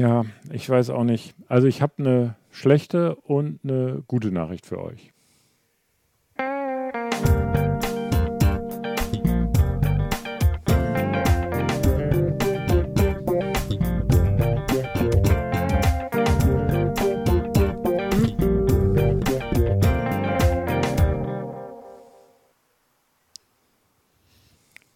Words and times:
Ja, 0.00 0.24
ich 0.50 0.66
weiß 0.66 0.88
auch 0.88 1.04
nicht. 1.04 1.34
Also 1.46 1.66
ich 1.66 1.82
habe 1.82 1.92
eine 1.98 2.34
schlechte 2.50 3.16
und 3.16 3.60
eine 3.62 4.02
gute 4.06 4.32
Nachricht 4.32 4.64
für 4.64 4.82
euch. 4.82 5.12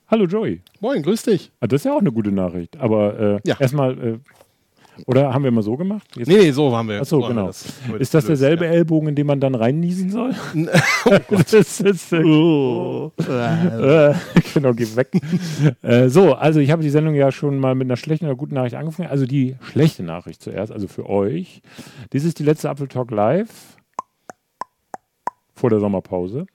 Hallo 0.08 0.26
Joey. 0.26 0.60
Moin, 0.80 1.02
grüß 1.02 1.22
dich. 1.22 1.50
Ah, 1.60 1.66
das 1.66 1.80
ist 1.80 1.84
ja 1.86 1.94
auch 1.94 2.00
eine 2.00 2.12
gute 2.12 2.30
Nachricht. 2.30 2.76
Aber 2.76 3.18
äh, 3.18 3.40
Ja. 3.44 3.56
erstmal, 3.58 3.98
äh, 3.98 4.18
oder 5.06 5.32
haben 5.34 5.44
wir 5.44 5.50
mal 5.50 5.62
so 5.62 5.76
gemacht? 5.76 6.06
Jetzt- 6.16 6.28
Nee, 6.28 6.36
nee, 6.38 6.50
so 6.52 6.74
haben 6.76 6.88
wir. 6.88 7.00
Achso, 7.00 7.20
so 7.20 7.26
genau. 7.28 7.46
das- 7.48 7.66
ist 7.98 8.14
das 8.14 8.26
derselbe 8.26 8.64
ja. 8.64 8.70
Ellbogen, 8.72 9.08
in 9.08 9.14
den 9.14 9.26
man 9.26 9.40
dann 9.40 9.54
reinniesen 9.54 10.10
soll? 10.10 10.34
Oh 11.06 11.18
das 11.28 11.52
ist, 11.80 12.12
äh, 12.12 12.16
äh, 12.18 14.14
genau, 14.54 14.72
geh 14.72 14.86
weg. 14.96 15.10
äh, 15.82 16.08
so, 16.08 16.34
also 16.34 16.60
ich 16.60 16.70
habe 16.70 16.82
die 16.82 16.88
Sendung 16.90 17.14
ja 17.14 17.30
schon 17.30 17.58
mal 17.58 17.74
mit 17.74 17.86
einer 17.86 17.96
schlechten 17.96 18.24
oder 18.26 18.36
guten 18.36 18.54
Nachricht 18.54 18.74
angefangen. 18.76 19.08
Also 19.10 19.26
die 19.26 19.56
schlechte 19.60 20.02
Nachricht 20.02 20.40
zuerst, 20.42 20.72
also 20.72 20.88
für 20.88 21.08
euch. 21.08 21.60
Dies 22.12 22.24
ist 22.24 22.38
die 22.38 22.44
letzte 22.44 22.68
Apple 22.68 22.88
Talk 22.88 23.10
Live 23.10 23.76
vor 25.54 25.70
der 25.70 25.80
Sommerpause. 25.80 26.46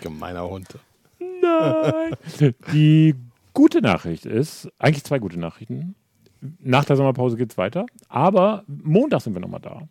Gemeiner 0.00 0.48
Hund. 0.48 0.68
Nein. 1.18 2.52
Die 2.72 3.14
gute 3.52 3.80
Nachricht 3.80 4.26
ist, 4.26 4.68
eigentlich 4.78 5.04
zwei 5.04 5.18
gute 5.18 5.38
Nachrichten. 5.38 5.94
Nach 6.60 6.84
der 6.84 6.96
Sommerpause 6.96 7.36
geht 7.36 7.52
es 7.52 7.58
weiter, 7.58 7.86
aber 8.08 8.64
Montag 8.66 9.20
sind 9.22 9.34
wir 9.34 9.40
nochmal 9.40 9.60
da. 9.60 9.82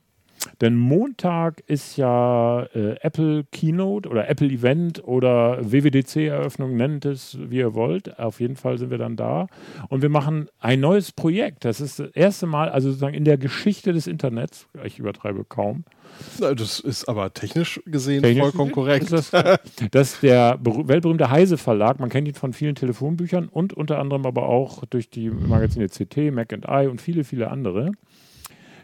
Denn 0.61 0.75
Montag 0.75 1.63
ist 1.67 1.97
ja 1.97 2.63
äh, 2.73 2.95
Apple 3.01 3.45
Keynote 3.51 4.07
oder 4.09 4.29
Apple 4.29 4.47
Event 4.47 5.03
oder 5.05 5.59
WWDC-Eröffnung, 5.61 6.75
nennt 6.75 7.05
es 7.05 7.37
wie 7.41 7.57
ihr 7.57 7.73
wollt. 7.73 8.19
Auf 8.19 8.39
jeden 8.39 8.55
Fall 8.55 8.77
sind 8.77 8.89
wir 8.91 8.97
dann 8.97 9.15
da. 9.15 9.47
Und 9.89 10.01
wir 10.01 10.09
machen 10.09 10.49
ein 10.59 10.79
neues 10.79 11.11
Projekt. 11.11 11.65
Das 11.65 11.79
ist 11.81 11.99
das 11.99 12.09
erste 12.11 12.45
Mal, 12.45 12.69
also 12.69 12.89
sozusagen 12.89 13.13
in 13.15 13.25
der 13.25 13.37
Geschichte 13.37 13.93
des 13.93 14.07
Internets, 14.07 14.67
ich 14.83 14.99
übertreibe 14.99 15.43
kaum, 15.45 15.83
Das 16.39 16.79
ist 16.79 17.07
aber 17.09 17.33
technisch 17.33 17.81
gesehen 17.85 18.21
Technisch 18.21 18.41
vollkommen 18.43 18.71
korrekt. 18.71 19.11
das, 19.11 19.31
dass 19.91 20.19
der 20.19 20.59
berü- 20.59 20.87
weltberühmte 20.87 21.29
Heise 21.29 21.57
Verlag, 21.57 21.99
man 21.99 22.09
kennt 22.09 22.27
ihn 22.27 22.33
von 22.35 22.53
vielen 22.53 22.75
Telefonbüchern 22.75 23.47
und 23.47 23.73
unter 23.73 23.99
anderem 23.99 24.25
aber 24.25 24.47
auch 24.49 24.83
durch 24.85 25.09
die 25.09 25.29
Magazine 25.29 25.87
CT, 25.89 26.31
Mac 26.31 26.53
and 26.53 26.65
I 26.69 26.87
und 26.87 27.01
viele, 27.01 27.23
viele 27.23 27.49
andere. 27.49 27.91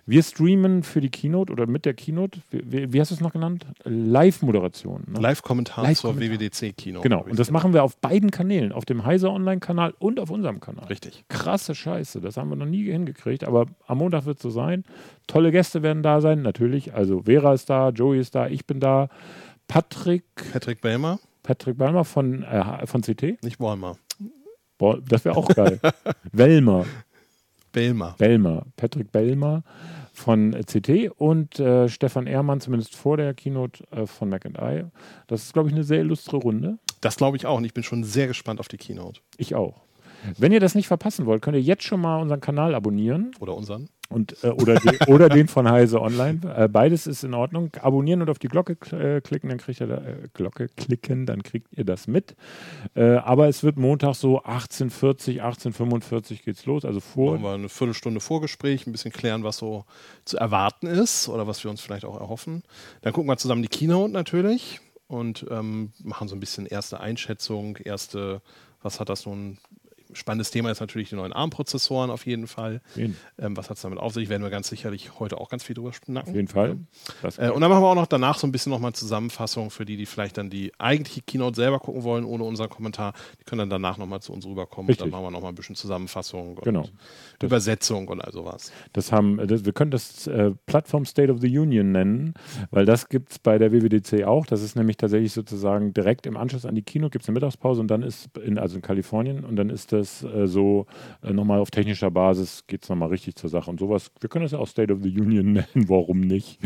Wir 0.09 0.23
streamen 0.23 0.81
für 0.81 1.01
die 1.01 1.09
Keynote 1.11 1.53
oder 1.53 1.67
mit 1.67 1.85
der 1.85 1.93
Keynote, 1.93 2.39
wie, 2.49 2.91
wie- 2.91 2.99
hast 2.99 3.11
du 3.11 3.15
es 3.15 3.21
noch 3.21 3.31
genannt? 3.31 3.67
Live-Moderation. 3.83 5.03
Ne? 5.07 5.19
Live-Kommentar 5.19 5.83
zur 5.93 6.13
Live-Kommentar. 6.13 6.39
WWDC-Kino. 6.39 7.01
Genau, 7.01 7.21
und 7.23 7.37
das 7.37 7.51
machen 7.51 7.73
wir 7.73 7.83
auf 7.83 7.95
beiden 7.97 8.31
Kanälen, 8.31 8.71
auf 8.71 8.85
dem 8.85 9.05
Heise 9.05 9.29
Online-Kanal 9.29 9.93
und 9.99 10.19
auf 10.19 10.31
unserem 10.31 10.59
Kanal. 10.59 10.85
Richtig. 10.87 11.25
Krasse 11.27 11.75
Scheiße, 11.75 12.21
das 12.21 12.37
haben 12.37 12.49
wir 12.49 12.55
noch 12.55 12.65
nie 12.65 12.85
hingekriegt, 12.91 13.43
aber 13.43 13.67
am 13.85 13.99
Montag 13.99 14.25
wird 14.25 14.37
es 14.37 14.41
so 14.43 14.49
sein. 14.49 14.83
Tolle 15.27 15.51
Gäste 15.51 15.83
werden 15.83 16.01
da 16.01 16.21
sein, 16.21 16.41
natürlich. 16.41 16.95
Also 16.95 17.21
Vera 17.23 17.53
ist 17.53 17.69
da, 17.69 17.89
Joey 17.89 18.19
ist 18.19 18.33
da, 18.33 18.47
ich 18.47 18.65
bin 18.65 18.79
da, 18.79 19.09
Patrick, 19.67 20.23
Patrick 20.51 20.81
Belmer, 20.81 21.19
Patrick 21.43 21.77
Balmer 21.77 22.03
von, 22.03 22.41
äh, 22.41 22.87
von 22.87 23.01
CT. 23.03 23.43
nicht 23.43 23.59
Walmer. 23.59 23.95
Boah, 24.79 24.99
das 25.07 25.23
wäre 25.23 25.37
auch 25.37 25.49
geil. 25.49 25.79
Welmer, 26.31 26.85
Belmer. 27.71 28.15
Belmer, 28.17 28.65
Patrick 28.75 29.11
Belmer 29.11 29.61
von 30.19 30.53
äh, 30.53 30.63
CT 30.63 31.11
und 31.17 31.59
äh, 31.59 31.89
Stefan 31.89 32.27
Ehrmann, 32.27 32.61
zumindest 32.61 32.95
vor 32.95 33.17
der 33.17 33.33
Keynote 33.33 33.83
äh, 33.91 34.05
von 34.05 34.29
Mac 34.29 34.45
and 34.45 34.57
I. 34.61 34.85
Das 35.27 35.43
ist, 35.43 35.53
glaube 35.53 35.69
ich, 35.69 35.75
eine 35.75 35.83
sehr 35.83 35.99
illustre 35.99 36.37
Runde. 36.37 36.77
Das 37.01 37.15
glaube 37.15 37.37
ich 37.37 37.45
auch 37.45 37.57
und 37.57 37.65
ich 37.65 37.73
bin 37.73 37.83
schon 37.83 38.03
sehr 38.03 38.27
gespannt 38.27 38.59
auf 38.59 38.67
die 38.67 38.77
Keynote. 38.77 39.21
Ich 39.37 39.55
auch. 39.55 39.81
Wenn 40.37 40.51
ihr 40.51 40.59
das 40.59 40.75
nicht 40.75 40.87
verpassen 40.87 41.25
wollt, 41.25 41.41
könnt 41.41 41.55
ihr 41.55 41.63
jetzt 41.63 41.83
schon 41.83 42.01
mal 42.01 42.21
unseren 42.21 42.41
Kanal 42.41 42.75
abonnieren 42.75 43.31
Oder 43.39 43.55
unseren. 43.55 43.89
Und, 44.09 44.43
äh, 44.43 44.49
oder, 44.49 44.75
den, 44.75 44.97
oder 45.07 45.29
den 45.29 45.47
von 45.47 45.69
Heise 45.69 46.01
Online. 46.01 46.39
Äh, 46.55 46.67
beides 46.67 47.07
ist 47.07 47.23
in 47.23 47.33
Ordnung. 47.33 47.71
Abonnieren 47.81 48.21
und 48.21 48.29
auf 48.29 48.39
die 48.39 48.47
Glocke 48.47 48.75
äh, 48.91 49.21
klicken, 49.21 49.49
dann 49.49 49.59
kriegt 49.59 49.79
ihr 49.79 49.87
da, 49.87 49.97
äh, 49.97 50.27
Glocke 50.33 50.67
klicken, 50.67 51.25
dann 51.25 51.43
kriegt 51.43 51.67
ihr 51.77 51.85
das 51.85 52.07
mit. 52.07 52.35
Äh, 52.95 53.17
aber 53.17 53.47
es 53.47 53.63
wird 53.63 53.77
Montag 53.77 54.15
so 54.15 54.41
18.40, 54.41 55.41
18.45 55.41 56.43
geht's 56.43 56.65
los, 56.65 56.85
also 56.85 56.99
vor. 56.99 57.33
Machen 57.33 57.43
wir 57.43 57.53
eine 57.53 57.69
Viertelstunde 57.69 58.19
Vorgespräch, 58.19 58.87
ein 58.87 58.91
bisschen 58.91 59.11
klären, 59.11 59.43
was 59.43 59.57
so 59.57 59.85
zu 60.25 60.37
erwarten 60.37 60.87
ist 60.87 61.29
oder 61.29 61.47
was 61.47 61.63
wir 61.63 61.69
uns 61.69 61.81
vielleicht 61.81 62.05
auch 62.05 62.19
erhoffen. 62.19 62.63
Dann 63.01 63.13
gucken 63.13 63.29
wir 63.29 63.37
zusammen 63.37 63.61
die 63.61 63.67
Keynote 63.67 64.11
natürlich 64.11 64.81
und 65.07 65.45
ähm, 65.49 65.91
machen 66.03 66.27
so 66.27 66.35
ein 66.35 66.39
bisschen 66.39 66.65
erste 66.65 66.99
Einschätzung, 66.99 67.77
erste, 67.77 68.41
was 68.81 68.99
hat 68.99 69.09
das 69.09 69.25
nun. 69.25 69.57
Spannendes 70.13 70.51
Thema 70.51 70.71
ist 70.71 70.79
natürlich 70.79 71.09
die 71.09 71.15
neuen 71.15 71.33
ARM-Prozessoren 71.33 72.09
auf 72.09 72.25
jeden 72.25 72.47
Fall. 72.47 72.81
Ähm, 72.97 73.55
was 73.55 73.69
hat 73.69 73.77
es 73.77 73.83
damit 73.83 73.99
auf 73.99 74.13
sich? 74.13 74.29
Werden 74.29 74.43
wir 74.43 74.49
ganz 74.49 74.67
sicherlich 74.69 75.19
heute 75.19 75.39
auch 75.39 75.49
ganz 75.49 75.63
viel 75.63 75.75
drüber 75.75 75.93
schnacken. 75.93 76.29
Auf 76.31 76.35
jeden 76.35 76.47
Fall. 76.47 76.77
Äh, 77.37 77.49
und 77.51 77.61
dann 77.61 77.69
machen 77.69 77.83
wir 77.83 77.87
auch 77.87 77.95
noch 77.95 78.07
danach 78.07 78.37
so 78.37 78.47
ein 78.47 78.51
bisschen 78.51 78.71
nochmal 78.71 78.93
Zusammenfassung 78.93 79.69
für 79.69 79.85
die, 79.85 79.97
die 79.97 80.05
vielleicht 80.05 80.37
dann 80.37 80.49
die 80.49 80.71
eigentliche 80.79 81.21
Keynote 81.21 81.55
selber 81.55 81.79
gucken 81.79 82.03
wollen, 82.03 82.25
ohne 82.25 82.43
unseren 82.43 82.69
Kommentar. 82.69 83.13
Die 83.39 83.43
können 83.43 83.59
dann 83.59 83.69
danach 83.69 83.97
nochmal 83.97 84.21
zu 84.21 84.33
uns 84.33 84.45
rüberkommen. 84.45 84.87
Richtig. 84.87 85.05
Und 85.05 85.11
dann 85.11 85.21
machen 85.21 85.27
wir 85.27 85.31
nochmal 85.31 85.51
ein 85.51 85.55
bisschen 85.55 85.75
Zusammenfassung 85.75 86.57
und 86.57 86.63
Genau. 86.63 86.85
Übersetzung 87.41 88.07
und 88.07 88.21
all 88.21 88.31
sowas. 88.31 88.71
das 88.93 89.11
haben, 89.11 89.45
das, 89.47 89.65
wir 89.65 89.73
können 89.73 89.91
das 89.91 90.27
äh, 90.27 90.51
Plattform 90.65 91.05
State 91.05 91.31
of 91.31 91.39
the 91.41 91.57
Union 91.57 91.91
nennen, 91.91 92.33
weil 92.71 92.85
das 92.85 93.09
gibt 93.09 93.31
es 93.31 93.39
bei 93.39 93.57
der 93.57 93.71
WWDC 93.71 94.23
auch. 94.25 94.45
Das 94.45 94.61
ist 94.61 94.75
nämlich 94.75 94.97
tatsächlich 94.97 95.33
sozusagen 95.33 95.93
direkt 95.93 96.25
im 96.25 96.37
Anschluss 96.37 96.65
an 96.65 96.75
die 96.75 96.81
Kino 96.81 97.09
gibt 97.09 97.23
es 97.23 97.29
eine 97.29 97.33
Mittagspause 97.35 97.81
und 97.81 97.87
dann 97.87 98.03
ist, 98.03 98.35
in, 98.37 98.57
also 98.57 98.75
in 98.75 98.81
Kalifornien, 98.81 99.43
und 99.45 99.55
dann 99.55 99.69
ist 99.69 99.91
das 99.99 100.23
äh, 100.23 100.47
so 100.47 100.85
äh, 101.21 101.31
nochmal 101.31 101.59
auf 101.59 101.71
technischer 101.71 102.11
Basis 102.11 102.65
geht 102.67 102.83
es 102.83 102.89
nochmal 102.89 103.09
richtig 103.09 103.35
zur 103.35 103.49
Sache. 103.49 103.69
Und 103.69 103.79
sowas, 103.79 104.11
wir 104.19 104.29
können 104.29 104.43
das 104.43 104.51
ja 104.51 104.59
auch 104.59 104.67
State 104.67 104.91
of 104.93 104.99
the 105.01 105.09
Union 105.09 105.51
nennen, 105.53 105.85
warum 105.87 106.21
nicht? 106.21 106.59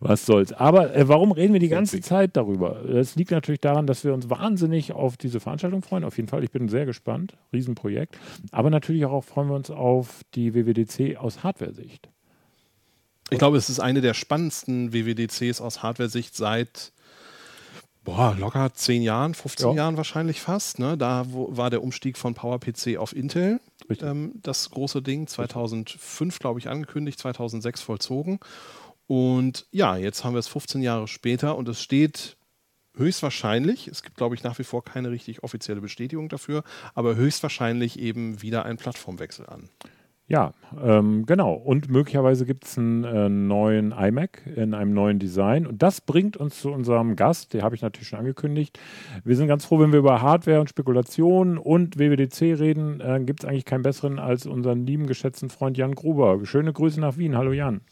Was 0.00 0.26
soll's. 0.26 0.52
Aber 0.52 0.94
äh, 0.94 1.08
warum 1.08 1.32
reden 1.32 1.52
wir 1.52 1.60
die 1.60 1.68
ganze 1.68 2.00
Zeit 2.00 2.36
darüber? 2.36 2.82
Das 2.86 3.16
liegt 3.16 3.30
natürlich 3.30 3.60
daran, 3.60 3.86
dass 3.86 4.04
wir 4.04 4.14
uns 4.14 4.30
wahnsinnig 4.30 4.92
auf 4.92 5.16
diese 5.16 5.40
Veranstaltung 5.40 5.82
freuen. 5.82 6.04
Auf 6.04 6.16
jeden 6.16 6.28
Fall, 6.28 6.44
ich 6.44 6.50
bin 6.50 6.68
sehr 6.68 6.86
gespannt. 6.86 7.36
Riesenprojekt. 7.52 8.18
Aber 8.52 8.70
natürlich 8.70 9.04
auch 9.06 9.24
freuen 9.24 9.48
wir 9.48 9.56
uns 9.56 9.70
auf 9.70 10.22
die 10.34 10.54
WWDC 10.54 11.16
aus 11.16 11.42
Hardware-Sicht. 11.42 12.08
Ich 13.30 13.38
glaube, 13.38 13.56
es 13.56 13.70
ist 13.70 13.80
eine 13.80 14.00
der 14.00 14.14
spannendsten 14.14 14.92
WWDCs 14.92 15.60
aus 15.60 15.82
Hardware-Sicht 15.82 16.36
seit 16.36 16.92
boah, 18.04 18.36
locker 18.38 18.72
10 18.72 19.02
Jahren, 19.02 19.34
15 19.34 19.70
Ja. 19.70 19.74
Jahren 19.74 19.96
wahrscheinlich 19.96 20.40
fast. 20.40 20.78
Ne? 20.78 20.96
Da 20.96 21.26
wo, 21.28 21.56
war 21.56 21.70
der 21.70 21.82
Umstieg 21.82 22.18
von 22.18 22.34
PowerPC 22.34 22.96
auf 22.98 23.14
Intel 23.14 23.60
ähm, 24.00 24.32
das 24.42 24.70
große 24.70 25.02
Ding. 25.02 25.26
2005, 25.26 26.38
glaube 26.38 26.58
ich, 26.60 26.68
angekündigt, 26.68 27.18
2006 27.18 27.82
vollzogen. 27.82 28.40
Und 29.06 29.66
ja, 29.70 29.96
jetzt 29.96 30.24
haben 30.24 30.34
wir 30.34 30.38
es 30.38 30.48
15 30.48 30.82
Jahre 30.82 31.08
später 31.08 31.56
und 31.56 31.68
es 31.68 31.82
steht 31.82 32.36
höchstwahrscheinlich, 32.96 33.88
es 33.88 34.02
gibt, 34.02 34.16
glaube 34.16 34.34
ich, 34.34 34.44
nach 34.44 34.58
wie 34.58 34.64
vor 34.64 34.84
keine 34.84 35.10
richtig 35.10 35.42
offizielle 35.42 35.80
Bestätigung 35.80 36.28
dafür, 36.28 36.62
aber 36.94 37.16
höchstwahrscheinlich 37.16 37.98
eben 37.98 38.40
wieder 38.40 38.64
ein 38.64 38.76
Plattformwechsel 38.76 39.46
an. 39.46 39.68
Ja, 40.26 40.52
ähm, 40.82 41.26
genau. 41.26 41.52
Und 41.52 41.90
möglicherweise 41.90 42.46
gibt 42.46 42.64
es 42.64 42.78
einen 42.78 43.04
äh, 43.04 43.28
neuen 43.28 43.92
iMac 43.92 44.42
in 44.56 44.72
einem 44.72 44.94
neuen 44.94 45.18
Design. 45.18 45.66
Und 45.66 45.82
das 45.82 46.00
bringt 46.00 46.38
uns 46.38 46.60
zu 46.60 46.70
unserem 46.70 47.14
Gast, 47.14 47.52
den 47.52 47.62
habe 47.62 47.74
ich 47.74 47.82
natürlich 47.82 48.08
schon 48.08 48.20
angekündigt. 48.20 48.78
Wir 49.22 49.36
sind 49.36 49.48
ganz 49.48 49.66
froh, 49.66 49.78
wenn 49.80 49.92
wir 49.92 49.98
über 49.98 50.22
Hardware 50.22 50.60
und 50.60 50.70
Spekulationen 50.70 51.58
und 51.58 51.98
WWDC 51.98 52.58
reden. 52.58 53.00
Äh, 53.00 53.20
gibt 53.24 53.44
es 53.44 53.48
eigentlich 53.48 53.66
keinen 53.66 53.82
besseren 53.82 54.18
als 54.18 54.46
unseren 54.46 54.86
lieben, 54.86 55.06
geschätzten 55.06 55.50
Freund 55.50 55.76
Jan 55.76 55.94
Gruber. 55.94 56.40
Schöne 56.44 56.72
Grüße 56.72 57.00
nach 57.00 57.18
Wien. 57.18 57.36
Hallo 57.36 57.52
Jan. 57.52 57.82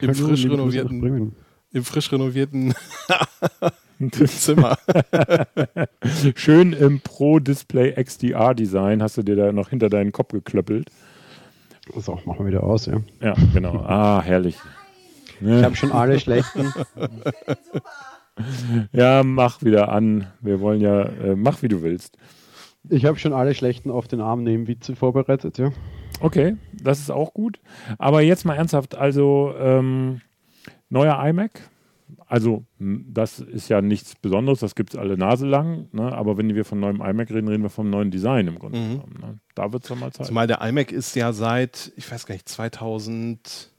Im 0.00 0.08
Hallo, 0.08 0.26
frisch 0.26 0.44
renovierten, 0.46 1.36
im 1.70 1.84
frisch 1.84 2.10
renovierten 2.10 2.74
Zimmer. 4.26 4.76
Schön 6.34 6.72
im 6.72 7.00
Pro 7.00 7.38
Display 7.38 7.92
XDR 7.92 8.54
Design 8.54 9.02
hast 9.02 9.16
du 9.16 9.22
dir 9.22 9.36
da 9.36 9.52
noch 9.52 9.68
hinter 9.68 9.88
deinen 9.88 10.10
Kopf 10.10 10.32
geklöppelt. 10.32 10.90
So, 11.96 12.18
machen 12.24 12.40
wir 12.40 12.46
wieder 12.46 12.62
aus, 12.62 12.86
ja. 12.86 13.00
Ja, 13.20 13.34
genau. 13.52 13.76
Ah, 13.80 14.22
herrlich. 14.22 14.56
Ich 15.40 15.64
habe 15.64 15.74
schon 15.74 15.92
alle 15.92 16.20
schlechten. 16.20 16.72
Ja, 18.92 19.22
mach 19.22 19.62
wieder 19.62 19.90
an. 19.90 20.26
Wir 20.40 20.60
wollen 20.60 20.80
ja, 20.80 21.02
äh, 21.02 21.36
mach 21.36 21.62
wie 21.62 21.68
du 21.68 21.82
willst. 21.82 22.16
Ich 22.88 23.04
habe 23.04 23.18
schon 23.18 23.32
alle 23.32 23.54
schlechten 23.54 23.90
auf 23.90 24.08
den 24.08 24.20
Arm 24.20 24.42
nehmen 24.42 24.66
Witze 24.66 24.96
vorbereitet, 24.96 25.58
ja. 25.58 25.70
Okay, 26.20 26.56
das 26.72 26.98
ist 26.98 27.10
auch 27.10 27.34
gut. 27.34 27.60
Aber 27.98 28.22
jetzt 28.22 28.44
mal 28.44 28.56
ernsthaft, 28.56 28.94
also 28.94 29.54
ähm, 29.58 30.20
neuer 30.88 31.22
iMac. 31.24 31.60
Also 32.26 32.64
das 32.78 33.40
ist 33.40 33.68
ja 33.68 33.80
nichts 33.82 34.14
Besonderes, 34.14 34.60
das 34.60 34.74
gibt 34.74 34.94
es 34.94 34.98
alle 34.98 35.16
Nase 35.16 35.46
lang, 35.46 35.88
ne? 35.92 36.12
aber 36.12 36.36
wenn 36.36 36.54
wir 36.54 36.64
von 36.64 36.80
neuem 36.80 37.00
iMac 37.00 37.30
reden, 37.30 37.48
reden 37.48 37.62
wir 37.62 37.70
vom 37.70 37.90
neuen 37.90 38.10
Design 38.10 38.48
im 38.48 38.58
Grunde 38.58 38.78
mhm. 38.78 38.90
genommen. 38.90 39.18
Ne? 39.20 39.38
Da 39.54 39.72
wird 39.72 39.84
es 39.84 39.90
mal 39.90 40.12
Zeit. 40.12 40.26
Zumal 40.26 40.46
der 40.46 40.60
iMac 40.62 40.92
ist 40.92 41.14
ja 41.16 41.32
seit, 41.32 41.92
ich 41.96 42.10
weiß 42.10 42.26
gar 42.26 42.34
nicht, 42.34 42.48
2000 42.48 43.72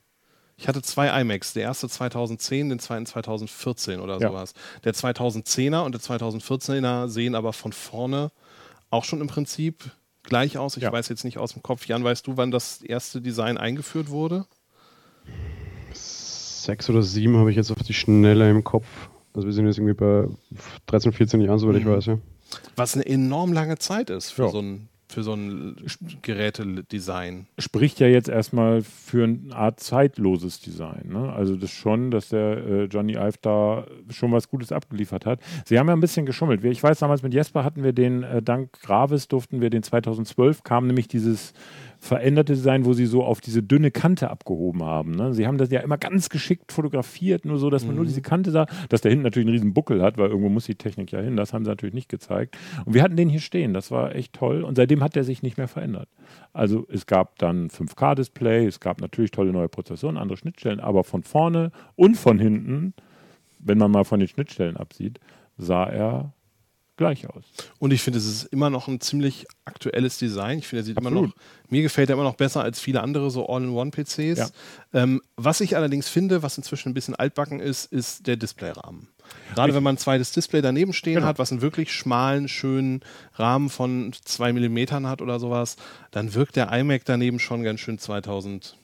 ich 0.56 0.68
hatte 0.68 0.82
zwei 0.82 1.22
iMacs, 1.22 1.54
der 1.54 1.64
erste 1.64 1.90
2010, 1.90 2.70
den 2.70 2.80
zweiten 2.80 3.06
2014 3.06 4.00
oder 4.00 4.20
ja. 4.20 4.30
sowas. 4.30 4.54
Der 4.84 4.94
2010er 4.94 5.84
und 5.84 5.94
der 5.94 6.02
2014er 6.02 7.08
sehen 7.08 7.36
aber 7.36 7.54
von 7.54 7.74
vorne 7.74 8.32
auch 8.90 9.04
schon 9.04 9.20
im 9.20 9.28
Prinzip 9.28 9.92
gleich 10.22 10.58
aus. 10.58 10.78
Ich 10.78 10.84
ja. 10.84 10.92
weiß 10.92 11.10
jetzt 11.10 11.26
nicht 11.26 11.38
aus 11.38 11.54
dem 11.54 11.64
Kopf. 11.64 11.88
Jan, 11.88 12.04
weißt 12.04 12.28
du, 12.28 12.38
wann 12.38 12.52
das 12.52 12.82
erste 12.82 13.22
Design 13.22 13.58
eingeführt 13.58 14.10
wurde? 14.10 14.46
Sechs 16.64 16.90
oder 16.90 17.04
sieben 17.04 17.38
habe 17.38 17.50
ich 17.52 17.58
jetzt 17.58 17.72
auf 17.72 17.84
die 17.84 17.94
Schnelle 17.94 18.50
im 18.50 18.64
Kopf. 18.64 18.86
Also 19.34 19.48
wir 19.48 19.54
sind 19.54 19.66
jetzt 19.66 19.78
irgendwie 19.78 19.96
bei 19.96 20.28
13, 20.88 21.12
14 21.12 21.42
Jahren, 21.42 21.60
soweit 21.60 21.76
mhm. 21.76 21.82
ich 21.82 21.88
weiß. 21.88 22.06
Ja. 22.06 22.18
Was 22.76 22.96
eine 22.96 23.06
enorm 23.06 23.52
lange 23.52 23.78
Zeit 23.78 24.10
ist 24.10 24.32
für 24.32 24.44
ja. 24.44 24.50
so 24.50 24.60
ein 24.60 24.90
für 25.14 25.24
so 25.24 25.34
ein 25.34 25.76
Gerätedesign. 26.24 27.46
Spricht 27.60 28.00
ja 28.00 28.08
jetzt 28.08 28.30
erstmal 28.30 28.82
für 28.82 29.26
eine 29.26 29.56
Art 29.56 29.80
zeitloses 29.80 30.60
Design. 30.60 31.10
Ne? 31.10 31.32
Also 31.32 31.56
das 31.56 31.70
schon, 31.70 32.10
dass 32.10 32.30
der 32.30 32.58
äh, 32.58 32.84
Johnny 32.86 33.14
Ive 33.14 33.38
da 33.42 33.86
schon 34.10 34.32
was 34.32 34.50
Gutes 34.50 34.72
abgeliefert 34.72 35.28
hat. 35.28 35.40
Sie 35.66 35.78
haben 35.78 35.88
ja 35.88 35.94
ein 35.94 36.00
bisschen 36.00 36.26
geschummelt. 36.26 36.64
Ich 36.66 36.82
weiß, 36.82 36.98
damals 36.98 37.22
mit 37.22 37.34
Jesper 37.34 37.64
hatten 37.64 37.84
wir 37.84 37.94
den, 37.94 38.24
äh, 38.24 38.42
dank 38.42 38.74
Gravis 38.82 39.28
durften 39.28 39.62
wir 39.62 39.70
den 39.70 39.84
2012, 39.84 40.64
kam 40.64 40.88
nämlich 40.88 41.08
dieses 41.08 41.54
veränderte 42.04 42.52
Design, 42.52 42.84
wo 42.84 42.92
sie 42.92 43.06
so 43.06 43.24
auf 43.24 43.40
diese 43.40 43.64
dünne 43.64 43.90
Kante 43.90 44.30
abgehoben 44.30 44.84
haben. 44.84 45.12
Ne? 45.12 45.34
Sie 45.34 45.48
haben 45.48 45.58
das 45.58 45.72
ja 45.72 45.80
immer 45.80 45.98
ganz 45.98 46.28
geschickt 46.28 46.74
fotografiert, 46.74 47.46
nur 47.46 47.58
so, 47.58 47.70
dass 47.70 47.84
man 47.84 47.92
mhm. 47.92 47.96
nur 47.96 48.06
diese 48.06 48.22
Kante 48.22 48.52
sah, 48.52 48.66
dass 48.90 49.00
der 49.00 49.12
hinten 49.12 49.24
natürlich 49.24 49.48
einen 49.48 49.56
riesen 49.56 49.74
Buckel 49.74 50.02
hat, 50.04 50.18
weil 50.18 50.28
irgendwo 50.28 50.50
muss 50.50 50.66
die 50.66 50.76
Technik 50.76 51.14
ja 51.14 51.22
hin. 51.22 51.38
Das 51.38 51.54
haben 51.54 51.64
sie 51.64 51.72
natürlich 51.72 51.96
nicht 51.96 52.10
gezeigt. 52.10 52.58
Und 52.84 52.94
wir 52.94 53.04
hatten 53.04 53.16
den 53.16 53.30
hier 53.30 53.40
stehen. 53.40 53.74
Das 53.74 53.90
war 53.90 54.14
echt 54.16 54.34
toll. 54.34 54.64
Und 54.64 54.76
seitdem 54.76 55.02
hat 55.02 55.16
der 55.16 55.24
sich 55.24 55.44
nicht 55.44 55.56
mehr 55.56 55.70
verändert. 55.70 56.10
Also 56.52 56.86
es 56.92 57.06
gab 57.06 57.40
dann 57.40 57.70
5K-Display, 57.70 58.66
es 58.66 58.82
gab 58.82 59.00
natürlich 59.00 59.32
tolle 59.32 59.54
neue 59.54 59.70
Prozessoren, 59.70 60.18
andere 60.18 60.38
Schnittstellen, 60.38 60.82
aber 60.82 61.06
von 61.06 61.24
vorne 61.24 61.72
und 61.96 62.18
von 62.18 62.38
hinten, 62.38 62.94
wenn 63.60 63.78
man 63.78 63.92
mal 63.92 64.04
von 64.04 64.20
den 64.20 64.28
Schnittstellen 64.28 64.76
absieht, 64.76 65.22
sah 65.58 65.86
er 65.86 66.34
gleich 67.04 67.28
aus. 67.30 67.44
Und 67.80 67.92
ich 67.92 68.02
finde, 68.02 68.20
es 68.20 68.26
ist 68.26 68.44
immer 68.46 68.70
noch 68.70 68.88
ein 68.88 69.02
ziemlich 69.02 69.46
aktuelles 69.66 70.18
Design. 70.18 70.60
Ich 70.60 70.68
finde, 70.68 70.84
er 70.84 70.86
sieht 70.86 70.98
Absolut. 70.98 71.18
immer 71.18 71.28
noch, 71.28 71.34
mir 71.70 71.82
gefällt 71.82 72.10
er 72.10 72.14
immer 72.14 72.24
noch 72.24 72.36
besser 72.36 72.64
als 72.64 72.80
viele 72.80 73.02
andere 73.02 73.30
so 73.30 73.48
All-in-One-PCs. 73.48 74.38
Ja. 74.38 74.50
Ähm, 74.94 75.22
was 75.36 75.62
ich 75.62 75.76
allerdings 75.76 76.08
finde, 76.08 76.44
was 76.44 76.58
inzwischen 76.58 76.90
ein 76.90 76.94
bisschen 76.94 77.16
altbacken 77.16 77.60
ist, 77.60 77.92
ist 77.92 78.28
der 78.28 78.38
Displayrahmen. 78.38 79.10
Gerade 79.56 79.70
ich 79.70 79.76
wenn 79.76 79.84
man 79.84 79.96
ein 79.96 80.00
zweites 80.00 80.32
Display 80.32 80.62
daneben 80.62 80.94
stehen 80.94 81.16
genau. 81.16 81.28
hat, 81.28 81.40
was 81.40 81.52
einen 81.52 81.62
wirklich 81.62 81.92
schmalen, 81.92 82.48
schönen 82.48 83.02
Rahmen 83.36 83.70
von 83.70 84.14
zwei 84.24 84.54
Millimetern 84.54 85.08
hat 85.08 85.22
oder 85.22 85.40
sowas, 85.40 85.76
dann 86.12 86.34
wirkt 86.34 86.56
der 86.56 86.72
iMac 86.72 87.04
daneben 87.06 87.40
schon 87.40 87.64
ganz 87.64 87.80
schön 87.80 88.00
2000 88.00 88.78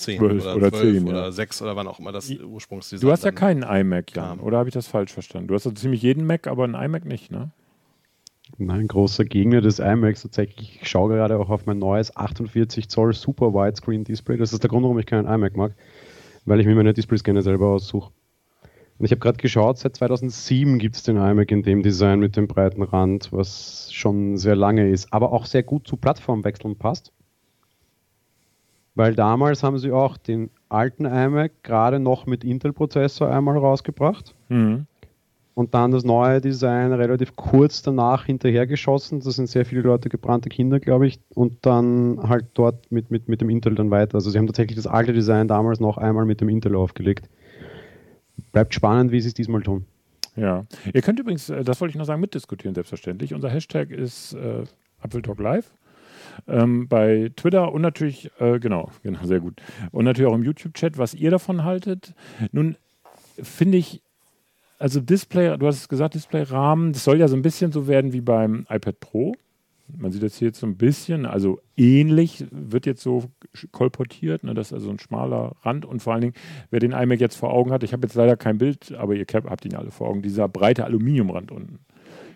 10 0.00 0.22
oder, 0.22 0.56
oder 0.56 0.72
10 0.72 1.08
oder 1.08 1.22
ja. 1.24 1.32
6 1.32 1.62
oder 1.62 1.76
wann 1.76 1.86
auch 1.86 1.98
immer 1.98 2.12
das 2.12 2.30
Ursprungsdesign 2.30 3.06
Du 3.06 3.12
hast 3.12 3.24
ja 3.24 3.32
keinen 3.32 3.62
iMac, 3.62 4.14
Jan, 4.14 4.40
oder 4.40 4.58
habe 4.58 4.68
ich 4.68 4.74
das 4.74 4.86
falsch 4.86 5.12
verstanden? 5.12 5.48
Du 5.48 5.54
hast 5.54 5.66
also 5.66 5.74
ziemlich 5.74 6.02
jeden 6.02 6.26
Mac, 6.26 6.46
aber 6.46 6.64
einen 6.64 6.74
iMac 6.74 7.04
nicht, 7.04 7.30
ne? 7.30 7.50
Nein, 8.58 8.88
großer 8.88 9.24
Gegner 9.24 9.60
des 9.60 9.78
iMacs 9.78 10.22
tatsächlich. 10.22 10.80
Ich 10.82 10.88
schaue 10.88 11.14
gerade 11.14 11.38
auch 11.38 11.50
auf 11.50 11.66
mein 11.66 11.78
neues 11.78 12.16
48 12.16 12.88
Zoll 12.88 13.12
Super 13.12 13.54
Widescreen 13.54 14.04
Display. 14.04 14.36
Das 14.36 14.52
ist 14.52 14.62
der 14.62 14.70
Grund, 14.70 14.82
warum 14.82 14.98
ich 14.98 15.06
keinen 15.06 15.26
iMac 15.26 15.56
mag, 15.56 15.74
weil 16.44 16.60
ich 16.60 16.66
mir 16.66 16.74
meine 16.74 16.92
Displays 16.92 17.22
gerne 17.22 17.42
selber 17.42 17.68
aussuche. 17.68 18.10
Und 18.98 19.06
ich 19.06 19.12
habe 19.12 19.20
gerade 19.20 19.38
geschaut, 19.38 19.78
seit 19.78 19.96
2007 19.96 20.78
gibt 20.78 20.96
es 20.96 21.02
den 21.02 21.16
iMac 21.16 21.50
in 21.50 21.62
dem 21.62 21.82
Design 21.82 22.20
mit 22.20 22.36
dem 22.36 22.48
breiten 22.48 22.82
Rand, 22.82 23.32
was 23.32 23.90
schon 23.92 24.36
sehr 24.36 24.56
lange 24.56 24.90
ist, 24.90 25.12
aber 25.12 25.32
auch 25.32 25.46
sehr 25.46 25.62
gut 25.62 25.86
zu 25.86 25.96
Plattformwechseln 25.96 26.76
passt. 26.76 27.12
Weil 29.00 29.14
damals 29.14 29.62
haben 29.62 29.78
sie 29.78 29.92
auch 29.92 30.18
den 30.18 30.50
alten 30.68 31.06
iMac 31.06 31.52
gerade 31.62 31.98
noch 31.98 32.26
mit 32.26 32.44
Intel-Prozessor 32.44 33.30
einmal 33.30 33.56
rausgebracht. 33.56 34.34
Mhm. 34.50 34.84
Und 35.54 35.72
dann 35.72 35.90
das 35.90 36.04
neue 36.04 36.42
Design 36.42 36.92
relativ 36.92 37.34
kurz 37.34 37.80
danach 37.80 38.26
hinterhergeschossen. 38.26 39.20
Das 39.20 39.36
sind 39.36 39.46
sehr 39.46 39.64
viele 39.64 39.80
Leute 39.80 40.10
gebrannte 40.10 40.50
Kinder, 40.50 40.80
glaube 40.80 41.06
ich. 41.06 41.18
Und 41.34 41.64
dann 41.64 42.20
halt 42.28 42.48
dort 42.52 42.92
mit, 42.92 43.10
mit, 43.10 43.26
mit 43.26 43.40
dem 43.40 43.48
Intel 43.48 43.74
dann 43.74 43.90
weiter. 43.90 44.16
Also 44.16 44.28
sie 44.28 44.36
haben 44.36 44.46
tatsächlich 44.46 44.76
das 44.76 44.86
alte 44.86 45.14
Design 45.14 45.48
damals 45.48 45.80
noch 45.80 45.96
einmal 45.96 46.26
mit 46.26 46.42
dem 46.42 46.50
Intel 46.50 46.76
aufgelegt. 46.76 47.26
Bleibt 48.52 48.74
spannend, 48.74 49.12
wie 49.12 49.20
sie 49.22 49.28
es 49.28 49.34
diesmal 49.34 49.62
tun. 49.62 49.86
Ja, 50.36 50.66
ihr 50.92 51.00
könnt 51.00 51.18
übrigens, 51.18 51.48
äh, 51.48 51.64
das 51.64 51.80
wollte 51.80 51.92
ich 51.92 51.96
noch 51.96 52.04
sagen, 52.04 52.20
mitdiskutieren, 52.20 52.74
selbstverständlich. 52.74 53.32
Unser 53.32 53.48
Hashtag 53.48 53.92
ist 53.92 54.34
äh, 54.34 54.64
Apfeltalk 55.00 55.38
Live 55.38 55.72
ähm, 56.46 56.88
bei 56.88 57.30
Twitter 57.36 57.72
und 57.72 57.82
natürlich, 57.82 58.30
äh, 58.38 58.58
genau, 58.58 58.90
genau, 59.02 59.24
sehr 59.24 59.40
gut. 59.40 59.60
Und 59.90 60.04
natürlich 60.04 60.30
auch 60.30 60.36
im 60.36 60.44
YouTube-Chat, 60.44 60.98
was 60.98 61.14
ihr 61.14 61.30
davon 61.30 61.64
haltet. 61.64 62.14
Nun 62.52 62.76
finde 63.42 63.78
ich, 63.78 64.02
also 64.78 65.00
Display, 65.00 65.56
du 65.58 65.66
hast 65.66 65.76
es 65.76 65.88
gesagt, 65.88 66.14
Display-Rahmen, 66.14 66.92
das 66.92 67.04
soll 67.04 67.18
ja 67.18 67.28
so 67.28 67.36
ein 67.36 67.42
bisschen 67.42 67.72
so 67.72 67.86
werden 67.86 68.12
wie 68.12 68.22
beim 68.22 68.66
iPad 68.70 68.98
Pro. 69.00 69.34
Man 69.98 70.12
sieht 70.12 70.22
das 70.22 70.36
hier 70.36 70.48
jetzt 70.48 70.60
so 70.60 70.66
ein 70.66 70.76
bisschen, 70.76 71.26
also 71.26 71.60
ähnlich 71.76 72.46
wird 72.50 72.86
jetzt 72.86 73.02
so 73.02 73.24
kolportiert, 73.72 74.44
ne, 74.44 74.54
das 74.54 74.68
ist 74.68 74.74
also 74.74 74.90
ein 74.90 74.98
schmaler 74.98 75.56
Rand 75.62 75.84
und 75.84 76.00
vor 76.00 76.12
allen 76.12 76.22
Dingen, 76.22 76.34
wer 76.70 76.78
den 76.78 76.92
iMac 76.92 77.20
jetzt 77.20 77.36
vor 77.36 77.52
Augen 77.52 77.72
hat, 77.72 77.82
ich 77.82 77.92
habe 77.92 78.06
jetzt 78.06 78.14
leider 78.14 78.36
kein 78.36 78.58
Bild, 78.58 78.92
aber 78.92 79.14
ihr 79.14 79.26
habt 79.32 79.64
ihn 79.64 79.74
alle 79.74 79.90
vor 79.90 80.08
Augen, 80.08 80.22
dieser 80.22 80.48
breite 80.48 80.84
Aluminiumrand 80.84 81.50
unten. 81.50 81.80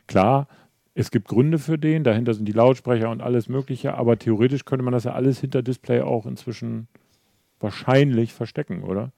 Klar, 0.06 0.48
es 0.94 1.10
gibt 1.10 1.28
Gründe 1.28 1.58
für 1.58 1.76
den, 1.76 2.04
dahinter 2.04 2.34
sind 2.34 2.46
die 2.46 2.52
Lautsprecher 2.52 3.10
und 3.10 3.20
alles 3.20 3.48
Mögliche, 3.48 3.94
aber 3.94 4.16
theoretisch 4.18 4.64
könnte 4.64 4.84
man 4.84 4.92
das 4.92 5.04
ja 5.04 5.12
alles 5.12 5.40
hinter 5.40 5.62
Display 5.62 6.00
auch 6.00 6.24
inzwischen 6.24 6.86
wahrscheinlich 7.58 8.32
verstecken, 8.32 8.84
oder? 8.84 9.10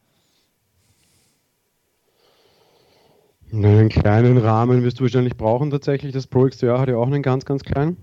Einen 3.53 3.91
kleinen 3.91 4.39
Rahmen 4.39 4.83
wirst 4.83 4.99
du 4.99 5.05
wahrscheinlich 5.05 5.37
brauchen 5.37 5.71
tatsächlich. 5.71 6.13
Das 6.13 6.27
Pro 6.27 6.47
XDR 6.47 6.81
hat 6.81 6.89
ja 6.89 6.97
auch 6.97 7.07
einen 7.07 7.23
ganz, 7.23 7.45
ganz 7.45 7.63
kleinen. 7.63 7.97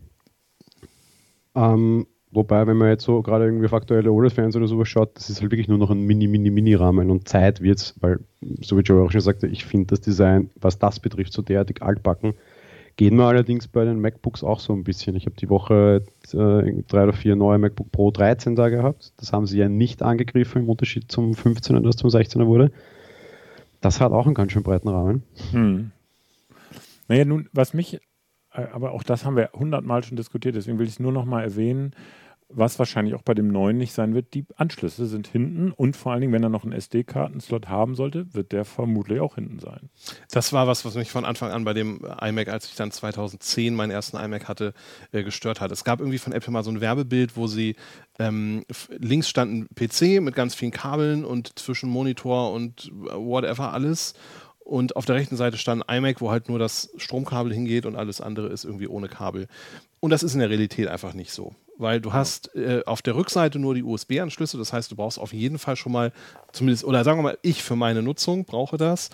Ähm, 1.55 2.07
wobei, 2.31 2.65
wenn 2.65 2.77
man 2.77 2.89
jetzt 2.89 3.03
so 3.03 3.21
gerade 3.21 3.45
irgendwie 3.45 3.65
auf 3.65 3.73
aktuelle 3.73 4.11
OLED-Fans 4.11 4.55
oder 4.55 4.67
sowas 4.67 4.87
schaut, 4.87 5.17
das 5.17 5.29
ist 5.29 5.41
halt 5.41 5.51
wirklich 5.51 5.67
nur 5.67 5.77
noch 5.77 5.89
ein 5.89 6.01
Mini, 6.01 6.27
Mini, 6.27 6.49
Mini-Rahmen 6.49 7.09
und 7.09 7.27
Zeit 7.27 7.61
wird 7.61 7.79
es, 7.79 7.95
weil, 7.99 8.19
so 8.61 8.77
wie 8.77 8.81
Joe 8.81 9.03
auch 9.03 9.11
schon 9.11 9.21
sagte, 9.21 9.47
ich 9.47 9.65
finde 9.65 9.87
das 9.87 10.01
Design, 10.01 10.49
was 10.59 10.79
das 10.79 10.99
betrifft, 10.99 11.33
so 11.33 11.41
derartig 11.41 11.81
altbacken 11.81 12.35
Geht 12.95 13.11
mir 13.13 13.25
allerdings 13.25 13.67
bei 13.67 13.85
den 13.85 13.99
MacBooks 13.99 14.43
auch 14.43 14.59
so 14.59 14.73
ein 14.73 14.83
bisschen. 14.83 15.15
Ich 15.15 15.25
habe 15.25 15.35
die 15.35 15.49
Woche 15.49 16.03
äh, 16.31 16.83
drei 16.87 17.03
oder 17.03 17.13
vier 17.13 17.35
neue 17.35 17.57
MacBook 17.57 17.91
Pro 17.91 18.11
13 18.11 18.55
da 18.55 18.69
gehabt. 18.69 19.13
Das 19.17 19.33
haben 19.33 19.47
sie 19.47 19.57
ja 19.57 19.67
nicht 19.67 20.03
angegriffen 20.03 20.63
im 20.63 20.69
Unterschied 20.69 21.11
zum 21.11 21.31
15er, 21.31 21.79
das 21.81 21.95
zum 21.95 22.11
16er 22.11 22.45
wurde. 22.45 22.71
Das 23.81 23.99
hat 23.99 24.11
auch 24.11 24.27
einen 24.27 24.35
ganz 24.35 24.51
schön 24.51 24.63
breiten 24.63 24.89
Rahmen. 24.89 25.23
Hm. 25.51 25.91
Naja, 27.07 27.25
nun, 27.25 27.49
was 27.51 27.73
mich, 27.73 27.99
äh, 28.53 28.61
aber 28.71 28.91
auch 28.91 29.03
das 29.03 29.25
haben 29.25 29.35
wir 29.35 29.49
hundertmal 29.53 30.03
schon 30.03 30.15
diskutiert, 30.15 30.55
deswegen 30.55 30.77
will 30.77 30.85
ich 30.85 30.93
es 30.93 30.99
nur 30.99 31.11
noch 31.11 31.25
mal 31.25 31.43
erwähnen 31.43 31.95
was 32.55 32.79
wahrscheinlich 32.79 33.15
auch 33.15 33.21
bei 33.21 33.33
dem 33.33 33.47
neuen 33.47 33.77
nicht 33.77 33.93
sein 33.93 34.13
wird, 34.13 34.33
die 34.33 34.45
Anschlüsse 34.55 35.05
sind 35.05 35.27
hinten 35.27 35.71
und 35.71 35.95
vor 35.95 36.11
allen 36.11 36.21
Dingen, 36.21 36.33
wenn 36.33 36.43
er 36.43 36.49
noch 36.49 36.63
einen 36.63 36.73
SD-Kartenslot 36.73 37.67
haben 37.67 37.95
sollte, 37.95 38.33
wird 38.33 38.51
der 38.51 38.65
vermutlich 38.65 39.19
auch 39.19 39.35
hinten 39.35 39.59
sein. 39.59 39.89
Das 40.31 40.53
war 40.53 40.67
was, 40.67 40.85
was 40.85 40.95
mich 40.95 41.11
von 41.11 41.25
Anfang 41.25 41.51
an 41.51 41.63
bei 41.63 41.73
dem 41.73 42.01
iMac, 42.21 42.47
als 42.49 42.67
ich 42.67 42.75
dann 42.75 42.91
2010 42.91 43.75
meinen 43.75 43.91
ersten 43.91 44.17
iMac 44.17 44.47
hatte, 44.47 44.73
äh, 45.11 45.23
gestört 45.23 45.61
hat. 45.61 45.71
Es 45.71 45.83
gab 45.83 45.99
irgendwie 45.99 46.19
von 46.19 46.33
Apple 46.33 46.51
mal 46.51 46.63
so 46.63 46.71
ein 46.71 46.81
Werbebild, 46.81 47.35
wo 47.35 47.47
sie 47.47 47.75
ähm, 48.19 48.65
links 48.89 49.29
stand 49.29 49.53
ein 49.53 49.67
PC 49.75 50.21
mit 50.21 50.35
ganz 50.35 50.55
vielen 50.55 50.71
Kabeln 50.71 51.25
und 51.25 51.57
zwischen 51.57 51.89
Monitor 51.89 52.51
und 52.53 52.91
whatever 52.93 53.73
alles. 53.73 54.13
Und 54.59 54.95
auf 54.95 55.05
der 55.05 55.15
rechten 55.15 55.35
Seite 55.35 55.57
stand 55.57 55.89
ein 55.89 55.97
iMac, 55.97 56.21
wo 56.21 56.31
halt 56.31 56.47
nur 56.47 56.57
das 56.57 56.91
Stromkabel 56.97 57.53
hingeht 57.53 57.85
und 57.85 57.95
alles 57.95 58.21
andere 58.21 58.47
ist 58.47 58.63
irgendwie 58.63 58.87
ohne 58.87 59.09
Kabel. 59.09 59.47
Und 59.99 60.11
das 60.11 60.23
ist 60.23 60.33
in 60.33 60.39
der 60.39 60.49
Realität 60.49 60.87
einfach 60.87 61.13
nicht 61.13 61.31
so 61.31 61.53
weil 61.77 62.01
du 62.01 62.13
hast 62.13 62.55
äh, 62.55 62.81
auf 62.85 63.01
der 63.01 63.15
Rückseite 63.15 63.59
nur 63.59 63.75
die 63.75 63.83
USB-Anschlüsse. 63.83 64.57
Das 64.57 64.73
heißt, 64.73 64.91
du 64.91 64.95
brauchst 64.95 65.19
auf 65.19 65.33
jeden 65.33 65.59
Fall 65.59 65.75
schon 65.75 65.91
mal, 65.91 66.11
zumindest, 66.51 66.85
oder 66.85 67.03
sagen 67.03 67.19
wir 67.19 67.23
mal, 67.23 67.37
ich 67.41 67.63
für 67.63 67.75
meine 67.75 68.01
Nutzung 68.01 68.45
brauche 68.45 68.77
das, 68.77 69.09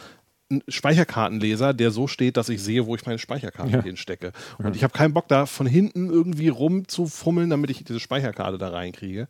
einen 0.51 0.63
Speicherkartenleser, 0.67 1.73
der 1.73 1.91
so 1.91 2.07
steht, 2.07 2.35
dass 2.35 2.49
ich 2.49 2.61
sehe, 2.61 2.87
wo 2.87 2.95
ich 2.95 3.05
meine 3.05 3.19
Speicherkarte 3.19 3.71
ja. 3.71 3.83
hinstecke. 3.83 4.31
Und 4.57 4.65
ja. 4.65 4.71
ich 4.71 4.83
habe 4.83 4.93
keinen 4.93 5.13
Bock, 5.13 5.27
da 5.27 5.45
von 5.45 5.67
hinten 5.67 6.09
irgendwie 6.09 6.47
rumzufummeln, 6.47 7.49
damit 7.49 7.69
ich 7.69 7.83
diese 7.83 7.99
Speicherkarte 7.99 8.57
da 8.57 8.69
reinkriege. 8.69 9.27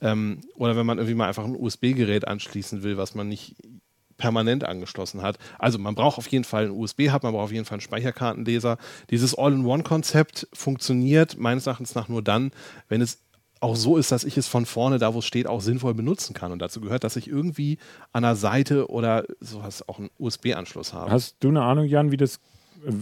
Ähm, 0.00 0.40
oder 0.54 0.76
wenn 0.76 0.86
man 0.86 0.98
irgendwie 0.98 1.14
mal 1.14 1.28
einfach 1.28 1.44
ein 1.44 1.56
USB-Gerät 1.56 2.26
anschließen 2.26 2.82
will, 2.82 2.96
was 2.96 3.14
man 3.14 3.28
nicht 3.28 3.56
permanent 4.16 4.64
angeschlossen 4.64 5.22
hat. 5.22 5.38
Also 5.58 5.78
man 5.78 5.94
braucht 5.94 6.18
auf 6.18 6.26
jeden 6.28 6.44
Fall 6.44 6.64
einen 6.64 6.72
USB-Hub, 6.72 7.22
man 7.22 7.32
braucht 7.32 7.44
auf 7.44 7.52
jeden 7.52 7.64
Fall 7.64 7.76
einen 7.76 7.82
Speicherkartenleser. 7.82 8.78
Dieses 9.10 9.36
All-in-One-Konzept 9.36 10.48
funktioniert 10.52 11.38
meines 11.38 11.66
Erachtens 11.66 11.94
nach 11.94 12.08
nur 12.08 12.22
dann, 12.22 12.50
wenn 12.88 13.00
es 13.00 13.20
auch 13.60 13.76
so 13.76 13.96
ist, 13.96 14.12
dass 14.12 14.24
ich 14.24 14.36
es 14.36 14.48
von 14.48 14.66
vorne, 14.66 14.98
da 14.98 15.14
wo 15.14 15.20
es 15.20 15.24
steht, 15.24 15.46
auch 15.46 15.60
sinnvoll 15.60 15.94
benutzen 15.94 16.34
kann. 16.34 16.52
Und 16.52 16.60
dazu 16.60 16.80
gehört, 16.80 17.04
dass 17.04 17.16
ich 17.16 17.28
irgendwie 17.28 17.78
an 18.12 18.22
der 18.22 18.36
Seite 18.36 18.90
oder 18.90 19.24
sowas 19.40 19.88
auch 19.88 19.98
einen 19.98 20.10
USB-Anschluss 20.18 20.92
habe. 20.92 21.10
Hast 21.10 21.36
du 21.40 21.48
eine 21.48 21.62
Ahnung, 21.62 21.86
Jan, 21.86 22.12
wie 22.12 22.18
das 22.18 22.36
äh, 22.86 22.92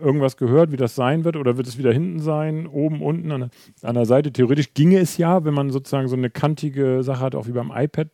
irgendwas 0.00 0.36
gehört, 0.36 0.70
wie 0.70 0.76
das 0.76 0.94
sein 0.94 1.24
wird? 1.24 1.36
Oder 1.36 1.56
wird 1.56 1.66
es 1.66 1.78
wieder 1.78 1.92
hinten 1.92 2.20
sein, 2.20 2.66
oben, 2.66 3.02
unten, 3.02 3.32
an 3.32 3.40
der, 3.40 3.50
an 3.82 3.96
der 3.96 4.06
Seite? 4.06 4.32
Theoretisch 4.32 4.72
ginge 4.74 4.98
es 4.98 5.16
ja, 5.16 5.44
wenn 5.44 5.54
man 5.54 5.70
sozusagen 5.70 6.08
so 6.08 6.16
eine 6.16 6.30
kantige 6.30 7.02
Sache 7.02 7.20
hat, 7.20 7.34
auch 7.34 7.46
wie 7.46 7.52
beim 7.52 7.72
iPad, 7.74 8.08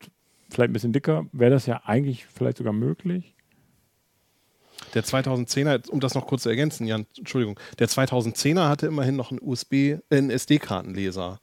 vielleicht 0.51 0.71
ein 0.71 0.73
bisschen 0.73 0.93
dicker, 0.93 1.25
wäre 1.31 1.51
das 1.51 1.65
ja 1.65 1.81
eigentlich 1.85 2.25
vielleicht 2.25 2.57
sogar 2.57 2.73
möglich. 2.73 3.35
Der 4.93 5.03
2010er, 5.03 5.89
um 5.89 5.99
das 5.99 6.15
noch 6.15 6.27
kurz 6.27 6.43
zu 6.43 6.49
ergänzen, 6.49 6.85
Jan, 6.85 7.05
Entschuldigung, 7.17 7.59
der 7.79 7.87
2010er 7.87 8.67
hatte 8.67 8.87
immerhin 8.87 9.15
noch 9.15 9.31
einen 9.31 9.39
USB, 9.41 9.73
äh, 9.73 9.99
einen 10.09 10.29
SD-Kartenleser. 10.29 11.39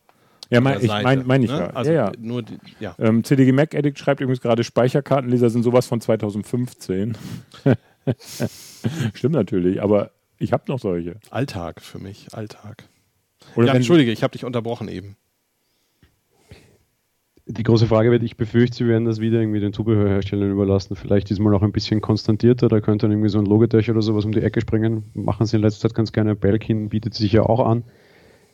Ja, 0.51 0.61
mein, 0.61 0.81
ich 0.81 0.89
meine 0.89 1.25
mein 1.25 1.43
ich 1.43 1.51
ne? 1.51 1.59
ja. 1.59 1.71
Also 1.71 1.91
ja, 1.91 2.07
ja. 2.07 2.13
Nur 2.19 2.43
die, 2.43 2.59
ja. 2.81 2.95
Ähm, 2.99 3.23
CDG 3.23 3.53
Mac 3.53 3.75
Addict 3.75 3.99
schreibt 3.99 4.21
übrigens 4.21 4.41
gerade, 4.41 4.65
Speicherkartenleser 4.65 5.51
sind 5.51 5.63
sowas 5.63 5.87
von 5.87 6.01
2015. 6.01 7.17
Stimmt 9.15 9.35
natürlich, 9.35 9.83
aber 9.83 10.11
ich 10.39 10.53
habe 10.53 10.65
noch 10.69 10.79
solche. 10.79 11.17
Alltag 11.31 11.83
für 11.83 11.99
mich, 11.99 12.29
Alltag. 12.33 12.85
Oder 13.57 13.69
ja, 13.69 13.75
Entschuldige, 13.75 14.11
ich 14.11 14.23
habe 14.23 14.33
dich 14.33 14.45
unterbrochen 14.45 14.89
eben. 14.89 15.17
Die 17.51 17.63
große 17.63 17.87
Frage 17.87 18.11
wird, 18.11 18.23
ich 18.23 18.37
befürchte, 18.37 18.77
sie 18.77 18.87
werden 18.87 19.07
das 19.07 19.21
wieder 19.21 19.41
irgendwie 19.41 19.61
den 19.61 19.73
Zubehörherstellern 19.73 20.51
überlassen. 20.51 20.97
Vielleicht 20.97 21.31
diesmal 21.31 21.51
noch 21.51 21.63
ein 21.63 21.73
bisschen 21.73 22.03
konstantierter, 22.03 22.69
da 22.69 22.83
könnte 22.83 23.07
dann 23.07 23.13
irgendwie 23.13 23.31
so 23.31 23.39
ein 23.39 23.47
Logitech 23.47 23.91
oder 23.91 24.03
sowas 24.03 24.27
um 24.27 24.33
die 24.33 24.43
Ecke 24.43 24.61
springen. 24.61 25.05
Machen 25.15 25.47
sie 25.47 25.57
in 25.57 25.63
letzter 25.63 25.89
Zeit 25.89 25.95
ganz 25.95 26.13
gerne. 26.13 26.37
Belkin 26.37 26.91
bietet 26.91 27.15
sich 27.15 27.33
ja 27.33 27.45
auch 27.45 27.61
an. 27.61 27.85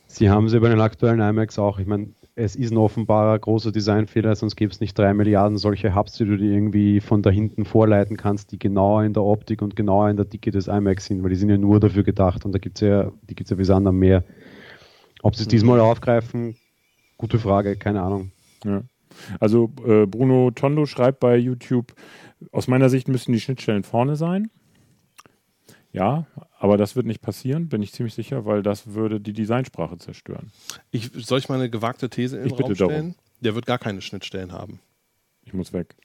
Sie 0.07 0.29
haben 0.29 0.47
sie 0.47 0.61
bei 0.61 0.69
den 0.69 0.79
aktuellen 0.79 1.19
iMacs 1.19 1.59
auch. 1.59 1.79
Ich 1.79 1.87
meine, 1.87 2.07
es 2.35 2.55
ist 2.55 2.71
ein 2.71 2.77
offenbarer 2.77 3.37
großer 3.37 3.73
Designfehler, 3.73 4.33
sonst 4.35 4.55
gäbe 4.55 4.71
es 4.71 4.79
nicht 4.79 4.97
drei 4.97 5.13
Milliarden 5.13 5.57
solche 5.57 5.93
Hubs, 5.93 6.13
die 6.13 6.25
du 6.25 6.37
dir 6.37 6.51
irgendwie 6.51 7.01
von 7.01 7.21
da 7.21 7.29
hinten 7.29 7.65
vorleiten 7.65 8.15
kannst, 8.15 8.53
die 8.53 8.59
genauer 8.59 9.03
in 9.03 9.11
der 9.11 9.23
Optik 9.23 9.61
und 9.61 9.75
genauer 9.75 10.09
in 10.09 10.15
der 10.15 10.25
Dicke 10.25 10.51
des 10.51 10.67
iMacs 10.67 11.05
sind, 11.05 11.21
weil 11.21 11.31
die 11.31 11.37
sind 11.37 11.49
ja 11.49 11.57
nur 11.57 11.81
dafür 11.81 12.03
gedacht 12.03 12.45
und 12.45 12.53
da 12.53 12.59
gibt 12.59 12.77
es 12.77 12.87
ja, 12.87 13.11
die 13.29 13.35
gibt 13.35 13.51
es 13.51 13.57
ja 13.57 13.63
Sand 13.65 13.87
am 13.87 13.99
Meer. 13.99 14.23
Ob 15.21 15.35
sie 15.35 15.43
es 15.43 15.47
diesmal 15.47 15.79
aufgreifen, 15.79 16.55
gute 17.17 17.39
Frage, 17.39 17.75
keine 17.77 18.01
Ahnung. 18.01 18.31
Ja. 18.65 18.83
Also 19.39 19.71
äh, 19.85 20.05
Bruno 20.05 20.51
Tondo 20.51 20.85
schreibt 20.85 21.19
bei 21.19 21.37
YouTube, 21.37 21.93
aus 22.51 22.67
meiner 22.67 22.89
Sicht 22.89 23.07
müssten 23.07 23.31
die 23.31 23.39
Schnittstellen 23.39 23.83
vorne 23.83 24.15
sein. 24.15 24.49
Ja, 25.91 26.27
aber 26.59 26.75
das 26.75 26.97
wird 26.97 27.05
nicht 27.05 27.21
passieren, 27.21 27.69
bin 27.69 27.81
ich 27.81 27.93
ziemlich 27.93 28.13
sicher, 28.13 28.45
weil 28.45 28.61
das 28.61 28.93
würde 28.95 29.21
die 29.21 29.31
Designsprache 29.31 29.97
zerstören. 29.97 30.51
Ich, 30.91 31.09
soll 31.13 31.39
ich 31.39 31.47
mal 31.47 31.55
eine 31.55 31.69
gewagte 31.69 32.09
These 32.09 32.37
in 32.37 32.47
Ich 32.47 32.51
bitte 32.51 32.63
Raum 32.63 32.73
darum. 32.73 32.93
stellen? 32.93 33.15
Der 33.39 33.55
wird 33.55 33.65
gar 33.65 33.77
keine 33.77 34.01
Schnittstellen 34.01 34.51
haben. 34.51 34.81
Ich 35.45 35.53
muss 35.53 35.71
weg. 35.71 35.95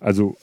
Also 0.00 0.36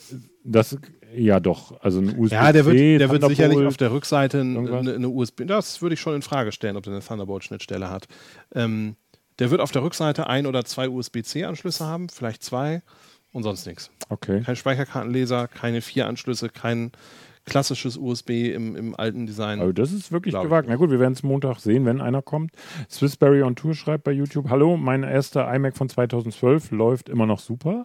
das, 0.44 0.78
ja 1.16 1.40
doch, 1.40 1.82
also 1.82 2.00
ein 2.00 2.18
USB. 2.18 2.34
Ja, 2.34 2.52
der 2.52 2.66
wird, 2.66 2.78
der 2.78 3.10
wird 3.10 3.26
sicherlich 3.26 3.66
auf 3.66 3.78
der 3.78 3.92
Rückseite 3.92 4.42
eine, 4.42 4.94
eine 4.96 5.10
USB. 5.10 5.44
Das 5.48 5.82
würde 5.82 5.94
ich 5.96 6.00
schon 6.00 6.16
in 6.16 6.22
Frage 6.22 6.52
stellen, 6.52 6.76
ob 6.78 6.84
der 6.84 6.94
eine 6.94 7.02
Thunderbolt-Schnittstelle 7.02 7.90
hat. 7.90 8.08
Ähm, 8.54 8.98
der 9.42 9.50
wird 9.50 9.60
auf 9.60 9.72
der 9.72 9.82
Rückseite 9.82 10.28
ein 10.28 10.46
oder 10.46 10.64
zwei 10.66 10.88
USB-C-Anschlüsse 10.88 11.84
haben, 11.84 12.10
vielleicht 12.10 12.44
zwei 12.44 12.84
und 13.34 13.42
sonst 13.42 13.66
nichts. 13.66 13.90
Okay. 14.10 14.42
Kein 14.42 14.56
Speicherkartenleser, 14.56 15.48
keine 15.48 15.82
vier 15.82 16.06
Anschlüsse, 16.08 16.50
kein 16.50 16.92
klassisches 17.46 17.98
USB 17.98 18.54
im, 18.54 18.76
im 18.76 18.96
alten 18.96 19.26
Design. 19.26 19.60
Also 19.60 19.74
das 19.74 19.94
ist 19.94 20.12
wirklich 20.12 20.36
gewagt. 20.36 20.68
Na 20.70 20.76
gut, 20.76 20.92
wir 20.92 21.00
werden 21.00 21.14
es 21.14 21.24
Montag 21.24 21.60
sehen, 21.60 21.86
wenn 21.86 22.02
einer 22.02 22.22
kommt. 22.22 22.52
Swissberry 22.88 23.42
on 23.42 23.56
Tour 23.56 23.74
schreibt 23.74 24.04
bei 24.04 24.12
YouTube, 24.12 24.48
hallo, 24.48 24.78
mein 24.78 25.02
erster 25.02 25.52
iMac 25.52 25.76
von 25.76 25.90
2012 25.90 26.70
läuft 26.70 27.10
immer 27.10 27.26
noch 27.26 27.40
super. 27.40 27.84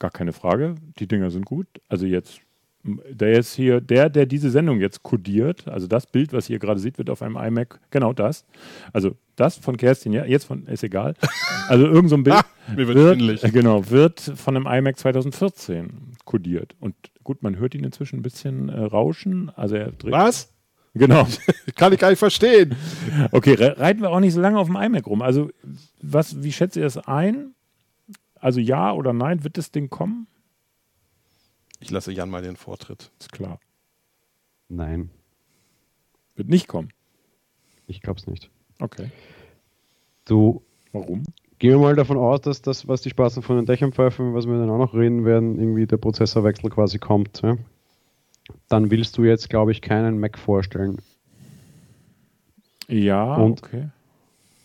Gar 0.00 0.10
keine 0.10 0.32
Frage. 0.32 0.74
Die 0.98 1.06
Dinger 1.06 1.30
sind 1.30 1.44
gut. 1.44 1.68
Also 1.88 2.06
jetzt, 2.06 2.40
der 2.84 3.32
jetzt 3.32 3.54
hier, 3.54 3.80
der, 3.80 4.08
der 4.08 4.26
diese 4.26 4.50
Sendung 4.50 4.80
jetzt 4.80 5.02
kodiert, 5.02 5.66
also 5.68 5.86
das 5.86 6.06
Bild, 6.06 6.32
was 6.32 6.48
ihr 6.48 6.58
gerade 6.58 6.80
seht, 6.80 6.98
wird 6.98 7.10
auf 7.10 7.22
einem 7.22 7.36
iMac, 7.36 7.80
genau 7.90 8.12
das. 8.12 8.46
Also 8.92 9.16
das 9.36 9.56
von 9.56 9.76
Kerstin, 9.76 10.12
ja, 10.12 10.24
jetzt 10.24 10.44
von, 10.44 10.66
ist 10.66 10.84
egal. 10.84 11.14
Also 11.68 11.86
irgend 11.86 12.10
so 12.10 12.16
ein 12.16 12.24
Bild 12.24 12.36
Ah, 12.68 12.76
wird 12.76 13.44
äh, 13.44 13.50
genau, 13.50 13.88
wird 13.90 14.20
von 14.20 14.56
einem 14.56 14.66
iMac 14.66 14.98
2014 14.98 16.16
kodiert. 16.24 16.76
Und 16.80 16.94
gut, 17.24 17.42
man 17.42 17.56
hört 17.56 17.74
ihn 17.74 17.84
inzwischen 17.84 18.18
ein 18.18 18.22
bisschen 18.22 18.68
äh, 18.68 18.80
rauschen. 18.80 19.50
Also 19.56 19.76
er 19.76 19.92
dreht. 19.92 20.12
Was? 20.12 20.52
Genau. 20.94 21.26
Kann 21.76 21.92
ich 21.92 21.98
gar 21.98 22.10
nicht 22.10 22.18
verstehen. 22.18 22.74
Okay, 23.30 23.54
re 23.54 23.78
reiten 23.78 24.02
wir 24.02 24.10
auch 24.10 24.20
nicht 24.20 24.34
so 24.34 24.40
lange 24.40 24.58
auf 24.58 24.66
dem 24.66 24.76
iMac 24.76 25.06
rum. 25.06 25.22
Also, 25.22 25.50
was, 26.02 26.42
wie 26.42 26.52
schätzt 26.52 26.76
ihr 26.76 26.82
das 26.82 26.98
ein? 26.98 27.54
Also 28.40 28.60
ja 28.60 28.92
oder 28.92 29.12
nein, 29.12 29.44
wird 29.44 29.58
das 29.58 29.70
Ding 29.70 29.90
kommen? 29.90 30.26
Ich 31.80 31.90
lasse 31.90 32.12
Jan 32.12 32.30
mal 32.30 32.42
den 32.42 32.56
Vortritt. 32.56 33.10
Ist 33.20 33.32
klar. 33.32 33.60
Nein, 34.68 35.10
Wird 36.36 36.48
nicht 36.48 36.68
kommen. 36.68 36.90
ich 37.86 38.00
glaube 38.02 38.20
es 38.20 38.26
nicht. 38.26 38.50
Okay. 38.80 39.10
Du, 40.26 40.62
Warum? 40.92 41.22
gehen 41.58 41.70
wir 41.70 41.78
mal 41.78 41.96
davon 41.96 42.18
aus, 42.18 42.42
dass 42.42 42.60
das, 42.62 42.86
was 42.86 43.00
die 43.00 43.10
Spaßen 43.10 43.42
von 43.42 43.56
den 43.56 43.64
Dächern 43.66 43.92
pfeifen, 43.92 44.34
was 44.34 44.46
wir 44.46 44.58
dann 44.58 44.68
auch 44.70 44.78
noch 44.78 44.92
reden 44.94 45.24
werden, 45.24 45.58
irgendwie 45.58 45.86
der 45.86 45.96
Prozessorwechsel 45.96 46.68
quasi 46.70 46.98
kommt. 46.98 47.40
Ja? 47.42 47.56
Dann 48.68 48.90
willst 48.90 49.16
du 49.16 49.24
jetzt, 49.24 49.48
glaube 49.48 49.72
ich, 49.72 49.80
keinen 49.80 50.20
Mac 50.20 50.38
vorstellen. 50.38 50.98
Ja, 52.88 53.34
Und? 53.36 53.62
okay. 53.64 53.88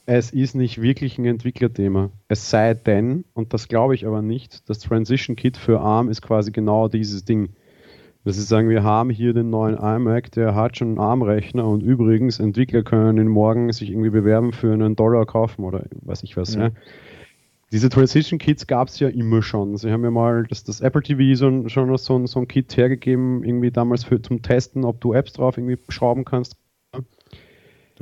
Es 0.05 0.31
ist 0.31 0.53
nicht 0.55 0.81
wirklich 0.81 1.17
ein 1.17 1.25
Entwicklerthema. 1.25 2.09
Es 2.27 2.49
sei 2.49 2.73
denn, 2.73 3.23
und 3.33 3.53
das 3.53 3.67
glaube 3.69 3.95
ich 3.95 4.05
aber 4.05 4.21
nicht, 4.21 4.69
das 4.69 4.79
Transition 4.79 5.35
Kit 5.35 5.55
für 5.57 5.79
ARM 5.79 6.09
ist 6.09 6.21
quasi 6.21 6.51
genau 6.51 6.87
dieses 6.89 7.23
Ding. 7.23 7.49
Dass 8.25 8.35
sie 8.37 8.41
sagen, 8.41 8.69
wir 8.69 8.83
haben 8.83 9.09
hier 9.09 9.33
den 9.33 9.49
neuen 9.49 9.75
iMac, 9.77 10.31
der 10.31 10.55
hat 10.55 10.77
schon 10.77 10.89
einen 10.89 10.99
ARM-Rechner 10.99 11.67
und 11.67 11.81
übrigens, 11.83 12.39
Entwickler 12.39 12.81
können 12.83 13.17
ihn 13.17 13.27
morgen 13.27 13.71
sich 13.73 13.89
irgendwie 13.91 14.11
bewerben 14.11 14.53
für 14.53 14.71
einen 14.71 14.95
Dollar 14.95 15.25
kaufen 15.25 15.65
oder 15.65 15.85
weiß 16.01 16.23
ich 16.23 16.37
was. 16.37 16.55
Ja. 16.55 16.63
Ja. 16.67 16.71
Diese 17.73 17.89
Transition 17.89 18.39
Kits 18.39 18.67
gab 18.67 18.87
es 18.89 18.99
ja 18.99 19.09
immer 19.09 19.41
schon. 19.41 19.75
Sie 19.77 19.91
haben 19.91 20.03
ja 20.03 20.11
mal 20.11 20.45
das, 20.47 20.63
das 20.63 20.79
Apple 20.79 21.01
TV 21.01 21.35
so, 21.35 21.67
schon 21.67 21.97
so, 21.97 22.15
ein- 22.17 22.27
so 22.27 22.39
ein 22.39 22.47
Kit 22.47 22.77
hergegeben, 22.77 23.43
irgendwie 23.43 23.71
damals 23.71 24.03
für, 24.05 24.21
zum 24.21 24.41
Testen, 24.41 24.85
ob 24.85 25.01
du 25.01 25.13
Apps 25.13 25.33
drauf 25.33 25.57
irgendwie 25.57 25.77
schrauben 25.89 26.23
kannst. 26.23 26.55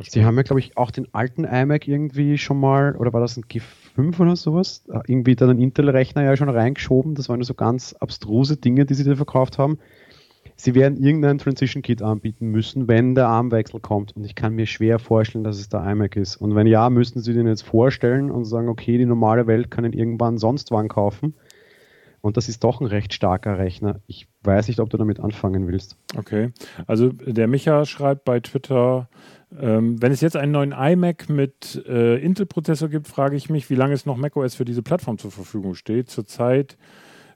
Sie 0.07 0.25
haben 0.25 0.35
ja, 0.37 0.43
glaube 0.43 0.59
ich, 0.59 0.77
auch 0.77 0.91
den 0.91 1.13
alten 1.13 1.43
iMac 1.43 1.87
irgendwie 1.87 2.37
schon 2.37 2.59
mal, 2.59 2.95
oder 2.95 3.13
war 3.13 3.21
das 3.21 3.37
ein 3.37 3.45
G5 3.45 4.19
oder 4.19 4.35
sowas, 4.35 4.83
äh, 4.89 4.99
irgendwie 5.07 5.35
dann 5.35 5.49
einen 5.49 5.59
Intel-Rechner 5.59 6.23
ja 6.23 6.35
schon 6.35 6.49
reingeschoben. 6.49 7.15
Das 7.15 7.29
waren 7.29 7.39
ja 7.39 7.45
so 7.45 7.53
ganz 7.53 7.93
abstruse 7.93 8.57
Dinge, 8.57 8.85
die 8.85 8.93
sie 8.93 9.03
da 9.03 9.15
verkauft 9.15 9.57
haben. 9.57 9.77
Sie 10.55 10.75
werden 10.75 11.03
irgendein 11.03 11.39
Transition-Kit 11.39 12.03
anbieten 12.03 12.47
müssen, 12.47 12.87
wenn 12.87 13.15
der 13.15 13.27
Armwechsel 13.27 13.79
kommt. 13.79 14.15
Und 14.15 14.25
ich 14.25 14.35
kann 14.35 14.53
mir 14.53 14.67
schwer 14.67 14.99
vorstellen, 14.99 15.43
dass 15.43 15.59
es 15.59 15.69
der 15.69 15.83
iMac 15.83 16.15
ist. 16.15 16.35
Und 16.35 16.53
wenn 16.55 16.67
ja, 16.67 16.89
müssten 16.89 17.19
sie 17.19 17.33
den 17.33 17.47
jetzt 17.47 17.63
vorstellen 17.63 18.29
und 18.29 18.45
sagen, 18.45 18.69
okay, 18.69 18.97
die 18.97 19.05
normale 19.05 19.47
Welt 19.47 19.71
kann 19.71 19.85
ihn 19.85 19.93
irgendwann 19.93 20.37
sonst 20.37 20.69
wann 20.71 20.87
kaufen. 20.87 21.33
Und 22.21 22.37
das 22.37 22.47
ist 22.49 22.63
doch 22.63 22.81
ein 22.81 22.87
recht 22.87 23.13
starker 23.13 23.57
Rechner. 23.57 23.99
Ich 24.07 24.27
weiß 24.43 24.67
nicht, 24.67 24.79
ob 24.79 24.89
du 24.89 24.97
damit 24.97 25.19
anfangen 25.19 25.67
willst. 25.67 25.97
Okay. 26.15 26.51
Also 26.87 27.09
der 27.09 27.47
Micha 27.47 27.85
schreibt 27.85 28.25
bei 28.25 28.39
Twitter, 28.39 29.09
ähm, 29.59 30.01
wenn 30.01 30.11
es 30.11 30.21
jetzt 30.21 30.37
einen 30.37 30.51
neuen 30.51 30.71
iMac 30.71 31.29
mit 31.29 31.83
äh, 31.87 32.17
Intel-Prozessor 32.17 32.89
gibt, 32.89 33.07
frage 33.07 33.35
ich 33.35 33.49
mich, 33.49 33.69
wie 33.69 33.75
lange 33.75 33.93
es 33.93 34.05
noch 34.05 34.17
macOS 34.17 34.55
für 34.55 34.65
diese 34.65 34.83
Plattform 34.83 35.17
zur 35.17 35.31
Verfügung 35.31 35.73
steht. 35.73 36.09
Zurzeit 36.09 36.77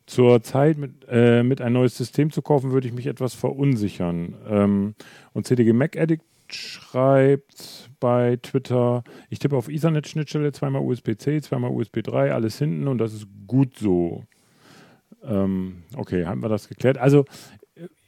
zur 0.06 0.44
Zeit 0.44 0.78
mit, 0.78 1.06
äh, 1.10 1.44
mit 1.44 1.62
ein 1.62 1.74
neues 1.74 1.98
System 1.98 2.32
zu 2.32 2.42
kaufen, 2.42 2.72
würde 2.72 2.88
ich 2.88 2.94
mich 2.94 3.08
etwas 3.08 3.34
verunsichern. 3.34 4.36
Ähm, 4.48 4.96
und 5.34 5.48
CDG 5.48 5.74
Mac 5.74 5.98
Addict 5.98 6.24
schreibt 6.48 7.90
bei 8.00 8.38
Twitter, 8.42 9.04
ich 9.30 9.40
tippe 9.40 9.58
auf 9.58 9.68
Ethernet-Schnittstelle, 9.68 10.52
zweimal 10.52 10.84
USB-C, 10.84 11.42
zweimal 11.42 11.72
USB 11.72 12.04
3, 12.04 12.34
alles 12.34 12.60
hinten 12.60 12.88
und 12.88 13.00
das 13.00 13.14
ist 13.14 13.28
gut 13.48 13.78
so. 13.78 14.24
Ähm, 15.28 15.84
okay, 15.96 16.26
haben 16.26 16.42
wir 16.42 16.50
das 16.50 16.68
geklärt. 16.68 16.98
Also 16.98 17.26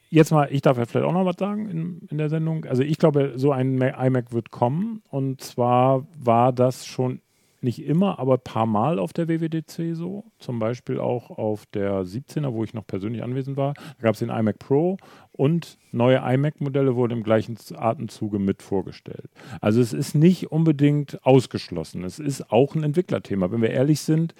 jetzt 0.10 0.32
mal, 0.32 0.48
ich 0.52 0.62
darf 0.62 0.78
ja 0.78 0.86
vielleicht 0.86 1.06
auch 1.06 1.14
noch 1.14 1.26
was 1.26 1.38
sagen 1.38 1.70
in, 1.70 2.08
in 2.10 2.18
der 2.18 2.30
Sendung. 2.30 2.66
Also 2.66 2.84
ich 2.84 2.98
glaube, 2.98 3.34
so 3.36 3.52
ein 3.52 3.78
Ma- 3.78 4.06
iMac 4.06 4.32
wird 4.34 4.52
kommen 4.52 5.02
und 5.10 5.42
zwar 5.42 6.08
war 6.18 6.54
das 6.54 6.86
schon 6.86 7.22
nicht 7.60 7.84
immer, 7.84 8.20
aber 8.20 8.36
ein 8.36 8.44
paar 8.44 8.68
Mal 8.68 9.00
auf 9.00 9.14
der 9.14 9.28
WWDC 9.28 9.96
so. 9.96 10.26
Zum 10.38 10.60
Beispiel 10.60 11.00
auch 11.00 11.32
auf 11.32 11.66
der 11.74 12.04
17er, 12.04 12.54
wo 12.54 12.64
ich 12.64 12.76
noch 12.76 12.86
persönlich 12.86 13.24
anwesend 13.24 13.58
war. 13.58 13.74
Da 13.74 14.04
gab 14.04 14.14
es 14.14 14.20
den 14.20 14.30
iMac 14.30 14.60
Pro 14.60 14.98
und 15.32 15.80
neue 15.92 16.18
iMac-Modelle 16.18 16.96
wurden 16.96 17.14
im 17.18 17.24
gleichen 17.24 17.58
Atemzuge 17.76 18.38
mit 18.38 18.62
vorgestellt. 18.62 19.32
Also 19.60 19.82
es 19.82 19.92
ist 19.92 20.14
nicht 20.14 20.52
unbedingt 20.52 21.26
ausgeschlossen. 21.26 22.04
Es 22.04 22.20
ist 22.20 22.52
auch 22.52 22.76
ein 22.76 22.84
Entwicklerthema. 22.84 23.52
Wenn 23.52 23.64
wir 23.64 23.72
ehrlich 23.72 24.02
sind, 24.02 24.36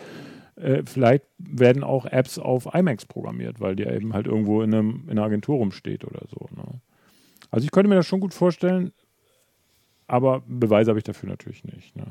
äh, 0.58 0.84
vielleicht 0.86 1.24
werden 1.38 1.84
auch 1.84 2.06
Apps 2.06 2.40
auf 2.40 2.74
iMacs 2.74 3.06
programmiert, 3.06 3.60
weil 3.60 3.76
die 3.76 3.84
eben 3.84 4.14
halt 4.14 4.28
irgendwo 4.28 4.62
in, 4.62 4.74
einem, 4.74 5.04
in 5.06 5.12
einer 5.12 5.24
Agentur 5.24 5.58
rumsteht 5.58 6.04
oder 6.04 6.22
so. 6.28 6.48
Ne? 6.56 6.82
Also 7.52 7.64
ich 7.64 7.72
könnte 7.72 7.90
mir 7.90 7.96
das 7.96 8.08
schon 8.08 8.20
gut 8.20 8.34
vorstellen, 8.34 8.92
aber 10.08 10.42
Beweise 10.48 10.92
habe 10.92 11.00
ich 11.00 11.06
dafür 11.06 11.30
natürlich 11.30 11.64
nicht. 11.64 11.96
Ne? 11.96 12.06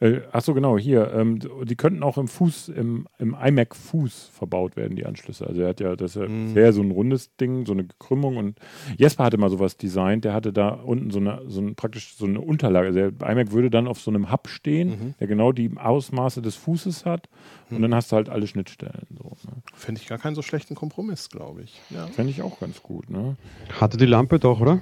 Äh, 0.00 0.20
achso, 0.32 0.52
genau, 0.54 0.76
hier. 0.78 1.12
Ähm, 1.14 1.38
die 1.64 1.76
könnten 1.76 2.02
auch 2.02 2.18
im 2.18 2.28
Fuß, 2.28 2.68
im, 2.68 3.06
im 3.18 3.34
iMac 3.42 3.74
Fuß 3.74 4.30
verbaut 4.32 4.76
werden, 4.76 4.94
die 4.96 5.06
Anschlüsse. 5.06 5.46
Also 5.46 5.62
er 5.62 5.68
hat 5.70 5.80
ja, 5.80 5.96
das 5.96 6.16
ist 6.16 6.28
Mhm. 6.28 6.54
ja 6.56 6.72
so 6.72 6.82
ein 6.82 6.90
rundes 6.90 7.34
Ding, 7.36 7.64
so 7.64 7.72
eine 7.72 7.86
Krümmung 7.98 8.36
und 8.36 8.58
Jesper 8.98 9.24
hatte 9.24 9.38
mal 9.38 9.48
sowas 9.50 9.76
designt, 9.76 10.24
der 10.24 10.34
hatte 10.34 10.52
da 10.52 10.68
unten 10.70 11.10
so 11.10 11.18
eine, 11.18 11.40
so 11.46 11.60
ein, 11.60 11.74
praktisch 11.76 12.14
so 12.16 12.26
eine 12.26 12.40
Unterlage. 12.40 12.88
Also 12.88 13.10
der 13.10 13.30
iMac 13.30 13.52
würde 13.52 13.70
dann 13.70 13.88
auf 13.88 14.00
so 14.00 14.10
einem 14.10 14.30
Hub 14.30 14.48
stehen, 14.48 14.88
Mhm. 14.90 15.14
der 15.20 15.26
genau 15.26 15.52
die 15.52 15.70
Ausmaße 15.76 16.42
des 16.42 16.56
Fußes 16.56 17.06
hat 17.06 17.28
und 17.70 17.80
dann 17.82 17.94
hast 17.94 18.12
du 18.12 18.16
halt 18.16 18.28
alle 18.28 18.46
Schnittstellen. 18.46 19.06
So, 19.16 19.30
ne? 19.48 19.56
Fände 19.74 20.00
ich 20.00 20.06
gar 20.08 20.18
keinen 20.18 20.34
so 20.34 20.42
schlechten 20.42 20.74
Kompromiss, 20.74 21.30
glaube 21.30 21.62
ich. 21.62 21.80
Ja, 21.90 22.06
Fände 22.08 22.30
ich 22.30 22.42
auch 22.42 22.60
ganz 22.60 22.82
gut, 22.82 23.08
ne? 23.10 23.36
Hatte 23.80 23.96
die 23.96 24.06
Lampe 24.06 24.38
doch, 24.38 24.60
oder? 24.60 24.80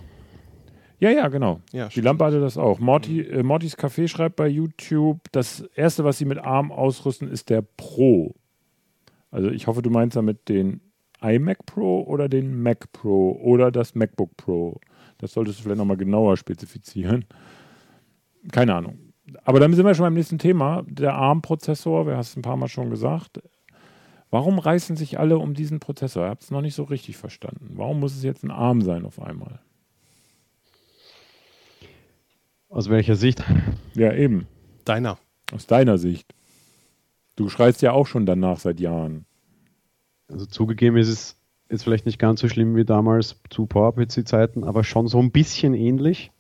Ja, 1.03 1.11
ja, 1.11 1.27
genau. 1.27 1.61
ja 1.73 1.89
Die 1.89 2.01
Lampe 2.01 2.25
hatte 2.25 2.39
das 2.39 2.57
auch. 2.57 2.79
Morty, 2.79 3.23
äh, 3.23 3.43
Mortys 3.43 3.77
Café 3.77 4.07
schreibt 4.07 4.37
bei 4.37 4.47
YouTube, 4.47 5.19
das 5.33 5.63
erste, 5.75 6.05
was 6.05 6.19
sie 6.19 6.25
mit 6.25 6.39
ARM 6.39 6.71
ausrüsten, 6.71 7.27
ist 7.27 7.51
der 7.51 7.61
Pro. 7.61 8.37
Also 9.33 9.51
ich 9.51 9.67
hoffe, 9.67 9.83
du 9.83 9.91
meinst 9.91 10.17
damit 10.17 10.49
den 10.49 10.81
iMac 11.21 11.67
Pro 11.67 12.03
oder 12.03 12.29
den 12.29 12.63
Mac 12.63 12.93
Pro 12.93 13.33
oder 13.33 13.73
das 13.73 13.97
MacBook 13.97 14.37
Pro. 14.37 14.79
Das 15.19 15.33
solltest 15.33 15.59
du 15.59 15.65
vielleicht 15.65 15.79
nochmal 15.79 15.97
genauer 15.97 16.37
spezifizieren. 16.37 17.25
Keine 18.53 18.73
Ahnung. 18.73 18.97
Aber 19.43 19.59
dann 19.59 19.75
sind 19.75 19.85
wir 19.85 19.95
schon 19.97 20.05
beim 20.05 20.15
nächsten 20.15 20.39
Thema. 20.39 20.85
Der 20.87 21.15
ARM-Prozessor, 21.15 22.07
wir 22.07 22.13
haben 22.13 22.21
es 22.21 22.37
ein 22.37 22.43
paar 22.43 22.57
Mal 22.57 22.69
schon 22.69 22.91
gesagt. 22.91 23.43
Warum 24.31 24.61
reißen 24.61 24.95
sich 24.95 25.19
alle 25.19 25.39
um 25.39 25.55
diesen 25.55 25.81
Prozessor? 25.81 26.27
Ich 26.27 26.31
habe 26.31 26.41
es 26.41 26.53
noch 26.53 26.63
nicht 26.63 26.77
so 26.77 26.85
richtig 26.85 27.17
verstanden. 27.17 27.73
Warum 27.75 27.99
muss 27.99 28.15
es 28.15 28.23
jetzt 28.23 28.45
ein 28.45 28.53
ARM 28.53 28.83
sein 28.83 29.05
auf 29.05 29.21
einmal? 29.21 29.59
Aus 32.73 32.89
welcher 32.89 33.17
Sicht? 33.17 33.45
Ja, 33.95 34.15
eben. 34.15 34.47
Deiner. 34.87 35.19
Aus 35.53 35.67
deiner 35.67 35.99
Sicht. 35.99 36.35
Du 37.37 37.51
schreist 37.51 37.83
ja 37.83 37.93
auch 37.93 38.07
schon 38.07 38.25
danach 38.25 38.59
seit 38.59 38.81
Jahren. 38.81 39.27
Also 40.27 40.47
zugegeben 40.47 40.97
ist 40.97 41.09
es 41.09 41.37
jetzt 41.69 41.85
vielleicht 41.85 42.07
nicht 42.07 42.19
ganz 42.19 42.41
so 42.41 42.49
schlimm 42.49 42.75
wie 42.75 42.87
damals 42.87 43.37
zu 43.51 43.67
PowerPC-Zeiten, 43.67 44.65
aber 44.65 44.85
schon 44.85 45.07
so 45.07 45.19
ein 45.19 45.31
bisschen 45.31 45.75
ähnlich. 45.75 46.33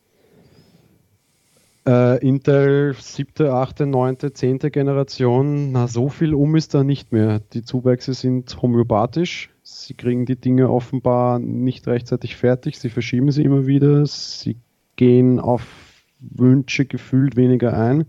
Äh, 1.87 2.27
Intel 2.27 2.95
siebte, 2.99 3.53
achte, 3.53 3.85
neunte, 3.85 4.33
zehnte 4.33 4.71
Generation, 4.71 5.71
na 5.73 5.87
so 5.87 6.09
viel 6.09 6.33
um 6.33 6.57
ist 6.57 6.73
da 6.73 6.83
nicht 6.83 7.12
mehr. 7.12 7.41
Die 7.53 7.62
Zuwächse 7.62 8.15
sind 8.15 8.62
homöopathisch. 8.62 9.51
Sie 9.62 9.93
kriegen 9.93 10.25
die 10.25 10.37
Dinge 10.37 10.71
offenbar 10.71 11.39
nicht 11.39 11.87
rechtzeitig 11.87 12.37
fertig. 12.37 12.79
Sie 12.79 12.89
verschieben 12.89 13.31
sie 13.33 13.43
immer 13.43 13.67
wieder. 13.67 14.07
Sie 14.07 14.57
gehen 14.97 15.39
auf 15.39 15.92
Wünsche 16.31 16.87
gefühlt 16.87 17.37
weniger 17.37 17.76
ein. 17.76 18.07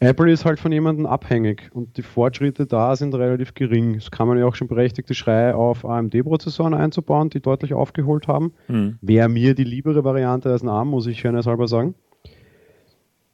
Apple 0.00 0.30
ist 0.30 0.44
halt 0.44 0.60
von 0.60 0.72
jemandem 0.72 1.06
abhängig 1.06 1.70
und 1.72 1.96
die 1.96 2.02
Fortschritte 2.02 2.66
da 2.66 2.94
sind 2.94 3.14
relativ 3.14 3.54
gering. 3.54 3.94
Es 3.94 4.10
kann 4.10 4.28
man 4.28 4.38
ja 4.38 4.44
auch 4.44 4.54
schon 4.54 4.68
berechtigte 4.68 5.14
Schreie 5.14 5.56
auf 5.56 5.84
AMD-Prozessoren 5.84 6.74
einzubauen, 6.74 7.30
die 7.30 7.40
deutlich 7.40 7.72
aufgeholt 7.74 8.28
haben. 8.28 8.52
Hm. 8.66 8.98
Wäre 9.00 9.28
mir 9.28 9.54
die 9.54 9.64
liebere 9.64 10.04
Variante 10.04 10.50
als 10.50 10.62
ein 10.62 10.68
ARM, 10.68 10.88
muss 10.88 11.06
ich 11.06 11.22
fairness-halber 11.22 11.68
sagen. 11.68 11.94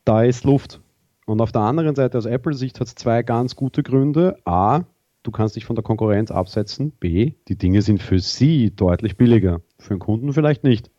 Da 0.04 0.22
ist 0.22 0.44
Luft. 0.44 0.80
Und 1.26 1.40
auf 1.40 1.52
der 1.52 1.62
anderen 1.62 1.94
Seite, 1.94 2.18
aus 2.18 2.26
Apple-Sicht, 2.26 2.80
hat 2.80 2.88
es 2.88 2.94
zwei 2.94 3.22
ganz 3.22 3.56
gute 3.56 3.82
Gründe. 3.82 4.36
A, 4.44 4.82
du 5.22 5.30
kannst 5.30 5.56
dich 5.56 5.64
von 5.64 5.76
der 5.76 5.82
Konkurrenz 5.82 6.30
absetzen. 6.30 6.92
B, 6.98 7.32
die 7.48 7.56
Dinge 7.56 7.82
sind 7.82 8.02
für 8.02 8.18
sie 8.18 8.74
deutlich 8.74 9.16
billiger. 9.16 9.60
Für 9.78 9.94
den 9.94 10.00
Kunden 10.00 10.32
vielleicht 10.32 10.64
nicht. 10.64 10.90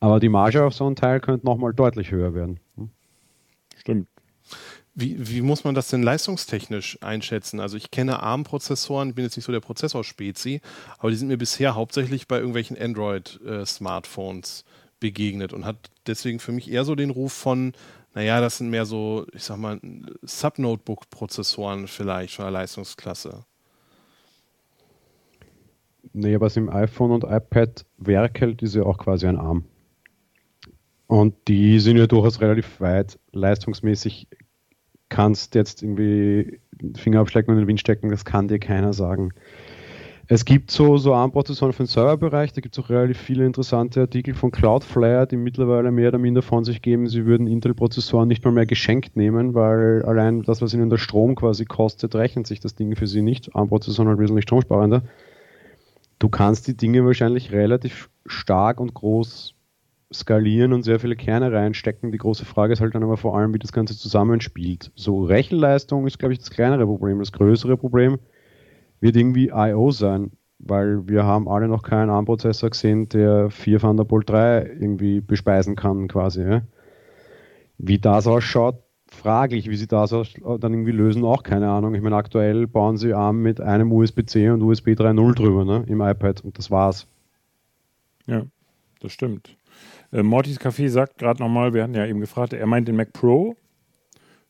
Aber 0.00 0.20
die 0.20 0.28
Marge 0.28 0.64
auf 0.64 0.74
so 0.74 0.88
ein 0.88 0.96
Teil 0.96 1.20
könnte 1.20 1.46
nochmal 1.46 1.72
deutlich 1.72 2.10
höher 2.10 2.34
werden. 2.34 2.60
Stimmt. 3.78 4.08
Wie, 4.98 5.28
wie 5.28 5.42
muss 5.42 5.64
man 5.64 5.74
das 5.74 5.88
denn 5.88 6.02
leistungstechnisch 6.02 7.02
einschätzen? 7.02 7.60
Also 7.60 7.76
ich 7.76 7.90
kenne 7.90 8.22
ARM-Prozessoren, 8.22 9.10
ich 9.10 9.14
bin 9.14 9.24
jetzt 9.24 9.36
nicht 9.36 9.44
so 9.44 9.52
der 9.52 9.60
Prozessorspezi, 9.60 10.62
aber 10.98 11.10
die 11.10 11.16
sind 11.16 11.28
mir 11.28 11.36
bisher 11.36 11.74
hauptsächlich 11.74 12.26
bei 12.26 12.38
irgendwelchen 12.38 12.78
Android-Smartphones 12.78 14.64
begegnet 14.98 15.52
und 15.52 15.66
hat 15.66 15.76
deswegen 16.06 16.38
für 16.38 16.52
mich 16.52 16.70
eher 16.70 16.84
so 16.84 16.94
den 16.94 17.10
Ruf 17.10 17.34
von, 17.34 17.74
naja, 18.14 18.40
das 18.40 18.56
sind 18.56 18.70
mehr 18.70 18.86
so, 18.86 19.26
ich 19.34 19.44
sag 19.44 19.58
mal, 19.58 19.78
Sub-Notebook-Prozessoren 20.22 21.88
vielleicht 21.88 22.36
von 22.36 22.46
der 22.46 22.52
Leistungsklasse. 22.52 23.44
Nee, 26.14 26.40
was 26.40 26.56
im 26.56 26.70
iPhone 26.70 27.10
und 27.10 27.24
iPad 27.24 27.84
werkelt, 27.98 28.62
ist 28.62 28.74
ja 28.74 28.84
auch 28.84 28.96
quasi 28.96 29.26
ein 29.26 29.36
ARM. 29.36 29.66
Und 31.06 31.34
die 31.48 31.78
sind 31.78 31.96
ja 31.96 32.06
durchaus 32.06 32.40
relativ 32.40 32.80
weit. 32.80 33.18
Leistungsmäßig 33.32 34.28
kannst 35.08 35.54
jetzt 35.54 35.82
irgendwie 35.82 36.60
Finger 36.96 37.20
abschlecken 37.20 37.52
und 37.52 37.58
in 37.58 37.64
den 37.64 37.68
Wind 37.68 37.80
stecken, 37.80 38.10
das 38.10 38.24
kann 38.24 38.48
dir 38.48 38.58
keiner 38.58 38.92
sagen. 38.92 39.32
Es 40.28 40.44
gibt 40.44 40.72
so, 40.72 40.96
so 40.96 41.14
ARM-Prozessoren 41.14 41.72
für 41.72 41.84
den 41.84 41.88
Serverbereich, 41.88 42.52
da 42.52 42.60
gibt 42.60 42.76
es 42.76 42.84
auch 42.84 42.90
relativ 42.90 43.16
viele 43.18 43.46
interessante 43.46 44.00
Artikel 44.00 44.34
von 44.34 44.50
Cloudflare, 44.50 45.28
die 45.28 45.36
mittlerweile 45.36 45.92
mehr 45.92 46.08
oder 46.08 46.18
minder 46.18 46.42
von 46.42 46.64
sich 46.64 46.82
geben, 46.82 47.06
sie 47.06 47.26
würden 47.26 47.46
Intel-Prozessoren 47.46 48.26
nicht 48.26 48.44
mal 48.44 48.50
mehr 48.50 48.66
geschenkt 48.66 49.14
nehmen, 49.14 49.54
weil 49.54 50.02
allein 50.02 50.42
das, 50.42 50.60
was 50.60 50.74
ihnen 50.74 50.90
der 50.90 50.98
Strom 50.98 51.36
quasi 51.36 51.64
kostet, 51.64 52.16
rechnet 52.16 52.48
sich 52.48 52.58
das 52.58 52.74
Ding 52.74 52.96
für 52.96 53.06
sie 53.06 53.22
nicht. 53.22 53.54
ARM-Prozessoren 53.54 54.08
halt 54.08 54.18
wesentlich 54.18 54.42
stromsparender. 54.42 55.02
Du 56.18 56.28
kannst 56.28 56.66
die 56.66 56.76
Dinge 56.76 57.04
wahrscheinlich 57.04 57.52
relativ 57.52 58.10
stark 58.26 58.80
und 58.80 58.94
groß 58.94 59.55
skalieren 60.12 60.72
und 60.72 60.84
sehr 60.84 61.00
viele 61.00 61.16
Kerne 61.16 61.52
reinstecken. 61.52 62.12
Die 62.12 62.18
große 62.18 62.44
Frage 62.44 62.72
ist 62.72 62.80
halt 62.80 62.94
dann 62.94 63.02
aber 63.02 63.16
vor 63.16 63.36
allem, 63.36 63.52
wie 63.54 63.58
das 63.58 63.72
Ganze 63.72 63.98
zusammenspielt. 63.98 64.92
So 64.94 65.24
Rechenleistung 65.24 66.06
ist, 66.06 66.18
glaube 66.18 66.32
ich, 66.32 66.38
das 66.38 66.50
kleinere 66.50 66.86
Problem. 66.86 67.18
Das 67.18 67.32
größere 67.32 67.76
Problem 67.76 68.18
wird 69.00 69.16
irgendwie 69.16 69.50
I.O. 69.52 69.90
sein, 69.90 70.30
weil 70.58 71.06
wir 71.08 71.24
haben 71.24 71.48
alle 71.48 71.68
noch 71.68 71.82
keinen 71.82 72.10
ARM-Prozessor 72.10 72.70
gesehen, 72.70 73.08
der 73.08 73.50
4 73.50 73.80
Thunderbolt 73.80 74.30
3 74.30 74.76
irgendwie 74.80 75.20
bespeisen 75.20 75.74
kann 75.74 76.08
quasi. 76.08 76.42
Ja? 76.42 76.62
Wie 77.78 77.98
das 77.98 78.26
ausschaut, 78.26 78.76
fraglich. 79.08 79.68
Wie 79.68 79.76
sie 79.76 79.88
das 79.88 80.10
dann 80.10 80.72
irgendwie 80.72 80.92
lösen, 80.92 81.24
auch 81.24 81.42
keine 81.42 81.68
Ahnung. 81.68 81.94
Ich 81.94 82.00
meine, 82.00 82.16
aktuell 82.16 82.66
bauen 82.66 82.96
sie 82.96 83.12
ARM 83.12 83.42
mit 83.42 83.60
einem 83.60 83.92
USB-C 83.92 84.50
und 84.50 84.62
USB 84.62 84.90
3.0 84.90 85.34
drüber 85.34 85.64
ne, 85.64 85.84
im 85.88 86.00
iPad 86.00 86.42
und 86.42 86.56
das 86.58 86.70
war's. 86.70 87.06
Ja, 88.26 88.44
das 89.00 89.12
stimmt. 89.12 89.56
Äh, 90.12 90.22
Mortys 90.22 90.60
Café 90.60 90.88
sagt 90.88 91.18
gerade 91.18 91.42
nochmal, 91.42 91.74
wir 91.74 91.82
hatten 91.82 91.94
ja 91.94 92.06
eben 92.06 92.20
gefragt, 92.20 92.52
er 92.52 92.66
meint 92.66 92.88
den 92.88 92.96
Mac 92.96 93.12
Pro, 93.12 93.56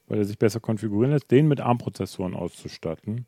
weil 0.08 0.18
er 0.18 0.24
sich 0.24 0.38
besser 0.38 0.60
konfigurieren 0.60 1.12
lässt, 1.12 1.30
den 1.30 1.48
mit 1.48 1.60
ARM-Prozessoren 1.60 2.34
auszustatten. 2.34 3.26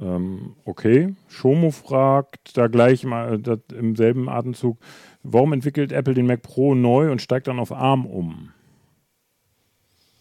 Ähm, 0.00 0.56
okay. 0.64 1.14
Shomo 1.28 1.70
fragt 1.70 2.56
da 2.56 2.68
gleich 2.68 3.04
mal 3.04 3.38
das, 3.38 3.60
im 3.76 3.96
selben 3.96 4.28
Atemzug, 4.28 4.78
warum 5.22 5.52
entwickelt 5.52 5.92
Apple 5.92 6.14
den 6.14 6.26
Mac 6.26 6.42
Pro 6.42 6.74
neu 6.74 7.10
und 7.10 7.22
steigt 7.22 7.46
dann 7.46 7.58
auf 7.58 7.72
ARM 7.72 8.06
um? 8.06 8.50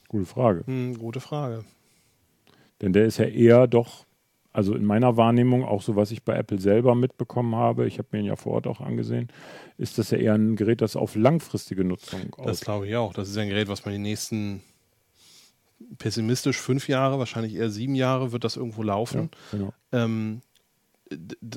Gute 0.08 0.26
Frage. 0.26 0.64
Hm, 0.68 0.98
gute 1.00 1.20
Frage. 1.20 1.64
Denn 2.82 2.94
der 2.94 3.06
ist 3.06 3.18
ja 3.18 3.26
eher 3.26 3.68
doch, 3.68 4.06
also 4.54 4.76
in 4.76 4.86
meiner 4.86 5.18
Wahrnehmung, 5.18 5.66
auch 5.66 5.82
so 5.82 5.96
was 5.96 6.12
ich 6.12 6.24
bei 6.24 6.36
Apple 6.36 6.60
selber 6.60 6.94
mitbekommen 6.96 7.56
habe, 7.56 7.88
ich 7.88 7.98
habe 7.98 8.08
mir 8.12 8.20
ihn 8.20 8.26
ja 8.28 8.36
vor 8.36 8.54
Ort 8.54 8.68
auch 8.68 8.80
angesehen, 8.82 9.30
ist 9.78 9.98
das 9.98 10.12
ja 10.12 10.20
eher 10.20 10.36
ein 10.36 10.56
Gerät, 10.56 10.82
das 10.82 10.96
auf 10.96 11.16
langfristige 11.16 11.84
Nutzung 11.84 12.32
Das 12.38 12.48
aus. 12.48 12.62
glaube 12.62 12.88
ich 12.88 12.96
auch. 12.96 13.14
Das 13.14 13.30
ist 13.30 13.38
ein 13.38 13.50
Gerät, 13.50 13.68
was 13.68 13.84
man 13.84 13.94
die 13.94 14.00
nächsten 14.00 14.62
pessimistisch 15.98 16.58
fünf 16.58 16.88
Jahre, 16.88 17.20
wahrscheinlich 17.20 17.56
eher 17.56 17.70
sieben 17.70 17.96
Jahre 17.96 18.32
wird 18.32 18.44
das 18.44 18.56
irgendwo 18.56 18.84
laufen. 18.84 19.30
Ja, 19.52 19.58
genau. 19.58 19.74
Ähm, 19.92 20.42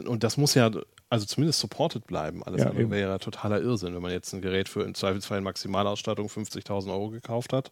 und 0.06 0.24
das 0.24 0.36
muss 0.36 0.54
ja, 0.54 0.70
also 1.08 1.26
zumindest 1.26 1.60
supported 1.60 2.06
bleiben. 2.06 2.42
Alles 2.42 2.62
Ja, 2.62 2.70
andere 2.70 2.90
wäre 2.90 3.10
ja 3.10 3.18
totaler 3.18 3.60
Irrsinn, 3.60 3.94
wenn 3.94 4.02
man 4.02 4.10
jetzt 4.10 4.32
ein 4.32 4.40
Gerät 4.40 4.68
für 4.68 4.82
im 4.82 4.94
Zweifelsfall 4.94 5.38
in 5.38 5.44
Maximalausstattung 5.44 6.26
50.000 6.28 6.90
Euro 6.90 7.10
gekauft 7.10 7.52
hat 7.52 7.70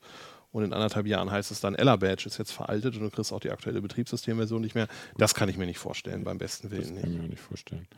und 0.55 0.63
in 0.63 0.73
anderthalb 0.73 1.07
Jahren 1.07 1.33
heißt 1.33 1.51
es 1.51 1.61
dann, 1.61 1.75
Ella 1.75 1.97
Badge 1.97 2.27
ist 2.27 2.39
jetzt 2.39 2.53
veraltet 2.53 2.95
und 2.95 3.03
du 3.03 3.11
kriegst 3.11 3.33
auch 3.33 3.41
die 3.41 3.51
aktuelle 3.51 3.83
Betriebssystemversion 3.83 4.61
nicht 4.61 4.77
mehr. 4.77 4.87
Das 5.19 5.35
kann 5.35 5.49
ich 5.49 5.59
mir 5.59 5.67
nicht 5.67 5.81
vorstellen, 5.81 6.23
beim 6.23 6.39
besten 6.39 6.71
Das 6.71 6.79
Willen 6.79 6.95
kann 6.95 6.99
ich 6.99 7.11
nicht. 7.11 7.23
mir 7.23 7.29
nicht 7.29 7.41
vorstellen. 7.41 7.89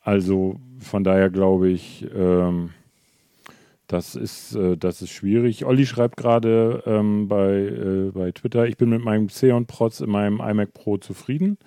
Also 0.00 0.58
von 0.80 1.04
daher 1.04 1.28
glaube 1.28 1.68
ich, 1.68 2.06
ähm, 2.14 2.70
das, 3.86 4.14
ist, 4.14 4.54
äh, 4.54 4.78
das 4.78 5.02
ist 5.02 5.10
schwierig. 5.10 5.66
Olli 5.66 5.84
schreibt 5.84 6.16
gerade 6.16 6.82
ähm, 6.86 7.28
bei, 7.28 7.50
äh, 7.52 8.10
bei 8.14 8.32
Twitter, 8.32 8.66
ich 8.66 8.78
bin 8.78 8.88
mit 8.88 9.04
meinem 9.04 9.26
Xeon 9.26 9.66
Protz 9.66 10.00
in 10.00 10.08
meinem 10.08 10.40
iMac 10.40 10.72
Pro 10.72 10.96
zufrieden. 10.96 11.58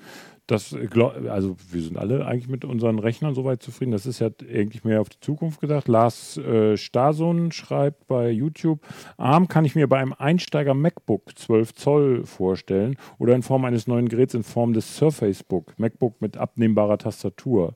Das, 0.52 0.74
äh, 0.74 0.90
also 1.30 1.56
wir 1.72 1.82
sind 1.82 1.98
alle 1.98 2.26
eigentlich 2.26 2.50
mit 2.50 2.66
unseren 2.66 3.00
Rechnern 3.00 3.34
soweit 3.34 3.64
zufrieden. 3.64 3.94
Das 3.94 4.06
ist 4.06 4.20
ja 4.20 4.30
eigentlich 4.42 4.84
mehr 4.84 5.00
auf 5.00 5.08
die 5.08 5.22
Zukunft 5.22 5.62
gedacht. 5.62 5.88
Lars 5.88 6.36
äh, 6.36 6.76
Stason 6.76 7.54
schreibt 7.54 8.06
bei 8.08 8.30
YouTube, 8.30 8.82
ARM 9.16 9.48
kann 9.48 9.64
ich 9.64 9.76
mir 9.76 9.88
bei 9.88 10.00
einem 10.00 10.12
Einsteiger 10.12 10.74
MacBook 10.74 11.40
12 11.40 11.74
Zoll 11.76 12.26
vorstellen 12.26 12.98
oder 13.18 13.34
in 13.34 13.44
Form 13.44 13.64
eines 13.64 13.88
neuen 13.88 14.10
Geräts 14.10 14.34
in 14.34 14.44
Form 14.44 14.74
des 14.74 14.98
Surface 14.98 15.42
Book, 15.42 15.74
MacBook 15.80 16.22
mit 16.22 16.36
abnehmbarer 16.36 16.98
Tastatur. 16.98 17.74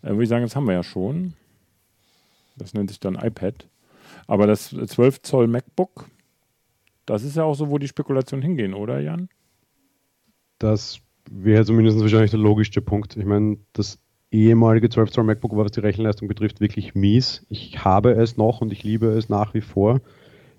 Äh, 0.00 0.12
würde 0.12 0.22
ich 0.22 0.30
sagen, 0.30 0.44
das 0.44 0.56
haben 0.56 0.66
wir 0.66 0.72
ja 0.72 0.82
schon. 0.82 1.34
Das 2.56 2.72
nennt 2.72 2.88
sich 2.88 3.00
dann 3.00 3.16
iPad. 3.16 3.68
Aber 4.26 4.46
das 4.46 4.70
12 4.70 5.20
Zoll 5.20 5.46
MacBook, 5.46 6.08
Das 7.04 7.22
ist 7.22 7.36
ja 7.36 7.44
auch 7.44 7.54
so, 7.54 7.68
wo 7.68 7.76
die 7.76 7.88
Spekulationen 7.88 8.42
hingehen, 8.42 8.72
oder 8.72 8.98
Jan? 9.00 9.28
Das 10.58 11.02
wäre 11.30 11.64
zumindest 11.64 12.00
wahrscheinlich 12.00 12.30
der 12.30 12.40
logischste 12.40 12.80
Punkt. 12.80 13.16
Ich 13.16 13.24
meine, 13.24 13.58
das 13.72 13.98
ehemalige 14.30 14.88
12 14.88 15.10
Zoll 15.10 15.24
MacBook 15.24 15.56
war, 15.56 15.64
was 15.64 15.72
die 15.72 15.80
Rechenleistung 15.80 16.28
betrifft, 16.28 16.60
wirklich 16.60 16.94
mies. 16.94 17.46
Ich 17.48 17.84
habe 17.84 18.12
es 18.12 18.36
noch 18.36 18.60
und 18.60 18.72
ich 18.72 18.82
liebe 18.82 19.06
es 19.08 19.28
nach 19.28 19.54
wie 19.54 19.60
vor. 19.60 20.00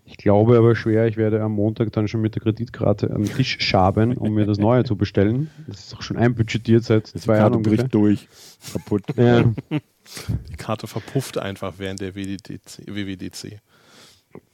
Ich 0.07 0.17
glaube 0.17 0.55
aber 0.57 0.75
schwer, 0.75 1.07
ich 1.07 1.17
werde 1.17 1.41
am 1.41 1.53
Montag 1.53 1.91
dann 1.91 2.07
schon 2.07 2.21
mit 2.21 2.35
der 2.35 2.43
Kreditkarte 2.43 3.09
am 3.09 3.25
Tisch 3.25 3.57
schaben, 3.59 4.15
um 4.15 4.35
mir 4.35 4.45
das 4.45 4.59
Neue 4.59 4.83
zu 4.83 4.95
bestellen. 4.95 5.49
Das 5.67 5.79
ist 5.79 5.95
auch 5.95 6.03
schon 6.03 6.15
einbudgetiert 6.17 6.83
seit 6.83 7.13
Das 7.15 7.23
zwei 7.23 7.37
Jahren 7.37 7.53
bricht 7.63 7.67
ungefähr. 7.85 7.87
durch. 7.89 8.27
Kaputt. 8.71 9.01
Ja, 9.17 9.51
Die 9.71 10.55
Karte 10.57 10.85
verpufft 10.85 11.39
einfach 11.39 11.73
während 11.79 12.01
der 12.01 12.13
WWDC. 12.15 12.85
WWDC. 12.87 13.59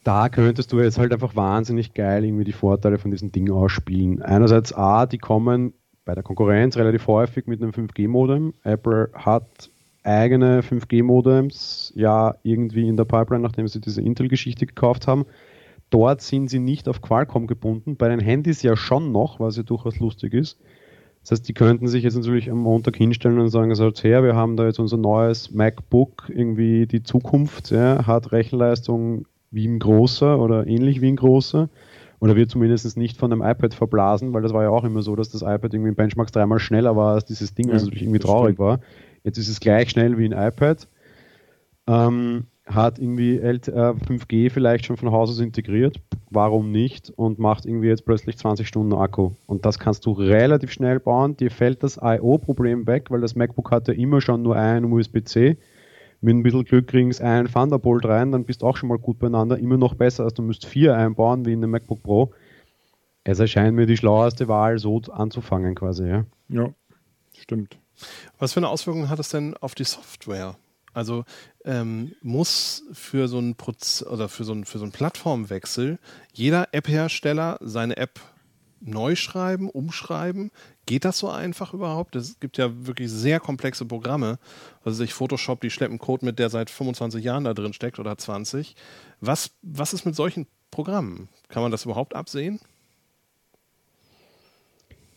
da 0.06 0.30
könntest 0.30 0.72
du 0.72 0.80
jetzt 0.80 0.98
halt 0.98 1.12
einfach 1.12 1.36
wahnsinnig 1.36 1.94
geil 1.94 2.24
irgendwie 2.24 2.46
die 2.46 2.54
Vorteile 2.54 2.98
von 2.98 3.12
diesem 3.12 3.34
Ding 3.34 3.52
ausspielen. 3.52 4.22
Einerseits 4.22 4.72
A, 4.74 5.06
die 5.06 5.18
kommen 5.18 5.74
bei 6.06 6.16
der 6.16 6.24
Konkurrenz 6.24 6.78
relativ 6.78 7.08
häufig 7.08 7.48
mit 7.48 7.62
einem 7.62 7.72
5G-Modem. 7.72 8.54
Apple 8.64 9.10
hat 9.14 9.70
eigene 10.04 10.62
5G-Modems 10.62 11.94
ja 11.96 12.36
irgendwie 12.44 12.88
in 12.88 12.98
der 12.98 13.06
Pipeline, 13.06 13.44
nachdem 13.44 13.68
sie 13.68 13.82
diese 13.82 14.02
Intel-Geschichte 14.02 14.66
gekauft 14.66 15.08
haben. 15.08 15.26
Dort 15.90 16.22
sind 16.22 16.50
sie 16.50 16.60
nicht 16.60 16.88
auf 16.88 17.02
Qualcomm 17.02 17.48
gebunden, 17.48 17.98
bei 17.98 18.08
den 18.10 18.20
Handys 18.20 18.64
ja 18.64 18.76
schon 18.76 19.12
noch, 19.12 19.40
was 19.40 19.58
ja 19.58 19.64
durchaus 19.64 20.00
lustig 20.00 20.34
ist. 20.34 20.58
Das 21.22 21.32
heißt, 21.32 21.48
die 21.48 21.54
könnten 21.54 21.88
sich 21.88 22.04
jetzt 22.04 22.16
natürlich 22.16 22.50
am 22.50 22.58
Montag 22.58 22.96
hinstellen 22.96 23.40
und 23.40 23.50
sagen, 23.50 23.76
so, 23.76 23.92
her, 23.92 24.24
wir 24.24 24.36
haben 24.36 24.58
da 24.58 24.66
jetzt 24.66 24.80
unser 24.80 24.98
neues 24.98 25.52
MacBook, 25.52 26.32
irgendwie 26.34 26.88
die 26.88 27.04
Zukunft, 27.04 27.70
ja, 27.70 28.08
hat 28.08 28.32
Rechenleistung 28.32 29.26
wie 29.52 29.68
ein 29.68 29.80
großer 29.80 30.40
oder 30.40 30.66
ähnlich 30.66 31.02
wie 31.02 31.10
ein 31.10 31.18
großer 31.18 31.70
oder 32.22 32.36
wird 32.36 32.52
zumindest 32.52 32.96
nicht 32.98 33.18
von 33.18 33.34
einem 33.34 33.42
iPad 33.42 33.74
verblasen, 33.74 34.32
weil 34.32 34.44
das 34.44 34.54
war 34.54 34.64
ja 34.64 34.70
auch 34.70 34.84
immer 34.84 35.02
so, 35.02 35.16
dass 35.16 35.30
das 35.30 35.42
iPad 35.42 35.74
irgendwie 35.74 35.90
in 35.90 35.96
Benchmarks 35.96 36.32
dreimal 36.32 36.60
schneller 36.60 36.96
war 36.96 37.16
als 37.16 37.26
dieses 37.26 37.54
Ding, 37.56 37.68
Ja, 37.68 37.74
was 37.74 37.84
natürlich 37.84 38.04
irgendwie 38.04 38.20
traurig 38.20 38.54
stimmt. 38.56 38.60
war. 38.60 38.80
Jetzt 39.24 39.40
ist 39.40 39.50
es 39.50 39.60
gleich 39.60 39.90
schnell 39.90 40.18
wie 40.20 40.26
ein 40.26 40.32
iPad. 40.32 40.88
Ähm, 41.88 42.46
hat 42.68 43.00
irgendwie 43.00 43.38
LT, 43.40 43.70
äh, 43.70 43.94
5G 43.96 44.52
vielleicht 44.52 44.86
schon 44.86 44.98
von 44.98 45.12
Haus 45.12 45.32
aus 45.32 45.40
integriert, 45.40 46.00
warum 46.30 46.72
nicht? 46.72 47.10
Und 47.10 47.40
macht 47.40 47.66
irgendwie 47.66 47.88
jetzt 47.88 48.06
plötzlich 48.06 48.38
20 48.38 48.68
Stunden 48.68 48.94
Akku. 48.94 49.32
Und 49.48 49.66
das 49.66 49.80
kannst 49.80 50.06
du 50.06 50.12
relativ 50.12 50.72
schnell 50.72 51.00
bauen. 51.00 51.36
Dir 51.36 51.50
fällt 51.50 51.82
das 51.82 51.98
I.O.-Problem 51.98 52.86
weg, 52.86 53.10
weil 53.10 53.22
das 53.22 53.36
MacBook 53.36 53.72
hat 53.72 53.88
ja 53.88 53.96
immer 53.96 54.22
schon 54.22 54.44
nur 54.44 54.56
einen 54.56 54.94
USB-C. 54.94 55.58
Mit 56.22 56.36
ein 56.36 56.44
bisschen 56.44 56.66
Glück 56.66 56.88
kriegen 56.88 57.10
es 57.10 57.20
einen 57.20 57.52
Thunderbolt 57.52 58.06
rein, 58.06 58.32
dann 58.32 58.46
bist 58.46 58.62
du 58.62 58.68
auch 58.68 58.78
schon 58.78 58.90
mal 58.90 59.00
gut 59.00 59.18
beieinander. 59.18 59.58
Immer 59.58 59.78
noch 59.78 59.96
besser, 59.96 60.24
als 60.24 60.36
du 60.36 60.44
müsst 60.44 60.66
vier 60.66 60.96
einbauen, 60.96 61.46
wie 61.46 61.54
in 61.54 61.60
einem 61.60 61.72
MacBook 61.72 62.04
Pro. 62.04 62.32
Es 63.24 63.40
erscheint 63.40 63.76
mir 63.76 63.88
die 63.88 63.98
schlaueste 63.98 64.48
Wahl, 64.48 64.80
so 64.80 65.02
anzufangen 65.12 65.76
quasi, 65.76 66.08
ja. 66.08 66.26
Ja, 66.50 66.70
stimmt. 67.38 67.78
Was 68.40 68.54
für 68.54 68.60
eine 68.60 68.70
Auswirkung 68.70 69.10
hat 69.10 69.20
es 69.20 69.30
denn 69.30 69.56
auf 69.58 69.76
die 69.76 69.84
Software? 69.84 70.56
Also 70.94 71.24
ähm, 71.64 72.14
muss 72.22 72.84
für 72.92 73.28
so 73.28 73.38
einen 73.38 73.56
Proz 73.56 74.04
oder 74.04 74.28
für 74.28 74.44
so 74.44 74.52
einen, 74.52 74.66
für 74.66 74.78
so 74.78 74.84
einen 74.84 74.92
Plattformwechsel 74.92 76.00
jeder 76.34 76.70
App-Hersteller 76.74 77.58
seine 77.62 77.98
App 77.98 78.20
neu 78.82 79.16
schreiben, 79.16 79.70
umschreiben? 79.70 80.52
Geht 80.92 81.06
das 81.06 81.20
so 81.20 81.30
einfach 81.30 81.74
überhaupt? 81.74 82.18
Es 82.18 82.38
gibt 82.42 82.58
ja 82.58 82.70
wirklich 82.86 83.10
sehr 83.10 83.40
komplexe 83.40 83.86
Programme. 83.86 84.40
Also 84.84 84.98
sich 84.98 85.14
Photoshop, 85.14 85.62
die 85.62 85.70
schleppen 85.70 86.00
Code 86.00 86.26
mit, 86.26 86.38
der 86.38 86.50
seit 86.50 86.70
25 86.70 87.24
Jahren 87.24 87.46
da 87.46 87.54
drin 87.54 87.72
steckt 87.72 87.98
oder 87.98 88.18
20. 88.18 88.76
Was, 89.22 89.52
was 89.62 89.94
ist 89.94 90.06
mit 90.06 90.18
solchen 90.18 90.48
Programmen? 90.70 91.30
Kann 91.48 91.64
man 91.64 91.72
das 91.72 91.86
überhaupt 91.86 92.14
absehen? 92.14 92.60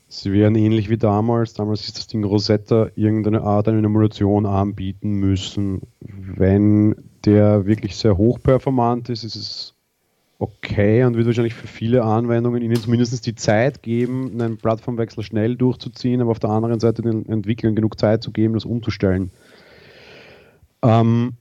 Sie 0.07 0.33
werden 0.33 0.55
ähnlich 0.55 0.91
wie 0.91 0.97
damals, 0.97 1.55
damals 1.55 1.89
ist 1.89 1.99
das 1.99 2.07
Ding 2.07 2.23
Rosetta, 2.23 2.91
irgendeine 2.95 3.43
Art 3.43 3.67
eine 3.67 3.85
Emulation 3.85 4.47
anbieten 4.47 5.15
müssen. 5.15 5.81
Wenn 5.99 6.95
der 7.25 7.67
wirklich 7.67 7.97
sehr 7.97 8.17
hochperformant 8.17 9.09
ist, 9.09 9.25
ist 9.25 9.35
es 9.35 9.74
okay 10.45 11.05
und 11.05 11.17
wird 11.17 11.27
wahrscheinlich 11.27 11.55
für 11.55 11.67
viele 11.67 12.03
Anwendungen 12.03 12.63
ihnen 12.63 12.77
zumindest 12.77 13.27
die 13.27 13.35
Zeit 13.35 13.83
geben, 13.83 14.41
einen 14.41 14.59
Plattformwechsel 14.59 15.23
schnell 15.23 15.57
durchzuziehen, 15.57 16.21
aber 16.21 16.31
auf 16.31 16.39
der 16.39 16.51
anderen 16.51 16.81
Seite 16.81 17.03
den 17.03 17.27
Entwicklern 17.27 17.75
genug 17.75 17.99
Zeit 17.99 18.23
zu 18.23 18.31
geben, 18.31 18.55
das 18.55 18.65
umzustellen. 18.65 19.31
Ähm, 20.83 21.35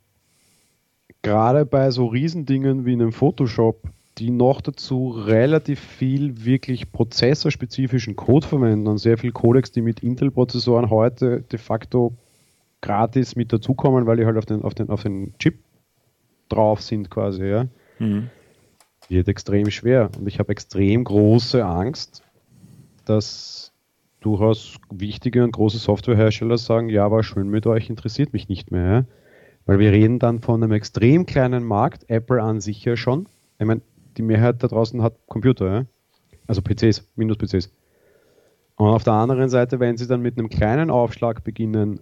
Gerade 1.22 1.66
bei 1.66 1.92
so 1.92 2.08
Riesendingen 2.08 2.86
wie 2.86 2.94
einem 2.94 3.12
Photoshop 3.12 3.82
die 4.20 4.30
noch 4.30 4.62
dazu 4.62 5.10
relativ 5.10 5.80
viel 5.80 6.46
wirklich 6.46 6.92
prozessorspezifischen 6.92 8.16
Code 8.16 8.46
verwenden 8.46 8.86
und 8.86 9.00
sehr 9.00 9.18
viel 9.18 9.32
Codecs, 9.32 9.72
die 9.72 9.82
mit 9.82 10.02
Intel-Prozessoren 10.02 10.92
heute 10.92 11.42
de 11.42 11.58
facto 11.58 12.13
gratis 12.82 13.36
mit 13.36 13.52
dazukommen, 13.52 14.06
weil 14.06 14.18
die 14.18 14.26
halt 14.28 14.38
auf 14.38 14.46
den, 14.46 14.62
auf 14.62 14.76
den, 14.76 14.89
auf 14.89 15.02
den 15.02 15.34
Chip 15.39 15.56
drauf 16.48 16.84
sind 16.84 17.10
quasi, 17.10 17.44
ja, 17.44 17.66
Mhm. 18.00 18.30
Wird 19.10 19.28
extrem 19.28 19.70
schwer. 19.70 20.10
Und 20.18 20.28
ich 20.28 20.39
habe 20.39 20.52
extrem 20.52 21.04
große 21.04 21.63
Angst, 21.63 22.24
dass 23.06 23.72
durchaus 24.22 24.78
wichtige 24.89 25.44
und 25.44 25.52
große 25.52 25.78
Softwarehersteller 25.78 26.58
sagen, 26.58 26.89
ja, 26.89 27.12
war 27.12 27.24
schön 27.24 27.50
mit 27.50 27.68
euch, 27.68 27.89
interessiert 27.89 28.34
mich 28.34 28.48
nicht 28.48 28.72
mehr. 28.72 28.92
Ja? 28.92 29.06
Weil 29.66 29.80
wir 29.80 29.92
reden 29.92 30.20
dann 30.20 30.39
von 30.39 30.63
einem 30.63 30.72
extrem 30.72 31.26
kleinen 31.26 31.63
Markt, 31.63 32.10
Apple 32.10 32.42
an 32.42 32.62
sich 32.62 32.84
ja 32.86 32.96
schon. 32.96 33.28
Ich 33.60 33.66
meine, 33.66 33.82
die 34.18 34.22
Mehrheit 34.22 34.63
da 34.63 34.68
draußen 34.68 35.02
hat 35.02 35.16
Computer, 35.28 35.72
ja? 35.72 35.86
also 36.48 36.62
PCs, 36.62 37.08
Windows-PCs. 37.16 37.72
Und 38.76 38.88
auf 38.88 39.04
der 39.04 39.13
anderen 39.13 39.50
Seite, 39.50 39.80
wenn 39.80 39.98
sie 39.98 40.08
dann 40.08 40.22
mit 40.22 40.38
einem 40.38 40.50
kleinen 40.50 40.89
Aufschlag 40.89 41.44
beginnen, 41.44 42.00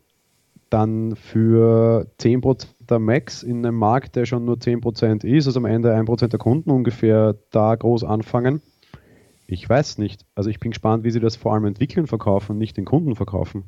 dann 0.72 1.16
für 1.16 2.08
10% 2.20 2.68
der 2.90 3.00
Macs 3.00 3.44
in 3.44 3.66
einem 3.66 3.78
Markt, 3.78 4.16
der 4.16 4.26
schon 4.26 4.46
nur 4.46 4.56
10% 4.56 5.24
ist, 5.24 5.46
also 5.46 5.60
am 5.60 5.66
Ende 5.66 5.94
1% 5.96 6.28
der 6.28 6.40
Kunden 6.40 6.72
ungefähr 6.72 7.36
da 7.52 7.76
groß 7.76 8.04
anfangen. 8.04 8.62
Ich 9.48 9.68
weiß 9.70 9.98
nicht. 9.98 10.26
Also 10.34 10.50
ich 10.50 10.60
bin 10.60 10.72
gespannt, 10.72 11.04
wie 11.04 11.12
sie 11.12 11.20
das 11.20 11.36
vor 11.36 11.54
allem 11.54 11.66
entwickeln 11.66 12.08
verkaufen 12.08 12.58
nicht 12.58 12.78
den 12.78 12.86
Kunden 12.86 13.16
verkaufen. 13.16 13.66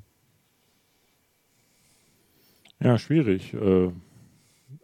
Ja, 2.80 2.98
schwierig. 2.98 3.54
Äh, 3.54 3.92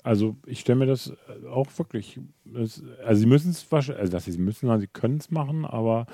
Also 0.03 0.35
ich 0.45 0.59
stelle 0.61 0.79
mir 0.79 0.85
das 0.85 1.13
auch 1.49 1.67
wirklich, 1.77 2.19
also 2.53 2.81
sie 3.13 3.25
müssen 3.25 3.51
es 3.51 3.69
wahrscheinlich, 3.71 4.01
also 4.01 4.11
dass 4.11 4.25
sie 4.25 4.37
müssen, 4.37 4.79
sie 4.79 4.87
können 4.87 5.17
es 5.17 5.31
machen, 5.31 5.65
aber 5.65 6.05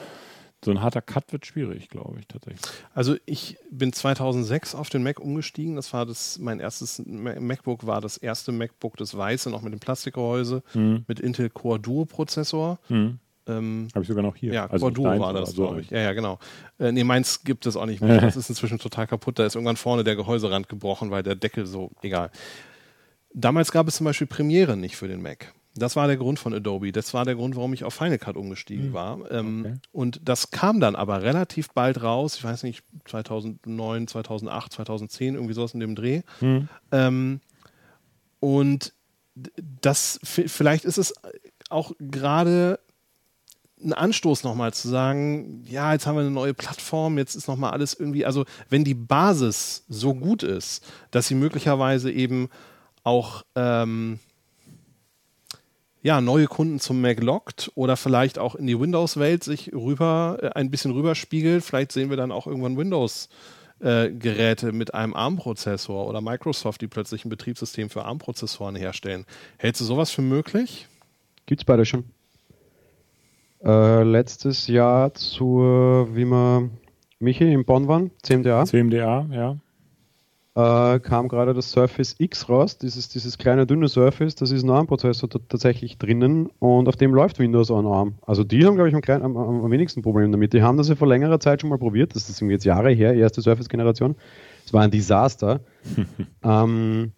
so 0.66 0.72
ein 0.72 0.82
harter 0.82 1.02
Cut 1.02 1.32
wird 1.32 1.46
schwierig, 1.46 1.90
glaube 1.90 2.20
ich, 2.20 2.28
tatsächlich. 2.28 2.62
Also 2.94 3.16
ich 3.26 3.58
bin 3.72 3.94
2006 3.94 4.76
auf 4.76 4.90
den 4.90 5.04
Mac 5.04 5.20
umgestiegen. 5.20 5.76
Das 5.76 5.94
war 5.94 6.06
das, 6.06 6.38
mein 6.40 6.60
erstes 6.60 7.02
Ma- 7.06 7.40
MacBook 7.40 7.86
war 7.88 8.02
das 8.02 8.18
erste 8.18 8.52
MacBook, 8.52 8.98
das 8.98 9.16
weiße, 9.16 9.50
noch 9.50 9.62
mit 9.62 9.72
dem 9.74 9.80
Plastikgehäuse, 9.80 10.64
Hm. 10.74 11.06
mit 11.08 11.20
Intel 11.20 11.50
Core 11.50 11.80
Duo 11.80 12.06
Prozessor. 12.06 12.80
Hm. 12.88 13.20
Ähm, 13.48 13.90
Habe 13.94 14.02
ich 14.02 14.08
sogar 14.08 14.24
noch 14.24 14.36
hier. 14.36 14.54
ja, 14.54 14.66
also 14.66 14.86
Core 14.88 14.94
Duo 14.94 15.20
war 15.20 15.32
das, 15.32 15.52
so 15.52 15.68
glaube 15.68 15.82
ich. 15.82 15.92
Ja, 15.92 16.00
ja, 16.00 16.14
genau. 16.14 16.40
Äh, 16.80 16.92
nee, 16.92 17.04
meins 17.04 17.44
gibt 17.44 17.68
es 17.68 17.76
auch 17.76 17.86
nicht 17.86 18.02
mehr. 18.02 18.20
Das 18.22 18.36
ist 18.36 18.50
inzwischen 18.50 18.80
total 18.80 19.06
kaputt. 19.06 19.38
Da 19.38 19.46
ist 19.46 19.54
irgendwann 19.56 19.78
vorne 19.78 20.04
der 20.04 20.16
Gehäuserand 20.16 20.68
gebrochen, 20.68 21.12
weil 21.12 21.22
der 21.22 21.36
Deckel 21.36 21.68
so, 21.68 21.92
egal. 22.02 22.32
Damals 23.34 23.72
gab 23.72 23.88
es 23.88 23.98
zum 23.98 24.06
Beispiel 24.06 24.28
Premiere 24.28 24.78
nicht 24.78 24.96
für 24.96 25.08
den 25.08 25.22
Mac. 25.22 25.54
Das 25.76 25.96
war 25.96 26.08
der 26.08 26.18
Grund 26.18 26.40
von 26.40 26.54
Adobe. 26.54 26.92
Das 26.92 27.14
war 27.14 27.26
der 27.26 27.36
Grund, 27.36 27.56
warum 27.56 27.74
ich 27.74 27.84
auf 27.84 27.94
Final 27.94 28.18
Cut 28.18 28.38
umgestiegen 28.38 28.94
war. 28.94 29.20
Ähm, 29.32 29.66
Okay. 29.66 29.76
Und 29.92 30.22
das 30.24 30.52
kam 30.52 30.80
dann 30.80 30.96
aber 30.96 31.22
relativ 31.22 31.70
bald 31.72 32.02
raus. 32.02 32.36
Ich 32.36 32.44
weiß 32.44 32.64
nicht, 32.64 32.84
2009, 33.06 34.08
2008, 34.08 34.74
2010, 34.74 35.36
irgendwie 35.36 35.54
sowas 35.54 35.74
in 35.74 35.80
dem 35.80 35.96
Dreh. 35.96 36.22
Hm. 36.40 36.70
Ähm, 36.92 37.42
und 38.40 38.94
das, 39.82 40.20
vielleicht 40.24 40.86
ist 40.86 40.98
es 40.98 41.14
auch 41.70 41.92
gerade 42.00 42.80
ein 43.84 43.94
Anstoß 43.94 44.44
nochmal 44.44 44.74
zu 44.74 44.88
sagen, 44.88 45.64
ja, 45.68 45.94
jetzt 45.94 46.08
haben 46.08 46.16
wir 46.16 46.22
eine 46.22 46.32
neue 46.32 46.54
Plattform, 46.54 47.18
jetzt 47.18 47.36
ist 47.36 47.48
nochmal 47.48 47.72
alles 47.72 47.94
irgendwie, 47.94 48.26
also 48.26 48.46
wenn 48.70 48.84
die 48.84 48.94
Basis 48.94 49.84
so 49.90 50.14
gut 50.14 50.44
ist, 50.44 50.86
dass 51.12 51.28
sie 51.28 51.36
möglicherweise 51.36 52.12
eben 52.12 52.50
auch 53.04 53.44
ähm, 53.56 54.20
ja, 56.06 56.22
neue 56.22 56.46
Kunden 56.46 56.80
zum 56.80 57.02
Mac 57.02 57.20
lockt 57.20 57.72
oder 57.74 57.98
vielleicht 57.98 58.38
auch 58.38 58.54
in 58.54 58.68
die 58.68 58.80
Windows-Welt 58.80 59.44
sich 59.44 59.74
rüber, 59.74 60.38
äh, 60.40 60.50
ein 60.50 60.70
bisschen 60.70 60.92
rüberspiegelt. 60.92 61.64
Vielleicht 61.64 61.92
sehen 61.92 62.12
wir 62.12 62.18
dann 62.18 62.32
auch 62.32 62.46
irgendwann 62.46 62.78
Windows- 62.78 63.28
äh, 63.80 64.12
Geräte 64.12 64.72
mit 64.72 64.94
einem 64.94 65.16
ARM-Prozessor 65.16 66.08
oder 66.08 66.22
Microsoft, 66.22 66.82
die 66.82 66.88
plötzlich 66.88 67.26
ein 67.26 67.30
Betriebssystem 67.30 67.90
für 67.90 68.06
ARM-Prozessoren 68.06 68.76
herstellen. 68.76 69.26
Hältst 69.58 69.82
du 69.82 69.86
sowas 69.86 70.12
für 70.12 70.22
möglich? 70.22 70.88
Gibt 71.48 71.62
es 71.62 71.66
beide 71.66 71.86
schon. 71.86 72.04
Äh, 73.64 74.04
letztes 74.04 74.68
Jahr 74.68 75.12
zur, 75.16 76.16
wie 76.16 76.26
wir 76.26 76.70
Michi 77.18 77.52
in 77.52 77.66
Bonn 77.66 77.88
waren, 77.88 78.12
CMDA, 78.22 78.66
CMDA, 78.66 79.28
ja. 79.32 79.58
Äh, 80.56 81.00
kam 81.00 81.28
gerade 81.28 81.54
das 81.54 81.72
Surface 81.72 82.16
X 82.18 82.48
raus, 82.48 82.78
dieses, 82.78 83.10
dieses 83.10 83.38
kleine 83.38 83.68
dünne 83.68 83.90
Surface, 83.90 84.36
das 84.36 84.52
ist 84.52 84.64
ein 84.64 84.70
ARM-Prozessor 84.70 85.30
tatsächlich 85.30 85.98
drinnen 85.98 86.48
und 86.60 86.88
auf 86.88 86.96
dem 86.96 87.14
läuft 87.14 87.40
Windows 87.40 87.70
on 87.70 87.86
ARM. 87.86 88.16
Also 88.26 88.46
die 88.46 88.66
haben, 88.66 88.76
glaube 88.76 88.90
ich, 88.90 88.96
am, 88.96 89.38
am, 89.38 89.38
am, 89.38 89.72
wenigsten 89.72 90.02
Probleme 90.02 90.32
damit. 90.32 90.54
Die 90.54 90.62
haben 90.62 90.78
das 90.78 90.88
ja 90.88 90.96
vor 90.96 91.10
längerer 91.10 91.42
Zeit 91.42 91.60
schon 91.60 91.70
mal 91.70 91.78
probiert, 91.78 92.16
das 92.16 92.30
ist 92.30 92.40
jetzt 92.40 92.64
Jahre 92.64 92.92
her, 92.92 93.14
erste 93.14 93.42
Surface-Generation. 93.42 94.16
Es 94.66 94.72
war 94.72 94.82
ein 94.82 94.92
Desaster. 94.92 95.60
ähm, 96.44 97.12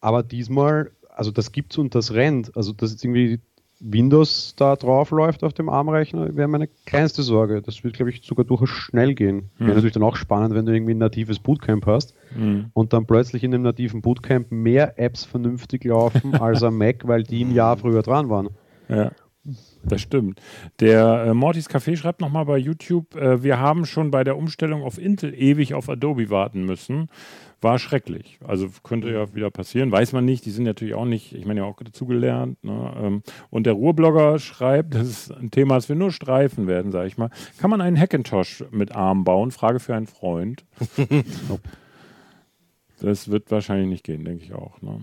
aber 0.00 0.22
diesmal, 0.22 0.90
also 1.10 1.30
das 1.30 1.52
gibt's 1.52 1.76
und 1.76 1.94
das 1.94 2.14
rennt. 2.14 2.56
Also 2.56 2.72
das 2.72 2.92
ist 2.92 3.04
irgendwie 3.04 3.40
Windows 3.80 4.54
da 4.56 4.76
drauf 4.76 5.10
läuft 5.10 5.42
auf 5.42 5.54
dem 5.54 5.68
ARM-Rechner, 5.68 6.36
wäre 6.36 6.48
meine 6.48 6.68
kleinste 6.84 7.22
Sorge. 7.22 7.62
Das 7.62 7.82
wird, 7.82 7.94
glaube 7.94 8.10
ich, 8.10 8.22
sogar 8.22 8.44
durchaus 8.44 8.68
schnell 8.68 9.14
gehen. 9.14 9.50
Mhm. 9.58 9.66
Wäre 9.66 9.74
natürlich 9.74 9.94
dann 9.94 10.02
auch 10.02 10.16
spannend, 10.16 10.54
wenn 10.54 10.66
du 10.66 10.72
irgendwie 10.72 10.94
ein 10.94 10.98
natives 10.98 11.38
Bootcamp 11.38 11.86
hast 11.86 12.14
mhm. 12.36 12.66
und 12.74 12.92
dann 12.92 13.06
plötzlich 13.06 13.42
in 13.42 13.50
dem 13.50 13.62
nativen 13.62 14.02
Bootcamp 14.02 14.52
mehr 14.52 14.98
Apps 14.98 15.24
vernünftig 15.24 15.84
laufen 15.84 16.34
als 16.40 16.62
am 16.62 16.76
Mac, 16.76 17.08
weil 17.08 17.22
die 17.22 17.44
ein 17.44 17.54
Jahr 17.54 17.78
früher 17.78 18.02
dran 18.02 18.28
waren. 18.28 18.50
Ja. 18.88 19.12
Das 19.82 20.02
stimmt. 20.02 20.40
Der 20.80 21.24
äh, 21.26 21.34
Mortis 21.34 21.68
Café 21.68 21.96
schreibt 21.96 22.20
nochmal 22.20 22.44
bei 22.44 22.58
YouTube, 22.58 23.16
äh, 23.16 23.42
wir 23.42 23.58
haben 23.58 23.86
schon 23.86 24.10
bei 24.10 24.24
der 24.24 24.36
Umstellung 24.36 24.82
auf 24.82 24.98
Intel 24.98 25.34
ewig 25.34 25.74
auf 25.74 25.88
Adobe 25.88 26.30
warten 26.30 26.64
müssen 26.64 27.08
war 27.60 27.78
schrecklich. 27.78 28.38
Also 28.46 28.68
könnte 28.82 29.10
ja 29.10 29.34
wieder 29.34 29.50
passieren, 29.50 29.92
weiß 29.92 30.12
man 30.12 30.24
nicht. 30.24 30.46
Die 30.46 30.50
sind 30.50 30.64
natürlich 30.64 30.94
auch 30.94 31.04
nicht, 31.04 31.34
ich 31.34 31.44
meine 31.44 31.60
ja 31.60 31.66
auch 31.66 31.76
dazugelernt. 31.76 32.62
Ne? 32.64 32.94
Ähm, 33.00 33.22
und 33.50 33.66
der 33.66 33.74
Ruhrblogger 33.74 34.38
schreibt, 34.38 34.94
das 34.94 35.08
ist 35.08 35.32
ein 35.32 35.50
Thema, 35.50 35.74
das 35.74 35.88
wir 35.88 35.96
nur 35.96 36.12
streifen 36.12 36.66
werden, 36.66 36.92
sage 36.92 37.08
ich 37.08 37.18
mal. 37.18 37.30
Kann 37.58 37.70
man 37.70 37.80
einen 37.80 37.98
Hackintosh 37.98 38.64
mit 38.70 38.94
Arm 38.94 39.24
bauen? 39.24 39.50
Frage 39.50 39.80
für 39.80 39.94
einen 39.94 40.06
Freund. 40.06 40.64
das 43.00 43.30
wird 43.30 43.50
wahrscheinlich 43.50 43.88
nicht 43.88 44.04
gehen, 44.04 44.24
denke 44.24 44.44
ich 44.44 44.54
auch. 44.54 44.80
Ne? 44.80 45.02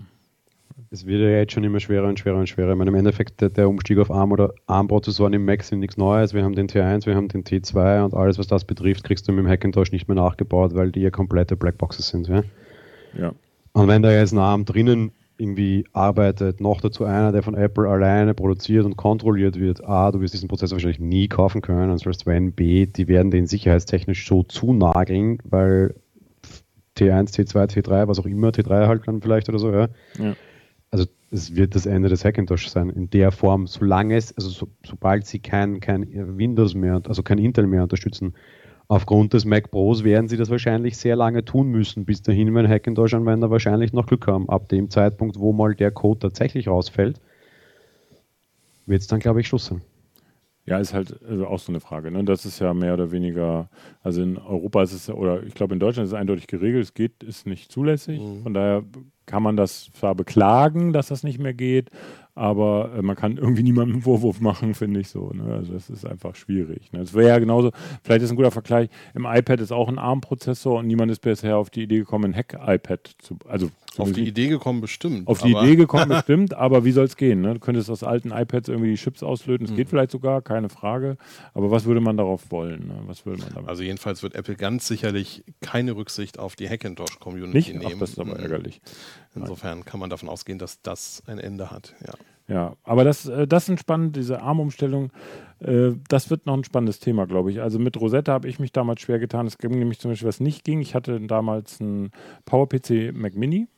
Es 0.90 1.06
wird 1.06 1.20
ja 1.20 1.28
jetzt 1.28 1.52
schon 1.52 1.64
immer 1.64 1.80
schwerer 1.80 2.08
und 2.08 2.18
schwerer 2.18 2.38
und 2.38 2.48
schwerer. 2.48 2.72
Ich 2.72 2.78
meine, 2.78 2.90
im 2.90 2.94
Endeffekt, 2.94 3.40
der, 3.40 3.50
der 3.50 3.68
Umstieg 3.68 3.98
auf 3.98 4.10
ARM 4.10 4.32
oder 4.32 4.54
ARM-Prozessoren 4.66 5.32
im 5.32 5.44
Mac 5.44 5.62
sind 5.64 5.80
nichts 5.80 5.96
Neues. 5.96 6.34
Wir 6.34 6.44
haben 6.44 6.54
den 6.54 6.68
T1, 6.68 7.06
wir 7.06 7.16
haben 7.16 7.28
den 7.28 7.44
T2 7.44 8.04
und 8.04 8.14
alles, 8.14 8.38
was 8.38 8.46
das 8.46 8.64
betrifft, 8.64 9.04
kriegst 9.04 9.26
du 9.26 9.32
mit 9.32 9.44
dem 9.44 9.48
Hackintosh 9.48 9.92
nicht 9.92 10.08
mehr 10.08 10.14
nachgebaut, 10.14 10.74
weil 10.74 10.92
die 10.92 11.00
ja 11.00 11.10
komplette 11.10 11.56
Blackboxes 11.56 12.08
sind. 12.08 12.28
Ja? 12.28 12.42
ja. 13.18 13.32
Und 13.72 13.88
wenn 13.88 14.02
da 14.02 14.12
jetzt 14.12 14.32
ein 14.32 14.38
ARM 14.38 14.64
drinnen 14.64 15.12
irgendwie 15.36 15.84
arbeitet, 15.92 16.60
noch 16.60 16.80
dazu 16.80 17.04
einer, 17.04 17.32
der 17.32 17.42
von 17.42 17.54
Apple 17.54 17.88
alleine 17.88 18.34
produziert 18.34 18.84
und 18.84 18.96
kontrolliert 18.96 19.58
wird, 19.58 19.84
A, 19.84 20.10
du 20.10 20.20
wirst 20.20 20.34
diesen 20.34 20.48
Prozessor 20.48 20.76
wahrscheinlich 20.76 21.00
nie 21.00 21.28
kaufen 21.28 21.60
können, 21.60 21.90
und 21.90 21.98
sonst 21.98 22.26
wenn 22.26 22.52
B, 22.52 22.86
die 22.86 23.08
werden 23.08 23.30
den 23.30 23.46
sicherheitstechnisch 23.46 24.26
so 24.26 24.42
zunageln, 24.42 25.38
weil 25.44 25.94
T1, 26.96 27.32
T2, 27.34 27.70
T3, 27.70 28.08
was 28.08 28.18
auch 28.18 28.26
immer, 28.26 28.48
T3 28.48 28.88
halt 28.88 29.06
dann 29.06 29.22
vielleicht 29.22 29.48
oder 29.48 29.60
so, 29.60 29.70
ja. 29.70 29.88
ja 30.18 30.34
also 30.90 31.06
es 31.30 31.54
wird 31.54 31.74
das 31.74 31.86
Ende 31.86 32.08
des 32.08 32.24
Hackintosh 32.24 32.68
sein, 32.68 32.90
in 32.90 33.10
der 33.10 33.30
Form, 33.32 33.66
solange 33.66 34.16
es, 34.16 34.36
also 34.36 34.48
so, 34.48 34.68
sobald 34.84 35.26
sie 35.26 35.38
kein, 35.38 35.80
kein 35.80 36.38
Windows 36.38 36.74
mehr, 36.74 37.02
also 37.06 37.22
kein 37.22 37.38
Intel 37.38 37.66
mehr 37.66 37.82
unterstützen, 37.82 38.34
aufgrund 38.88 39.34
des 39.34 39.44
Mac 39.44 39.70
Pros 39.70 40.02
werden 40.04 40.28
sie 40.28 40.38
das 40.38 40.50
wahrscheinlich 40.50 40.96
sehr 40.96 41.16
lange 41.16 41.44
tun 41.44 41.68
müssen. 41.68 42.06
Bis 42.06 42.22
dahin, 42.22 42.54
wenn 42.54 42.68
Hackintosh 42.68 43.14
Anwender 43.14 43.50
wahrscheinlich 43.50 43.92
noch 43.92 44.06
Glück 44.06 44.26
haben. 44.26 44.48
Ab 44.48 44.68
dem 44.70 44.88
Zeitpunkt, 44.88 45.38
wo 45.38 45.52
mal 45.52 45.74
der 45.74 45.90
Code 45.90 46.20
tatsächlich 46.20 46.68
rausfällt, 46.68 47.20
wird 48.86 49.02
es 49.02 49.06
dann, 49.06 49.20
glaube 49.20 49.40
ich, 49.40 49.48
Schluss 49.48 49.66
sein. 49.66 49.82
Ja, 50.68 50.78
ist 50.78 50.94
halt 50.94 51.20
also 51.28 51.46
auch 51.46 51.58
so 51.58 51.72
eine 51.72 51.80
Frage. 51.80 52.10
Ne? 52.10 52.24
Das 52.24 52.44
ist 52.44 52.58
ja 52.58 52.74
mehr 52.74 52.94
oder 52.94 53.10
weniger, 53.10 53.68
also 54.02 54.22
in 54.22 54.38
Europa 54.38 54.82
ist 54.82 54.92
es, 54.92 55.06
ja, 55.06 55.14
oder 55.14 55.42
ich 55.42 55.54
glaube 55.54 55.74
in 55.74 55.80
Deutschland 55.80 56.06
ist 56.06 56.12
es 56.12 56.18
eindeutig 56.18 56.46
geregelt, 56.46 56.84
es 56.84 56.94
geht, 56.94 57.22
ist 57.22 57.46
nicht 57.46 57.72
zulässig. 57.72 58.20
Mhm. 58.20 58.42
Von 58.42 58.54
daher 58.54 58.84
kann 59.26 59.42
man 59.42 59.56
das 59.56 59.90
zwar 59.92 60.14
beklagen, 60.14 60.92
dass 60.92 61.08
das 61.08 61.22
nicht 61.22 61.38
mehr 61.38 61.54
geht, 61.54 61.90
aber 62.38 62.92
äh, 62.96 63.02
man 63.02 63.16
kann 63.16 63.36
irgendwie 63.36 63.62
niemandem 63.64 63.96
einen 63.96 64.02
Vorwurf 64.02 64.40
machen, 64.40 64.74
finde 64.74 65.00
ich 65.00 65.08
so. 65.08 65.30
Ne? 65.30 65.52
Also 65.52 65.72
das 65.72 65.90
ist 65.90 66.06
einfach 66.06 66.36
schwierig. 66.36 66.92
Ne? 66.92 67.00
Es 67.00 67.12
wäre 67.12 67.28
ja 67.28 67.38
genauso, 67.38 67.72
vielleicht 68.02 68.22
ist 68.22 68.30
ein 68.30 68.36
guter 68.36 68.52
Vergleich, 68.52 68.88
im 69.14 69.26
iPad 69.26 69.60
ist 69.60 69.72
auch 69.72 69.88
ein 69.88 69.98
ARM-Prozessor 69.98 70.78
und 70.78 70.86
niemand 70.86 71.10
ist 71.10 71.20
bisher 71.20 71.56
auf 71.58 71.70
die 71.70 71.82
Idee 71.82 71.98
gekommen, 71.98 72.32
ein 72.32 72.36
Hack-iPad 72.36 73.16
zu, 73.18 73.38
also 73.48 73.70
auf 73.96 74.12
die 74.12 74.28
Idee 74.28 74.46
gekommen 74.46 74.80
bestimmt. 74.80 75.26
Auf 75.26 75.42
die 75.42 75.50
Idee 75.50 75.74
gekommen 75.74 76.08
bestimmt, 76.08 76.54
aber 76.54 76.84
wie 76.84 76.92
soll 76.92 77.06
es 77.06 77.16
gehen? 77.16 77.40
Ne? 77.40 77.54
Du 77.54 77.60
könntest 77.60 77.90
aus 77.90 78.04
alten 78.04 78.30
iPads 78.30 78.68
irgendwie 78.68 78.90
die 78.90 78.96
Chips 78.96 79.24
auslöten, 79.24 79.66
es 79.66 79.72
mhm. 79.72 79.76
geht 79.76 79.88
vielleicht 79.88 80.12
sogar, 80.12 80.40
keine 80.40 80.68
Frage, 80.68 81.16
aber 81.54 81.72
was 81.72 81.84
würde 81.84 82.00
man 82.00 82.16
darauf 82.16 82.52
wollen? 82.52 82.86
Ne? 82.86 82.94
Was 83.06 83.26
würde 83.26 83.40
man 83.40 83.52
damit? 83.52 83.68
Also 83.68 83.82
jedenfalls 83.82 84.22
wird 84.22 84.36
Apple 84.36 84.54
ganz 84.54 84.86
sicherlich 84.86 85.42
keine 85.60 85.96
Rücksicht 85.96 86.38
auf 86.38 86.54
die 86.54 86.68
Hackintosh-Community 86.68 87.72
nehmen. 87.72 87.92
Ach, 87.94 87.98
das 87.98 88.10
ist 88.10 88.20
aber 88.20 88.34
mhm. 88.34 88.42
ärgerlich. 88.42 88.80
Insofern 89.34 89.84
kann 89.84 90.00
man 90.00 90.10
davon 90.10 90.28
ausgehen, 90.28 90.58
dass 90.58 90.82
das 90.82 91.22
ein 91.26 91.38
Ende 91.38 91.70
hat, 91.70 91.94
ja. 92.06 92.14
Ja, 92.48 92.76
aber 92.82 93.04
das, 93.04 93.26
äh, 93.26 93.46
das 93.46 93.68
ist 93.68 93.80
spannend, 93.80 94.16
diese 94.16 94.40
Armumstellung. 94.42 95.10
Äh, 95.60 95.92
das 96.08 96.30
wird 96.30 96.46
noch 96.46 96.54
ein 96.54 96.64
spannendes 96.64 96.98
Thema, 96.98 97.26
glaube 97.26 97.50
ich. 97.50 97.60
Also 97.60 97.78
mit 97.78 98.00
Rosetta 98.00 98.32
habe 98.32 98.48
ich 98.48 98.58
mich 98.58 98.72
damals 98.72 99.02
schwer 99.02 99.18
getan. 99.18 99.46
Es 99.46 99.58
ging 99.58 99.70
nämlich 99.70 99.98
zum 100.00 100.10
Beispiel, 100.10 100.28
was 100.28 100.40
nicht 100.40 100.64
ging. 100.64 100.80
Ich 100.80 100.94
hatte 100.94 101.20
damals 101.20 101.80
einen 101.80 102.10
PowerPC 102.46 103.12
Mac 103.14 103.34
Mini 103.34 103.68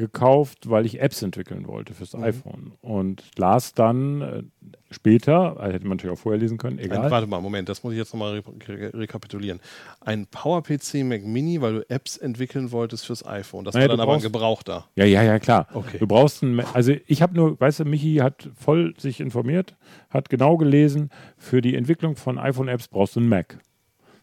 gekauft, 0.00 0.68
weil 0.68 0.84
ich 0.84 1.00
Apps 1.00 1.22
entwickeln 1.22 1.68
wollte 1.68 1.94
fürs 1.94 2.14
mhm. 2.14 2.24
iPhone. 2.24 2.72
Und 2.80 3.22
las 3.36 3.74
dann 3.74 4.20
äh, 4.20 4.42
später, 4.90 5.60
also 5.60 5.72
hätte 5.72 5.86
man 5.86 5.96
natürlich 5.96 6.18
auch 6.18 6.20
vorher 6.20 6.40
lesen 6.40 6.58
können, 6.58 6.78
egal. 6.80 7.04
Ein, 7.04 7.10
warte 7.10 7.26
mal, 7.28 7.40
Moment, 7.40 7.68
das 7.68 7.84
muss 7.84 7.92
ich 7.92 7.98
jetzt 7.98 8.12
nochmal 8.12 8.40
re 8.40 8.42
re 8.68 8.90
rekapitulieren. 8.94 9.60
Ein 10.00 10.26
PowerPC 10.26 11.04
Mac 11.04 11.24
Mini, 11.24 11.60
weil 11.60 11.74
du 11.74 11.90
Apps 11.90 12.16
entwickeln 12.16 12.72
wolltest 12.72 13.06
fürs 13.06 13.24
iPhone. 13.24 13.64
Das 13.64 13.74
naja, 13.74 13.88
war 13.88 13.96
dann 13.96 14.00
aber 14.00 14.14
ein 14.14 14.20
Gebrauchter. 14.20 14.86
Ja, 14.96 15.04
ja, 15.04 15.22
ja, 15.22 15.38
klar. 15.38 15.68
Okay. 15.72 15.98
Du 15.98 16.06
brauchst 16.06 16.42
ein, 16.42 16.60
also 16.74 16.94
ich 17.06 17.22
habe 17.22 17.34
nur, 17.34 17.60
weißt 17.60 17.80
du, 17.80 17.84
Michi 17.84 18.16
hat 18.16 18.50
voll 18.56 18.94
sich 18.98 19.20
informiert, 19.20 19.76
hat 20.08 20.28
genau 20.28 20.56
gelesen, 20.56 21.10
für 21.36 21.60
die 21.60 21.76
Entwicklung 21.76 22.16
von 22.16 22.38
iPhone-Apps 22.38 22.88
brauchst 22.88 23.14
du 23.14 23.20
einen 23.20 23.28
Mac. 23.28 23.58